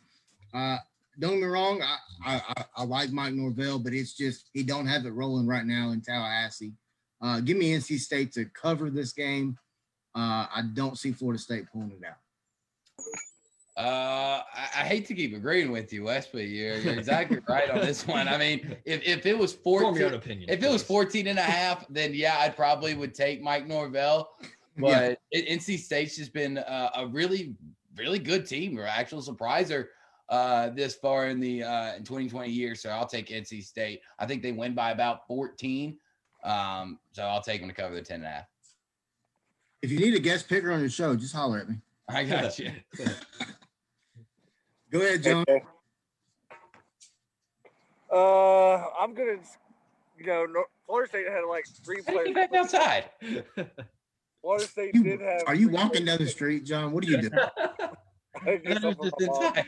[0.53, 0.77] uh,
[1.19, 1.81] don't get me wrong.
[1.81, 5.65] I, I, I, like Mike Norvell, but it's just he don't have it rolling right
[5.65, 6.73] now in Tallahassee.
[7.21, 9.57] Uh, give me NC State to cover this game.
[10.15, 12.20] Uh, I don't see Florida State pulling it out.
[13.77, 17.69] Uh, I, I hate to keep agreeing with you, Wes, but you're, you're exactly right
[17.69, 18.27] on this one.
[18.27, 20.49] I mean, if, if it was Form your own 14, opinion.
[20.49, 20.87] if it was please.
[20.87, 24.29] 14 and a half, then yeah, I probably would take Mike Norvell.
[24.77, 25.09] Yeah.
[25.09, 27.53] But it- NC State's just been uh, a really,
[27.97, 29.87] really good team or actual surpriser
[30.29, 32.73] uh, this far in the uh, in 2020 year.
[32.73, 33.99] So I'll take NC State.
[34.17, 35.97] I think they win by about 14.
[36.45, 38.45] Um, so I'll take them to cover the 10 and a half.
[39.81, 41.75] If you need a guest picker on your show, just holler at me.
[42.07, 42.71] I got you.
[44.91, 45.45] Go ahead, John.
[45.47, 45.61] Okay.
[48.11, 49.37] Uh, I'm gonna,
[50.17, 50.45] you know,
[50.85, 52.49] Florida State had like three How did you players.
[52.49, 53.05] back outside?
[54.41, 55.43] Florida State You- did have.
[55.47, 56.91] Are you three walking down the street, John?
[56.91, 57.31] What are you doing?
[58.45, 59.63] I get something from my.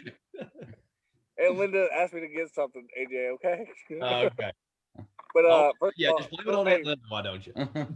[1.37, 3.29] And Linda asked me to get something, AJ.
[3.35, 3.65] Okay.
[3.91, 4.51] okay.
[5.33, 7.01] but uh, Oh, first Yeah, of all, just blame it on hey, Atlanta.
[7.09, 7.53] Why don't you?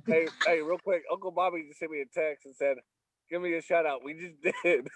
[0.07, 2.77] hey, hey, real quick, Uncle Bobby just sent me a text and said,
[3.29, 4.87] "Give me a shout out." We just did.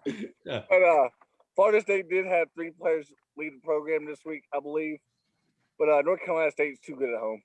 [0.06, 0.30] We.
[0.44, 1.08] But uh,
[1.54, 4.98] Florida State did have three players lead the program this week, I believe.
[5.78, 7.42] But uh, North Carolina State's too good at home.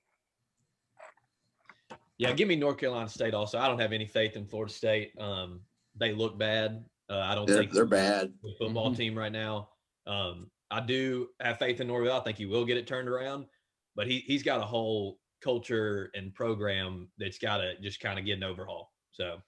[2.18, 3.58] Yeah, give me North Carolina State also.
[3.58, 5.12] I don't have any faith in Florida State.
[5.20, 5.62] Um,
[5.96, 6.86] they look bad.
[7.10, 8.32] Uh, I don't They're, think they're bad.
[8.44, 8.98] the football Mhm.
[8.98, 9.70] team right now.
[10.06, 12.20] Um, I do have faith in Norvell.
[12.20, 13.48] I think he will get it turned around,
[13.96, 18.26] but he he's got a whole culture and program that's got to just kind of
[18.26, 18.94] get an overhaul.
[19.12, 19.42] So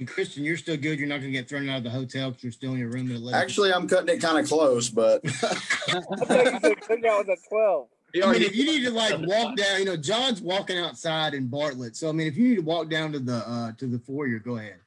[0.00, 0.98] And Christian, you're still good.
[0.98, 2.88] You're not going to get thrown out of the hotel because you're still in your
[2.88, 3.38] room at 11.
[3.38, 7.38] Actually, I'm cutting it kind of close, but I thought you said cookout was at
[7.46, 7.88] twelve.
[8.24, 11.48] I mean, if you need to like walk down, you know, John's walking outside in
[11.48, 11.96] Bartlett.
[11.96, 14.38] So I mean, if you need to walk down to the uh to the foyer,
[14.38, 14.78] go ahead.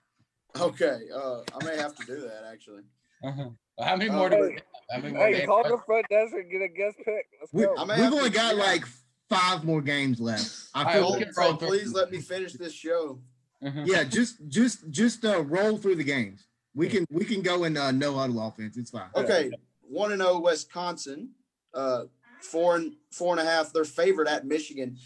[0.59, 1.01] okay.
[1.15, 2.81] Uh, I may have to do that actually.
[3.23, 4.53] How many Oh, more do we hey.
[4.55, 4.61] have?
[4.91, 5.45] How many more Hey, games?
[5.45, 7.27] call the front desk and get a guest pick.
[7.39, 7.75] Let's We, go.
[7.77, 8.83] I may we've only got like
[9.29, 10.51] five more games left.
[10.73, 11.67] I feel we'll So, get so rolled through.
[11.69, 13.19] please let me finish this show.
[13.63, 13.87] Mhm.
[13.87, 16.45] yeah, just just just uh roll through the games.
[16.75, 18.77] We can we can go in uh, no huddle offense.
[18.77, 19.09] It's fine.
[19.15, 21.29] Okay, one and zero Wisconsin,
[21.73, 22.03] uh,
[22.41, 23.71] four and four and a half.
[23.71, 24.97] They're favored at Michigan.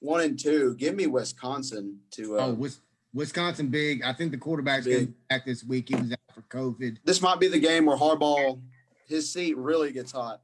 [0.00, 0.74] one and two.
[0.76, 2.38] Give me Wisconsin to.
[2.38, 2.80] Uh, Oh, Wis-
[3.14, 4.02] Wisconsin big.
[4.02, 5.08] I think the quarterback's going Big.
[5.08, 5.88] be back this week.
[5.88, 6.98] He was out for COVID.
[7.04, 8.60] this might be the game where Harbaugh,
[9.08, 10.42] his seat really gets hot.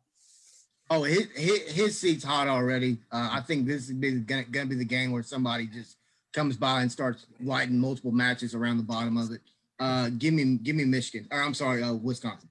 [0.89, 2.99] Oh, his, his, his seat's hot already.
[3.13, 5.97] Uh, I think this is going to be the game where somebody just
[6.33, 9.41] comes by and starts lighting multiple matches around the bottom of it.
[9.79, 11.27] Uh, give me, give me Michigan.
[11.31, 12.49] Or I'm sorry, uh, Wisconsin.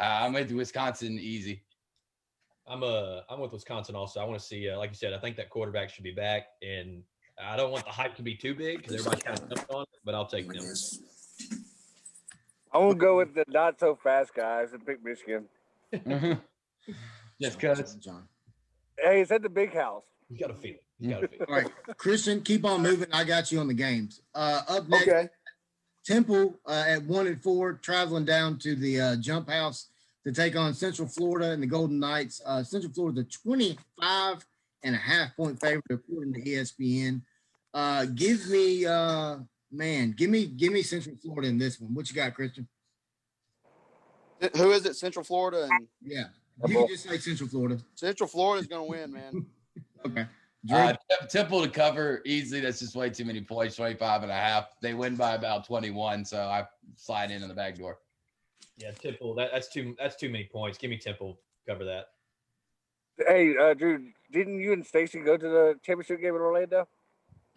[0.00, 1.62] Uh, I'm with Wisconsin easy.
[2.66, 4.20] I'm uh I'm with Wisconsin also.
[4.20, 6.46] I want to see, uh, like you said, I think that quarterback should be back,
[6.62, 7.02] and
[7.42, 9.88] I don't want the hype to be too big because everybody kind of on it,
[10.04, 10.64] but I'll take them.
[12.72, 15.46] I'm gonna go with the not so fast guys and pick Michigan.
[17.40, 17.94] Just John, cause.
[17.96, 18.28] John.
[18.98, 20.04] Hey, it's at the big house.
[20.30, 21.06] You got a feel it.
[21.06, 21.48] You got to feel it.
[21.48, 23.08] All right, Christian, keep on moving.
[23.12, 24.20] I got you on the games.
[24.34, 25.28] Uh, up next, Okay.
[26.04, 29.88] Temple uh, at one and four, traveling down to the uh, jump house
[30.24, 32.40] to take on Central Florida and the Golden Knights.
[32.44, 34.44] Uh, Central Florida, 25
[34.82, 37.22] and a half point favorite according to ESPN.
[37.72, 39.36] Uh, give me, uh,
[39.70, 41.94] man, give me, give me Central Florida in this one.
[41.94, 42.66] What you got, Christian?
[44.56, 44.96] Who is it?
[44.96, 46.24] Central Florida and Yeah,
[46.66, 47.78] you can just say Central Florida.
[47.94, 49.46] Central Florida is going to win, man.
[50.04, 50.26] Okay.
[50.70, 50.94] Uh,
[51.28, 52.60] Temple to cover easily.
[52.60, 53.76] That's just way too many points.
[53.76, 54.80] 25 and a half.
[54.80, 56.24] They win by about 21.
[56.24, 56.64] So I
[56.96, 57.98] slide in on the back door.
[58.76, 59.34] Yeah, Temple.
[59.34, 60.78] That, that's too that's too many points.
[60.78, 61.40] Give me Temple.
[61.68, 62.06] Cover that.
[63.26, 66.88] Hey, uh, Drew, didn't you and Stacy go to the championship game in Orlando?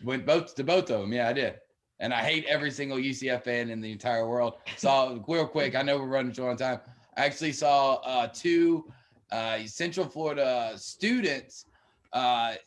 [0.04, 1.14] Went both to both of them.
[1.14, 1.56] Yeah, I did.
[2.00, 4.56] And I hate every single UCF fan in the entire world.
[4.78, 5.76] Saw real quick.
[5.76, 6.82] I know we're running short on time.
[7.16, 8.92] I actually saw uh, two
[9.32, 11.66] uh, Central Florida students
[12.12, 12.60] uh, s-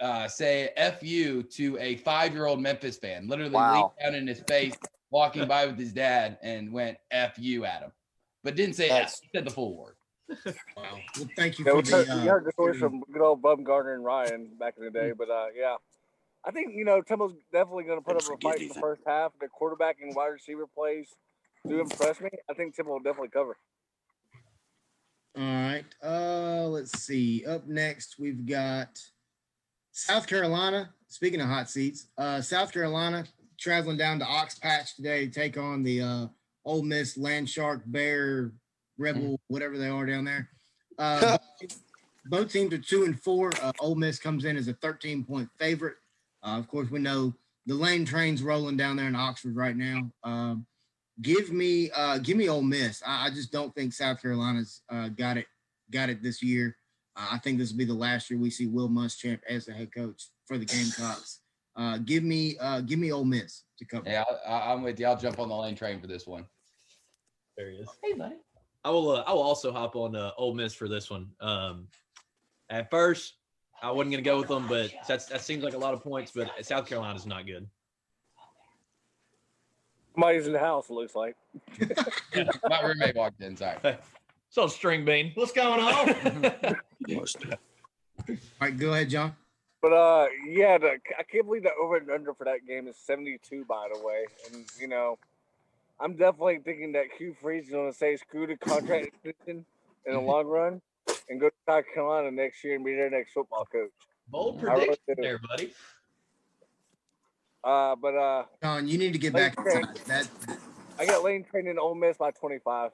[0.00, 0.70] uh, say
[1.00, 3.28] "fu" to a five-year-old Memphis fan.
[3.28, 3.74] Literally Wow.
[4.00, 4.74] leaned down in his face,
[5.10, 7.92] walking by with his dad, and went "fu" at him,
[8.44, 9.20] but didn't say That's- F.
[9.22, 9.94] He said the full word.
[10.76, 10.98] wow.
[11.16, 12.16] Well, thank you Yeah, for we heard, the.
[12.22, 15.30] we heard the story from good old Bumgarner and Ryan back in the day, but
[15.30, 15.76] uh, yeah,
[16.44, 19.02] I think you know Temple's definitely going to put up a fight in the first
[19.06, 19.32] half.
[19.40, 21.08] The quarterback and wide receiver plays
[21.66, 22.28] do impress me.
[22.48, 23.56] I think Temple will definitely cover.
[25.36, 25.84] All right.
[26.02, 27.44] Uh, let's see.
[27.46, 29.00] Up next, we've got
[29.98, 30.90] South Carolina.
[31.08, 33.24] Speaking of hot seats, uh, South Carolina
[33.58, 36.26] traveling down to Ox Patch today to take on the uh,
[36.64, 38.52] Ole Miss Land Shark Bear
[38.96, 40.48] Rebel, whatever they are down there.
[41.00, 41.38] Uh,
[42.24, 43.52] both teams are two and four.
[43.62, 45.94] Uh, Ole Miss comes in as a 13 point favorite.
[46.42, 47.32] Uh, of course, we know
[47.66, 50.10] the lane train's rolling down there in Oxford right now.
[50.24, 50.66] Um,
[51.22, 53.00] give me uh give me Ole Miss.
[53.06, 55.46] I, I just don't think South Carolina's uh got it
[55.92, 56.76] got it this year.
[57.18, 59.72] Uh, I think this will be the last year we see Will Muschamp as the
[59.72, 61.40] head coach for the Gamecocks.
[61.76, 64.08] Uh give me uh give me Ole Miss to cover.
[64.08, 65.06] Yeah, I, I- I'm with you.
[65.06, 66.44] I'll jump on the lane train for this one.
[67.56, 67.88] There he is.
[68.02, 68.36] Hey, buddy.
[68.84, 69.10] I will.
[69.10, 71.28] Uh, I will also hop on uh, Ole Miss for this one.
[71.40, 71.88] Um,
[72.70, 73.34] at first,
[73.82, 76.02] I wasn't going to go with them, but that's that seems like a lot of
[76.02, 76.30] points.
[76.34, 77.66] But South Carolina's not good.
[80.14, 80.88] Somebody's in the house.
[80.88, 81.36] It looks like.
[82.68, 83.56] My roommate walked in.
[83.56, 83.76] Sorry.
[84.58, 86.08] So string bean, what's going on?
[87.08, 89.36] All right, go ahead, John.
[89.80, 92.96] But uh, yeah, the, I can't believe the over and under for that game is
[92.96, 93.64] 72.
[93.66, 95.16] By the way, and you know,
[96.00, 99.64] I'm definitely thinking that Hugh Freeze is going to say screw the contract extension
[100.04, 100.82] in the long run
[101.28, 103.92] and go to South Carolina next year and be their next football coach.
[104.26, 105.72] Bold I really prediction there, buddy.
[107.62, 109.82] Uh, but uh, John, you need to get back Okay.
[110.06, 110.28] That
[110.98, 112.90] I got Lane training Ole Miss by 25.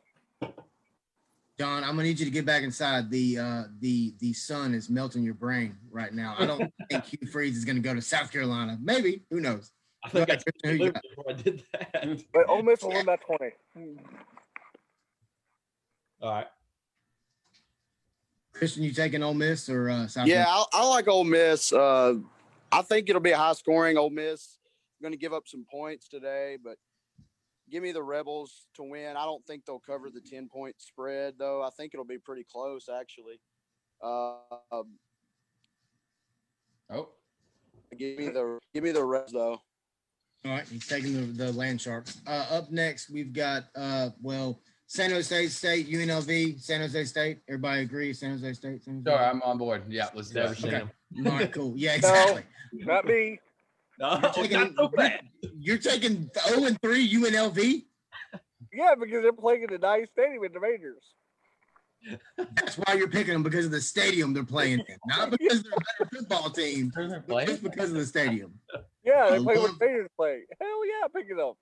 [1.59, 3.11] John, I'm gonna need you to get back inside.
[3.11, 6.35] The uh the the sun is melting your brain right now.
[6.37, 8.77] I don't think Hugh Freeze is gonna go to South Carolina.
[8.83, 9.71] Maybe, who knows?
[10.05, 12.25] I think I Go ahead, Christian, who you moved before I did that.
[12.33, 13.53] But Ole Miss will win by 20.
[16.21, 16.47] All right.
[18.53, 20.67] Christian, you taking Ole Miss or uh South Yeah, Carolina?
[20.73, 21.73] I, I like Ole Miss.
[21.73, 22.15] Uh,
[22.73, 24.59] I think it'll be a high scoring Ole Miss.
[25.03, 26.77] Going to give up some points today, but
[27.71, 29.17] give me the Rebels to win.
[29.17, 31.63] I don't think they'll cover the 10 point spread, though.
[31.63, 33.41] I think it'll be pretty close, actually.
[34.03, 34.35] Uh,
[34.73, 34.99] um,
[36.91, 37.09] Oh,
[37.97, 39.59] give me the give me the Rebs, though.
[40.45, 42.21] All right, he's taking the, the land sharks.
[42.27, 47.39] Uh, up next, we've got uh, well, San Jose State, UNLV, San Jose State.
[47.49, 48.13] Everybody agree?
[48.13, 48.85] San Jose State.
[48.85, 49.17] San Jose?
[49.17, 49.85] sorry, I'm on board.
[49.89, 50.71] Yeah, let's do Never Okay.
[50.71, 50.91] him.
[51.27, 51.73] All right, cool.
[51.75, 52.43] Yeah, exactly.
[52.73, 53.41] Not me.
[53.99, 55.21] No, You're oh, taking, not so bad.
[55.57, 57.85] you're taking 0 and 3 UNLV.
[58.73, 61.03] Yeah, because they're playing in the nice stadium in the Raiders.
[62.37, 65.73] That's why you're picking them because of the stadium they're playing in, not because they're
[65.73, 66.93] a better football team,
[67.27, 68.59] but just because of the stadium.
[69.05, 70.41] Yeah, they I play love- what Raiders play.
[70.61, 71.57] Hell yeah, pick it up.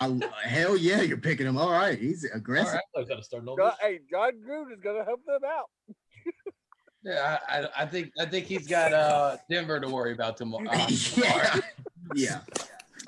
[0.00, 1.58] I, hell yeah, you're picking them.
[1.58, 2.74] All right, he's aggressive.
[2.74, 2.82] right.
[2.96, 5.70] I was gonna start John, hey, Jon Gruden is going to help them out.
[7.04, 10.64] Yeah, I, I, I think I think he's got uh Denver to worry about tomorrow.
[10.72, 11.60] Uh, yeah.
[12.14, 12.40] yeah.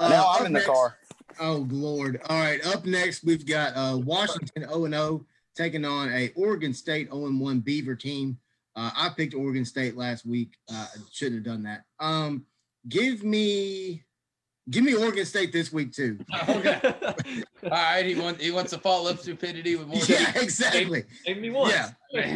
[0.01, 0.97] now Uh, I'm in the next- car.
[1.41, 2.21] Oh Lord!
[2.29, 5.27] All right, up next we've got uh, Washington 0 and 0
[5.57, 8.39] taking on a Oregon State 0 and 1 Beaver team.
[8.77, 10.53] Uh, I picked Oregon State last week.
[10.73, 11.85] Uh, I shouldn't have done that.
[12.01, 12.45] Um,
[12.89, 14.03] give me,
[14.71, 16.19] give me Oregon State this week too.
[16.49, 16.81] okay.
[17.65, 20.03] All right, he wants he wants to follow up stupidity with more.
[20.07, 21.05] Yeah, exactly.
[21.25, 21.71] Give me one.
[21.71, 21.91] Yeah.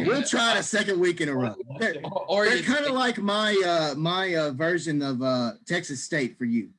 [0.05, 1.55] We'll try it a second week in a row.
[1.79, 1.95] They're,
[2.27, 6.45] Or they're kind of like my uh, my uh, version of uh, Texas State for
[6.45, 6.69] you.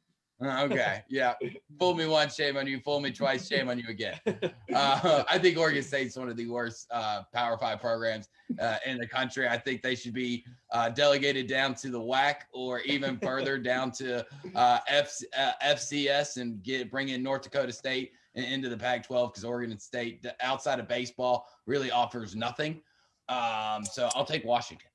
[0.42, 1.34] Okay, yeah.
[1.78, 2.80] Fool me once, shame on you.
[2.80, 4.18] Fool me twice, shame on you again.
[4.72, 8.28] Uh, I think Oregon State's one of the worst uh, Power Five programs
[8.60, 9.48] uh, in the country.
[9.48, 13.90] I think they should be uh, delegated down to the WAC or even further down
[13.92, 18.76] to uh, F, uh, FCS and get bring in North Dakota State and into the
[18.76, 22.80] Pac-12 because Oregon State, outside of baseball, really offers nothing.
[23.28, 24.89] Um, so I'll take Washington.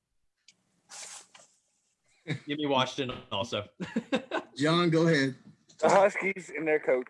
[2.26, 3.64] Give me Washington also.
[4.56, 5.34] John, go ahead.
[5.80, 7.06] The Huskies and their coach.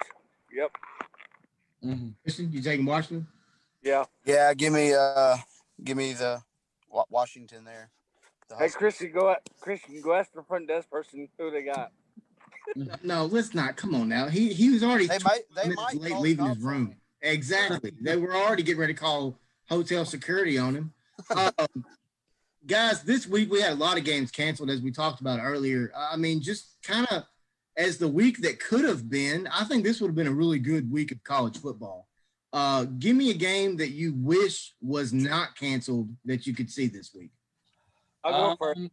[0.52, 0.70] Yep.
[2.22, 3.26] Christian, you taking Washington?
[3.82, 4.04] Yeah.
[4.24, 5.36] Yeah, give me uh,
[5.82, 6.42] give me the
[7.10, 7.90] Washington there.
[8.48, 10.00] The Hey, Christian, go at Christian.
[10.02, 11.92] Go ask the front desk person who they got.
[13.04, 13.76] No, let's not.
[13.76, 14.26] Come on now.
[14.26, 16.88] He he was already They might they minutes might late leaving his room.
[16.88, 16.96] me.
[17.22, 17.92] Exactly.
[18.02, 19.38] they were already getting ready to call
[19.68, 20.92] hotel security on him.
[21.30, 21.52] Um,
[22.66, 25.92] guys, this week we had a lot of games canceled, as we talked about earlier.
[25.96, 27.24] I mean, just kind of
[27.76, 30.58] as the week that could have been, I think this would have been a really
[30.58, 32.08] good week of college football.
[32.52, 36.86] Uh, give me a game that you wish was not canceled that you could see
[36.86, 37.30] this week.
[38.24, 38.78] I'll go first.
[38.78, 38.90] Um,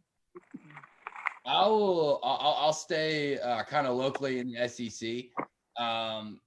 [1.46, 2.20] I will.
[2.22, 5.26] I'll, I'll stay uh, kind of locally in the SEC.
[5.82, 6.40] Um,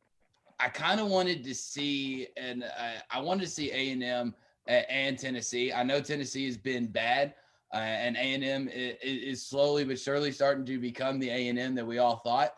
[0.60, 4.36] I kind of wanted to see, and I, I wanted to see A and M
[4.68, 5.74] and Tennessee.
[5.74, 7.34] I know Tennessee has been bad,
[7.74, 11.60] uh, and A and M is slowly but surely starting to become the A and
[11.60, 12.54] M that we all thought.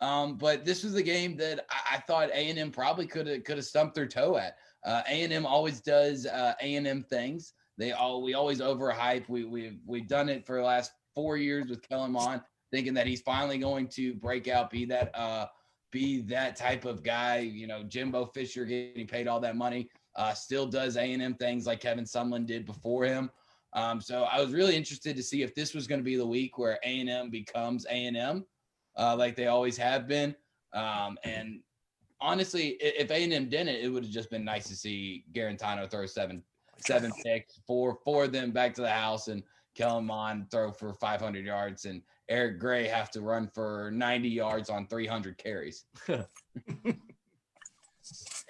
[0.00, 3.26] Um, but this was a game that I, I thought A and M probably could
[3.26, 4.56] have could have stumped their toe at.
[4.84, 7.54] Uh, A and M always does A and M things.
[7.76, 9.28] They all we always overhype.
[9.28, 13.06] We we've we've done it for the last four years with Kellen Mond, thinking that
[13.06, 15.46] he's finally going to break out, be that uh
[15.90, 17.38] be that type of guy.
[17.38, 19.90] You know, Jimbo Fisher getting paid all that money,
[20.20, 23.30] uh, still does A and M things like Kevin Sumlin did before him.
[23.72, 26.26] Um, so I was really interested to see if this was going to be the
[26.26, 28.44] week where A and M becomes A and M,
[28.98, 30.34] uh, like they always have been.
[30.74, 31.60] Um, and
[32.20, 35.90] honestly, if A and M didn't, it would have just been nice to see Guarantano
[35.90, 36.42] throw seven
[36.78, 39.42] seven picks, four four of them back to the house, and
[39.74, 44.68] Kellen Mond throw for 500 yards, and Eric Gray have to run for 90 yards
[44.68, 45.84] on 300 carries.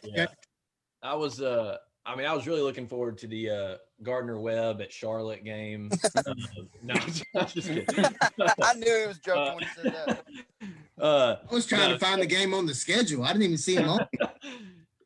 [0.02, 0.26] Yeah.
[1.02, 4.80] I was uh I mean I was really looking forward to the uh Gardner Webb
[4.80, 5.90] at Charlotte game.
[6.26, 6.34] Uh,
[6.82, 6.94] no,
[7.36, 7.86] I'm just kidding.
[8.62, 10.24] I knew he was joking when he said that.
[11.02, 11.94] uh I was trying No.
[11.94, 13.24] to find the game on the schedule.
[13.24, 14.06] I didn't even see him on.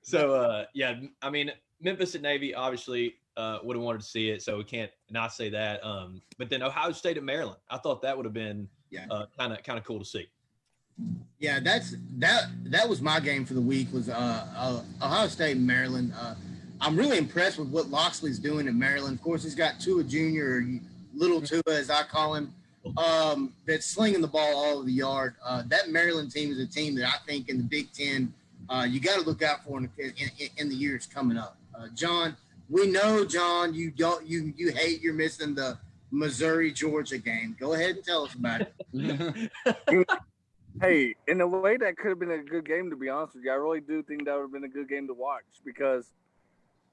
[0.03, 1.51] so uh yeah, I mean
[1.81, 5.33] Memphis at Navy obviously uh would have wanted to see it, so we can't not
[5.33, 5.85] say that.
[5.85, 7.59] Um but then Ohio State at Maryland.
[7.71, 9.07] I thought that would have been Yeah.
[9.11, 10.27] uh kind of kind of cool to see.
[11.39, 12.45] Yeah, that's that.
[12.65, 13.89] That was my game for the week.
[13.93, 16.13] Was uh, uh Ohio State and Maryland.
[16.19, 16.35] Uh,
[16.81, 19.19] I'm really impressed with what Locksley's doing at Maryland.
[19.19, 20.45] Of course, he's got Tua Jr.
[20.45, 20.67] or
[21.15, 22.53] Little Tua, as I call him,
[22.97, 25.35] um, that's slinging the ball all over the yard.
[25.45, 28.33] Uh, that Maryland team is a team that I think in the Big Ten
[28.69, 31.57] uh, you got to look out for in, in, in, in the years coming up.
[31.75, 32.37] Uh, John,
[32.69, 35.79] we know, John, you don't you you hate you're missing the
[36.11, 37.57] Missouri Georgia game.
[37.59, 39.51] Go ahead and tell us about it.
[40.81, 42.91] Hey, in a way, that could have been a good game.
[42.91, 44.89] To be honest with you, I really do think that would have been a good
[44.89, 46.13] game to watch because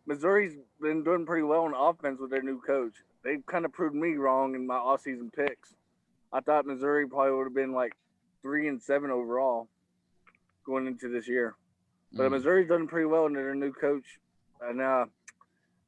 [0.05, 2.93] Missouri's been doing pretty well on offense with their new coach.
[3.23, 5.75] They've kind of proved me wrong in my off-season picks.
[6.31, 7.93] I thought Missouri probably would have been like
[8.41, 9.67] three and seven overall
[10.65, 11.55] going into this year,
[12.13, 12.31] but Mm.
[12.31, 14.19] Missouri's done pretty well under their new coach.
[14.61, 15.05] And uh,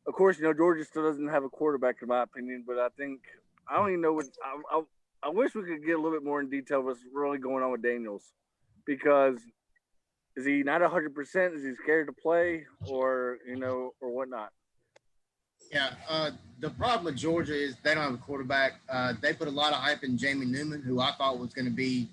[0.08, 2.90] of course, you know Georgia still doesn't have a quarterback in my opinion, but I
[2.98, 3.22] think
[3.68, 4.84] I don't even know what I, I
[5.24, 7.72] I wish we could get a little bit more in detail what's really going on
[7.72, 8.24] with Daniels,
[8.86, 9.40] because
[10.36, 11.54] is he not hundred percent?
[11.54, 14.52] Is he scared to play, or you know, or whatnot?
[15.72, 18.74] Yeah, uh, the problem with Georgia is they don't have a quarterback.
[18.90, 21.66] Uh, they put a lot of hype in Jamie Newman, who I thought was going
[21.66, 22.10] to be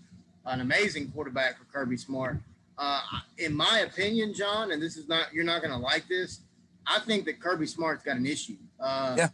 [0.47, 2.37] an amazing quarterback for Kirby Smart.
[2.79, 3.01] Uh,
[3.39, 6.41] in my opinion, John, and this is not you're not going to like this.
[6.87, 8.57] I think that Kirby Smart's got an issue.
[8.79, 9.29] Uh, Yeah.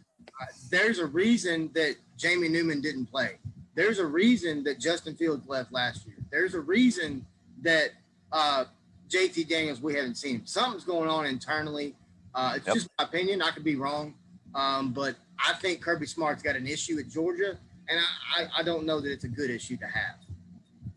[0.69, 3.37] There's a reason that Jamie Newman didn't play.
[3.77, 6.15] There's a reason that Justin Fields left last year.
[6.31, 7.23] There's a reason
[7.61, 7.91] that
[8.31, 8.65] uh,
[9.07, 10.45] JT Daniels we haven't seen him.
[10.47, 11.95] Something's going on internally.
[12.33, 12.73] Uh, it's Yep.
[12.75, 13.39] just my opinion.
[13.43, 14.15] I could be wrong.
[14.55, 17.55] Um, but I think Kirby Smart's got an issue at Georgia,
[17.87, 20.15] and I, I, I don't know that it's a good issue to have.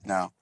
[0.07, 0.33] No.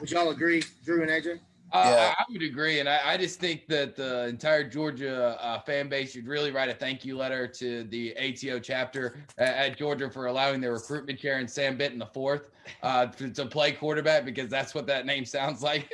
[0.00, 1.38] Would y'all agree, Drew and AJ?
[1.72, 2.14] Uh, Yeah.
[2.18, 5.88] I, I would agree, and I, I just think that the entire Georgia uh, fan
[5.88, 10.10] base should really write a thank you letter to the ATO chapter at, at Georgia
[10.10, 12.50] for allowing their recruitment chair and Sam Benton the fourth
[12.82, 15.92] uh, to, to play quarterback because that's what that name sounds like.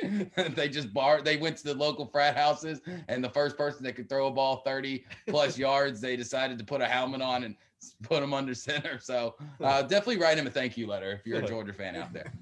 [0.55, 3.95] they just bar they went to the local frat houses, and the first person that
[3.95, 7.55] could throw a ball thirty plus yards, they decided to put a helmet on and
[8.03, 8.99] put him under center.
[8.99, 12.11] So uh, definitely write him a thank you letter if you're a Georgia fan out
[12.13, 12.33] there.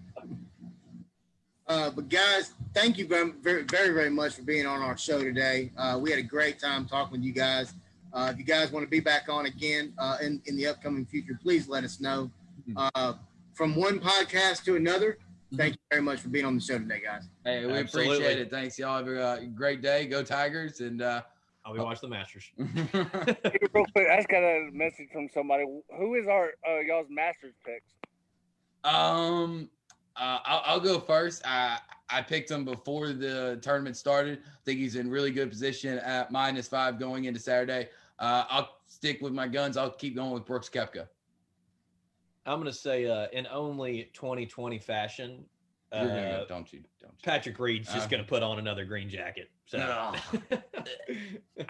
[1.67, 5.23] Uh, but guys, thank you very, very, very, very much for being on our show
[5.23, 5.71] today.
[5.77, 7.73] Uh, we had a great time talking with you guys.
[8.13, 11.05] Uh, if you guys want to be back on again uh, in, in the upcoming
[11.05, 12.29] future, please let us know.
[12.75, 13.13] Uh,
[13.53, 15.17] from one podcast to another,
[15.55, 17.23] thank you very much for being on the show today, guys.
[17.43, 18.15] Hey, we Absolutely.
[18.15, 18.51] appreciate it.
[18.51, 18.97] Thanks, y'all.
[18.97, 20.05] Have a uh, great day.
[20.05, 20.81] Go Tigers.
[20.81, 21.21] And uh,
[21.65, 22.51] I'll be watching the Masters.
[22.57, 25.65] Real quick, I just got a message from somebody.
[25.97, 27.91] Who is our uh, y'all's Masters picks?
[28.83, 29.69] um,
[30.17, 31.41] uh, I'll, I'll go first.
[31.45, 31.79] I
[32.09, 34.39] I picked him before the tournament started.
[34.45, 37.89] I think he's in really good position at minus five going into Saturday.
[38.19, 39.75] Uh, I'll stick with my guns.
[39.75, 41.07] I'll keep going with Brooks Koepka.
[42.45, 45.43] I'm going to say uh, in only 2020 fashion,
[45.91, 46.81] You're gonna uh, go, don't you?
[47.01, 47.17] Don't you?
[47.23, 49.49] Patrick Reed's just Uh, going to put on another green jacket.
[49.65, 50.15] So No.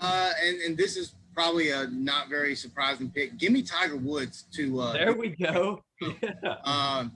[0.00, 3.38] Uh, and, and this is probably a not very surprising pick.
[3.38, 4.80] Give me Tiger Woods to.
[4.80, 5.82] Uh, there we go.
[6.64, 7.12] Um,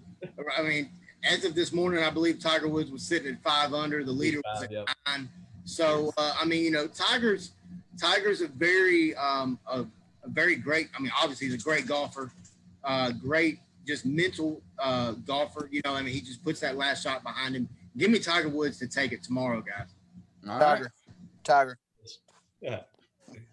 [0.57, 0.91] I mean,
[1.25, 4.05] as of this morning, I believe Tiger Woods was sitting at five under.
[4.05, 4.89] The leader was at Yep.
[5.07, 5.29] nine.
[5.65, 7.53] So uh, I mean, you know, Tiger's
[8.01, 10.89] Tiger's a very um, a, a very great.
[10.97, 12.31] I mean, obviously he's a great golfer,
[12.85, 15.69] uh, great just mental uh, golfer.
[15.71, 17.69] You know, I mean, he just puts that last shot behind him.
[17.97, 19.89] Give me Tiger Woods to take it tomorrow, guys.
[20.49, 20.61] All right.
[20.61, 20.93] Tiger.
[21.45, 21.79] Tiger.
[22.61, 22.81] Yeah.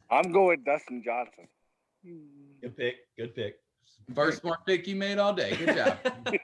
[0.10, 1.48] I'm going Dustin Johnson.
[2.62, 2.96] Good pick.
[3.18, 3.60] Good pick.
[4.14, 5.56] First smart pick you made all day.
[5.56, 5.98] Good job.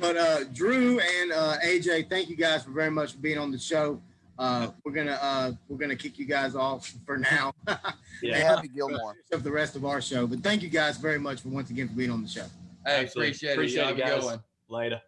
[0.00, 3.52] But uh, Drew and uh, AJ, thank you guys for very much for being on
[3.52, 4.00] the show.
[4.40, 7.52] Uh, we're gonna uh, we're gonna kick you guys off for now.
[7.68, 7.76] Hey,
[8.22, 8.38] Yeah.
[8.56, 9.14] Happy Gilmore.
[9.32, 10.26] of the rest of our show.
[10.26, 12.46] But thank you guys very much for once again for being on the show.
[12.84, 13.98] Hey, appreciate, Appreciate it.
[14.00, 14.38] it, Y'all guys.
[14.68, 15.00] Later.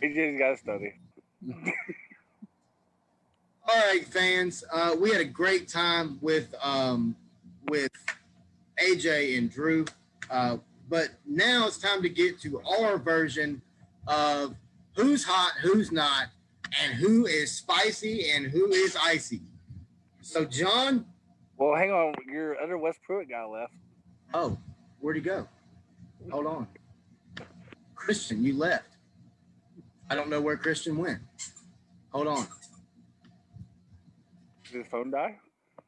[0.00, 0.94] He just got to study.
[3.68, 4.62] All right, fans.
[4.72, 7.16] Uh, we had a great time with um,
[7.68, 7.90] with
[8.78, 9.84] AJ and Drew,
[10.30, 10.58] uh,
[10.88, 13.62] but now it's time to get to our version
[14.06, 14.54] of
[14.96, 16.26] who's hot, who's not,
[16.82, 19.40] and who is spicy and who is icy.
[20.20, 21.06] So, John,
[21.56, 22.14] Well, hang on.
[22.30, 23.72] Your other Wes Pruitt guy left.
[24.34, 24.58] oh,
[25.00, 25.46] where'd he go?
[26.30, 26.66] Hold on,
[27.94, 28.96] Christian, you left.
[30.10, 31.18] I don't know where Christian went.
[32.10, 32.46] Hold on.
[34.64, 35.38] Did his phone die?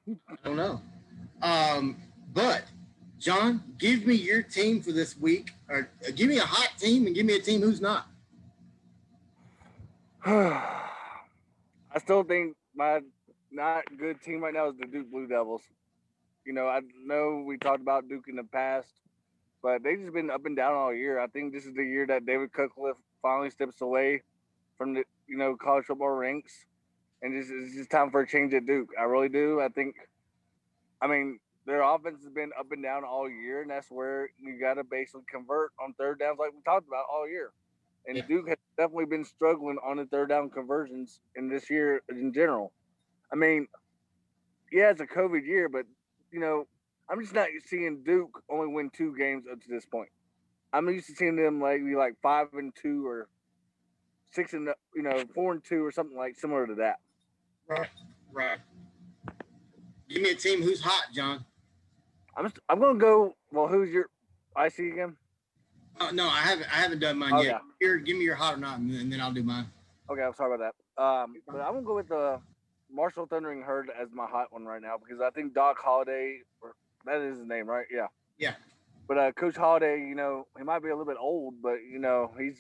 [0.09, 0.81] I don't know.
[1.43, 1.97] Um,
[2.33, 2.65] but
[3.19, 7.07] John, give me your team for this week, or uh, give me a hot team
[7.07, 8.07] and give me a team who's not.
[10.27, 13.01] I still think my
[13.51, 15.63] not good team right now is the Duke Blue Devils.
[16.45, 18.89] You know, I know we talked about Duke in the past,
[19.63, 21.19] but they've just been up and down all year.
[21.19, 24.23] I think this is the year that David Cutcliffe finally steps away
[24.77, 26.53] from the you know college football ranks,
[27.23, 28.91] and this is just time for a change at Duke.
[28.99, 29.61] I really do.
[29.61, 29.95] I think.
[31.01, 34.59] I mean, their offense has been up and down all year, and that's where you
[34.61, 37.53] got to basically convert on third downs, like we talked about all year.
[38.07, 38.27] And Yeah.
[38.27, 42.73] Duke has definitely been struggling on the third down conversions in this year in general.
[43.33, 43.67] I mean,
[44.71, 45.87] yeah, it's a COVID year, but
[46.31, 46.67] you know,
[47.09, 50.11] I'm just not seeing Duke only win two games up to this point.
[50.73, 53.29] I'm used to seeing them like be like five and two or
[54.33, 56.99] six and you know four and two or something like similar to that.
[57.69, 57.89] Right.
[58.33, 58.59] Right.
[60.09, 61.45] Give me a team who's hot, John.
[62.37, 63.35] I'm just, I'm gonna go.
[63.53, 64.09] Well, who's your
[64.59, 65.17] IC again?
[66.01, 66.67] Oh, no, I haven't.
[66.73, 67.61] I haven't done mine Oh, yet.
[67.81, 69.67] Here, give me your hot or not, and then, and then I'll do mine.
[70.11, 71.03] Okay, I'm sorry about that.
[71.03, 72.41] Um, but I'm gonna go with the
[72.91, 76.75] Marshall Thundering Herd as my hot one right now because I think Doc Holliday, or
[77.05, 77.87] that is his name, right?
[77.93, 78.07] Yeah.
[78.39, 78.55] Yeah.
[79.07, 81.99] But uh, Coach Holliday, you know, he might be a little bit old, but you
[81.99, 82.57] know, he's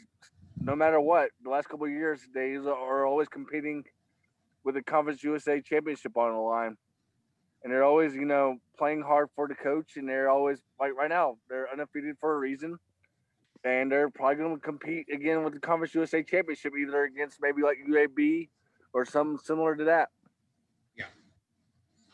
[0.60, 1.30] no matter what.
[1.42, 3.84] The last couple of years, they are always competing
[4.62, 6.76] with the Conference USA Championship on the line,
[7.64, 11.08] and they're always, you know, playing hard for the coach, and they're always like right
[11.08, 12.78] now, they're undefeated for a reason
[13.64, 17.62] and they're probably going to compete again with the Conference USA Championship, either against maybe
[17.62, 18.48] like UAB
[18.92, 20.10] or something similar to that.
[20.96, 21.06] Yeah,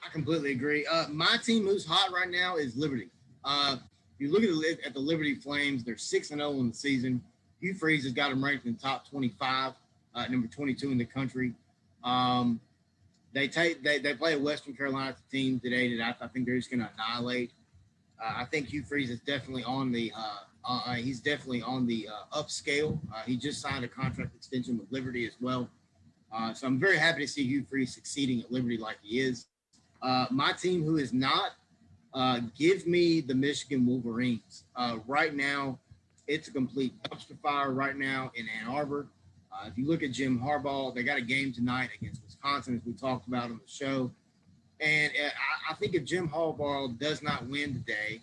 [0.04, 0.86] I completely agree.
[0.86, 3.10] Uh, my team who's hot right now is Liberty.
[3.44, 3.76] Uh,
[4.18, 7.22] you look at the at the Liberty Flames, they're six and zero in the season.
[7.60, 9.74] Hugh Freeze has got them ranked in the top twenty five,
[10.14, 11.52] uh, number twenty two in the country.
[12.04, 12.60] Um,
[13.32, 16.56] they take they, they play a Western Carolina team today that I, I think they're
[16.56, 17.52] just going to annihilate.
[18.22, 20.20] Uh, I think Hugh Freeze is definitely on the uh,
[20.68, 22.98] uh, uh he's definitely on the uh, upscale.
[23.26, 25.68] He just signed a contract extension with Liberty as well.
[26.54, 29.46] so I'm very happy to see Hugh Freeze succeeding at Liberty like he is.
[30.30, 31.52] my team, who is not,
[32.58, 34.64] give me the Michigan Wolverines.
[35.06, 35.78] right now,
[36.26, 39.06] it's a complete dumpster fire right now in Ann Arbor.
[39.66, 42.92] If you look at Jim Harbaugh, they got a game tonight against Wisconsin, as we
[42.92, 44.10] talked about on the show.
[44.80, 45.28] And uh,
[45.70, 48.22] I, think if Jim Harbaugh does not win today,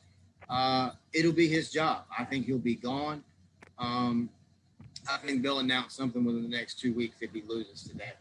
[0.49, 2.05] uh, it'll be his job.
[2.17, 3.23] I think he'll be gone.
[3.77, 4.29] Um,
[5.09, 8.13] I think they'll announce something within the next two weeks if he loses today.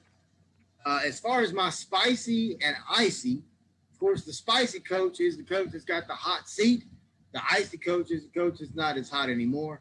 [0.84, 3.42] Uh, as far as my spicy and icy,
[3.90, 6.84] of course, the spicy coach is the coach that's got the hot seat.
[7.32, 9.80] The icy coach is the coach that's not as hot anymore.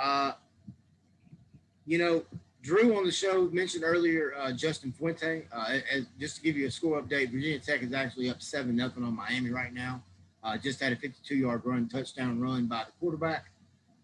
[0.00, 0.32] Uh,
[1.86, 2.24] you know,
[2.62, 5.46] Drew on the show mentioned earlier uh, Justin Fuente.
[5.52, 8.74] Uh, as, just to give you a score update, Virginia Tech is actually up seven
[8.74, 10.02] nothing on Miami right now.
[10.42, 13.46] Uh, just had a 52 yard run, touchdown run by the quarterback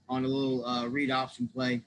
[0.08, 1.80] on a little uh, read option play.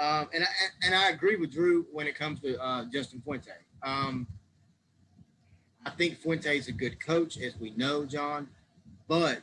[0.00, 0.48] Um, and I,
[0.86, 3.52] and I agree with Drew when it comes to uh, Justin Fuente.
[3.82, 4.26] Um,
[5.86, 8.48] I think Fuente is a good coach, as we know, John.
[9.06, 9.42] But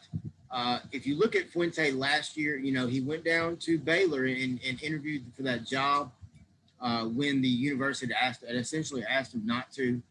[0.50, 4.26] uh, if you look at Fuente last year, you know, he went down to Baylor
[4.26, 6.12] and, and interviewed for that job
[6.82, 10.02] uh, when the university asked, essentially asked him not to.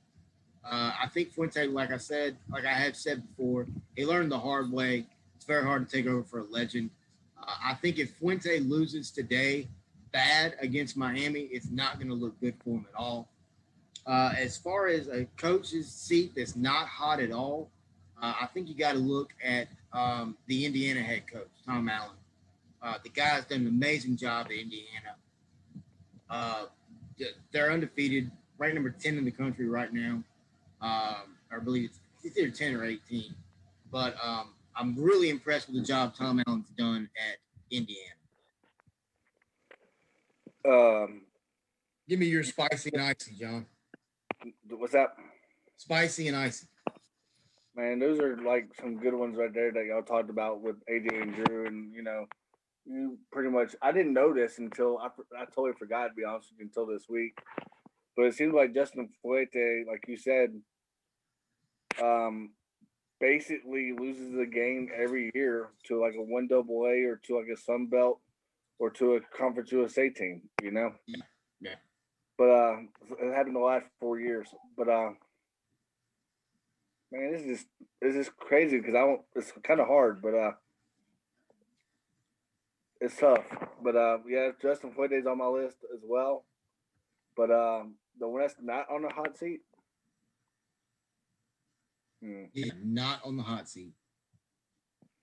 [0.64, 3.66] Uh, I think Fuente, like I said, like I have said before,
[3.96, 5.06] he learned the hard way.
[5.34, 6.90] It's very hard to take over for a legend.
[7.36, 9.68] Uh, I think if Fuente loses today
[10.12, 13.28] bad against Miami, it's not going to look good for him at all.
[14.06, 17.70] Uh, as far as a coach's seat that's not hot at all,
[18.22, 22.10] uh, I think you got to look at um, the Indiana head coach, Tom Allen.
[23.02, 25.16] The guy's done an amazing job at Indiana.
[26.30, 26.66] Uh,
[27.52, 30.22] they're undefeated, right number 10 in the country right now.
[30.80, 31.90] Um, I believe
[32.22, 33.34] it's, either 10 or 18.
[33.90, 37.38] But um, I'm really impressed with the job Tom Allen's done at
[37.70, 37.98] Indiana.
[40.66, 41.22] Um,
[42.08, 43.66] Give me your spicy and icy, John.
[44.68, 45.14] What's that?
[45.76, 46.66] Spicy and icy.
[47.76, 51.22] Man, those are like some good ones right there that y'all talked about with AJ
[51.22, 52.26] and Drew, and you know,
[52.86, 53.74] you pretty much.
[53.82, 56.86] I didn't know this until I, I totally forgot to be honest with you until
[56.86, 57.38] this week,
[58.16, 60.50] but it seems like Justin Fuente, like you said,
[62.02, 62.50] um,
[63.20, 67.48] basically loses the game every year to like a one double A or to like
[67.52, 68.20] a Sun Belt
[68.78, 70.42] or to a Conference USA team.
[70.62, 70.92] You know.
[71.60, 71.74] Yeah.
[72.38, 72.76] But uh,
[73.20, 74.48] it happened the last four years.
[74.76, 75.10] But uh,
[77.12, 77.66] man, this is
[78.00, 79.20] this is crazy because I don't.
[79.34, 80.52] It's kind of hard, but uh,
[83.00, 83.44] it's tough.
[83.82, 86.44] But uh, yeah, Justin Fuente's on my list as well.
[87.36, 89.60] But um, the one that's not on the hot seat.
[92.22, 92.44] Hmm.
[92.52, 93.92] Yeah, not on the hot seat.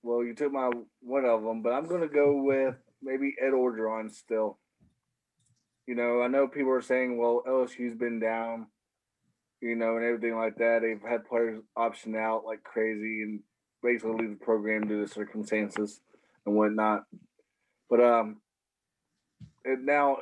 [0.03, 0.71] Well, you took my
[1.01, 4.57] one of them, but I'm gonna go with maybe Ed Orgeron still.
[5.85, 8.67] You know, I know people are saying, well, LSU's been down
[9.61, 10.81] you know, and everything like that.
[10.81, 13.39] They've had players option out like crazy and
[13.81, 16.01] basically leave the program due to circumstances
[16.45, 17.03] and whatnot.
[17.89, 18.37] But um,
[19.65, 20.17] and now,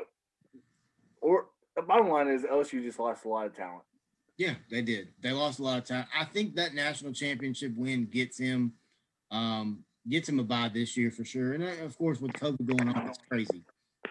[1.22, 3.84] or the bottom line is LSU just lost a lot of talent.
[4.38, 5.10] Yeah, they did.
[5.22, 6.06] They lost a lot of time.
[6.18, 8.74] I think that national championship win gets him,
[9.32, 11.54] um, gets him a bye this year for sure.
[11.54, 13.64] And uh, of course, with COVID going on, it's crazy.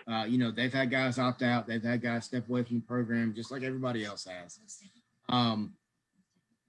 [0.06, 1.66] Uh, you know, they've had guys opt out.
[1.66, 4.58] They've had guys step away from the program, just like everybody else has.
[5.28, 5.74] Um,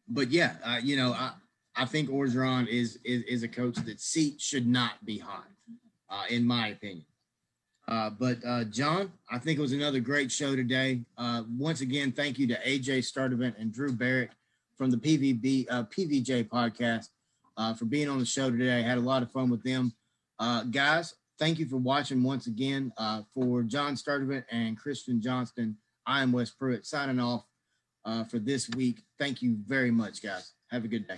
[0.07, 1.31] but yeah, uh, you know, I,
[1.75, 5.47] I think Orgeron is, is is a coach that seat should not be hot,
[6.15, 7.05] uh, in my opinion.
[7.87, 11.01] Uh, but uh, John, I think it was another great show today.
[11.17, 14.31] Uh, once again, thank you to AJ Sturdivant and Drew Barrett
[14.75, 17.09] from the PVB uh, PVJ podcast
[17.57, 18.79] uh, for being on the show today.
[18.79, 19.93] I had a lot of fun with them,
[20.39, 21.13] uh, guys.
[21.37, 22.91] Thank you for watching once again.
[22.97, 25.77] Uh, for John Sturdivant and Christian Johnson,
[26.07, 27.45] I am Wes Pruitt signing off
[28.29, 29.03] for this week.
[29.19, 30.53] Thank you very much, guys.
[30.71, 31.17] Have a good day.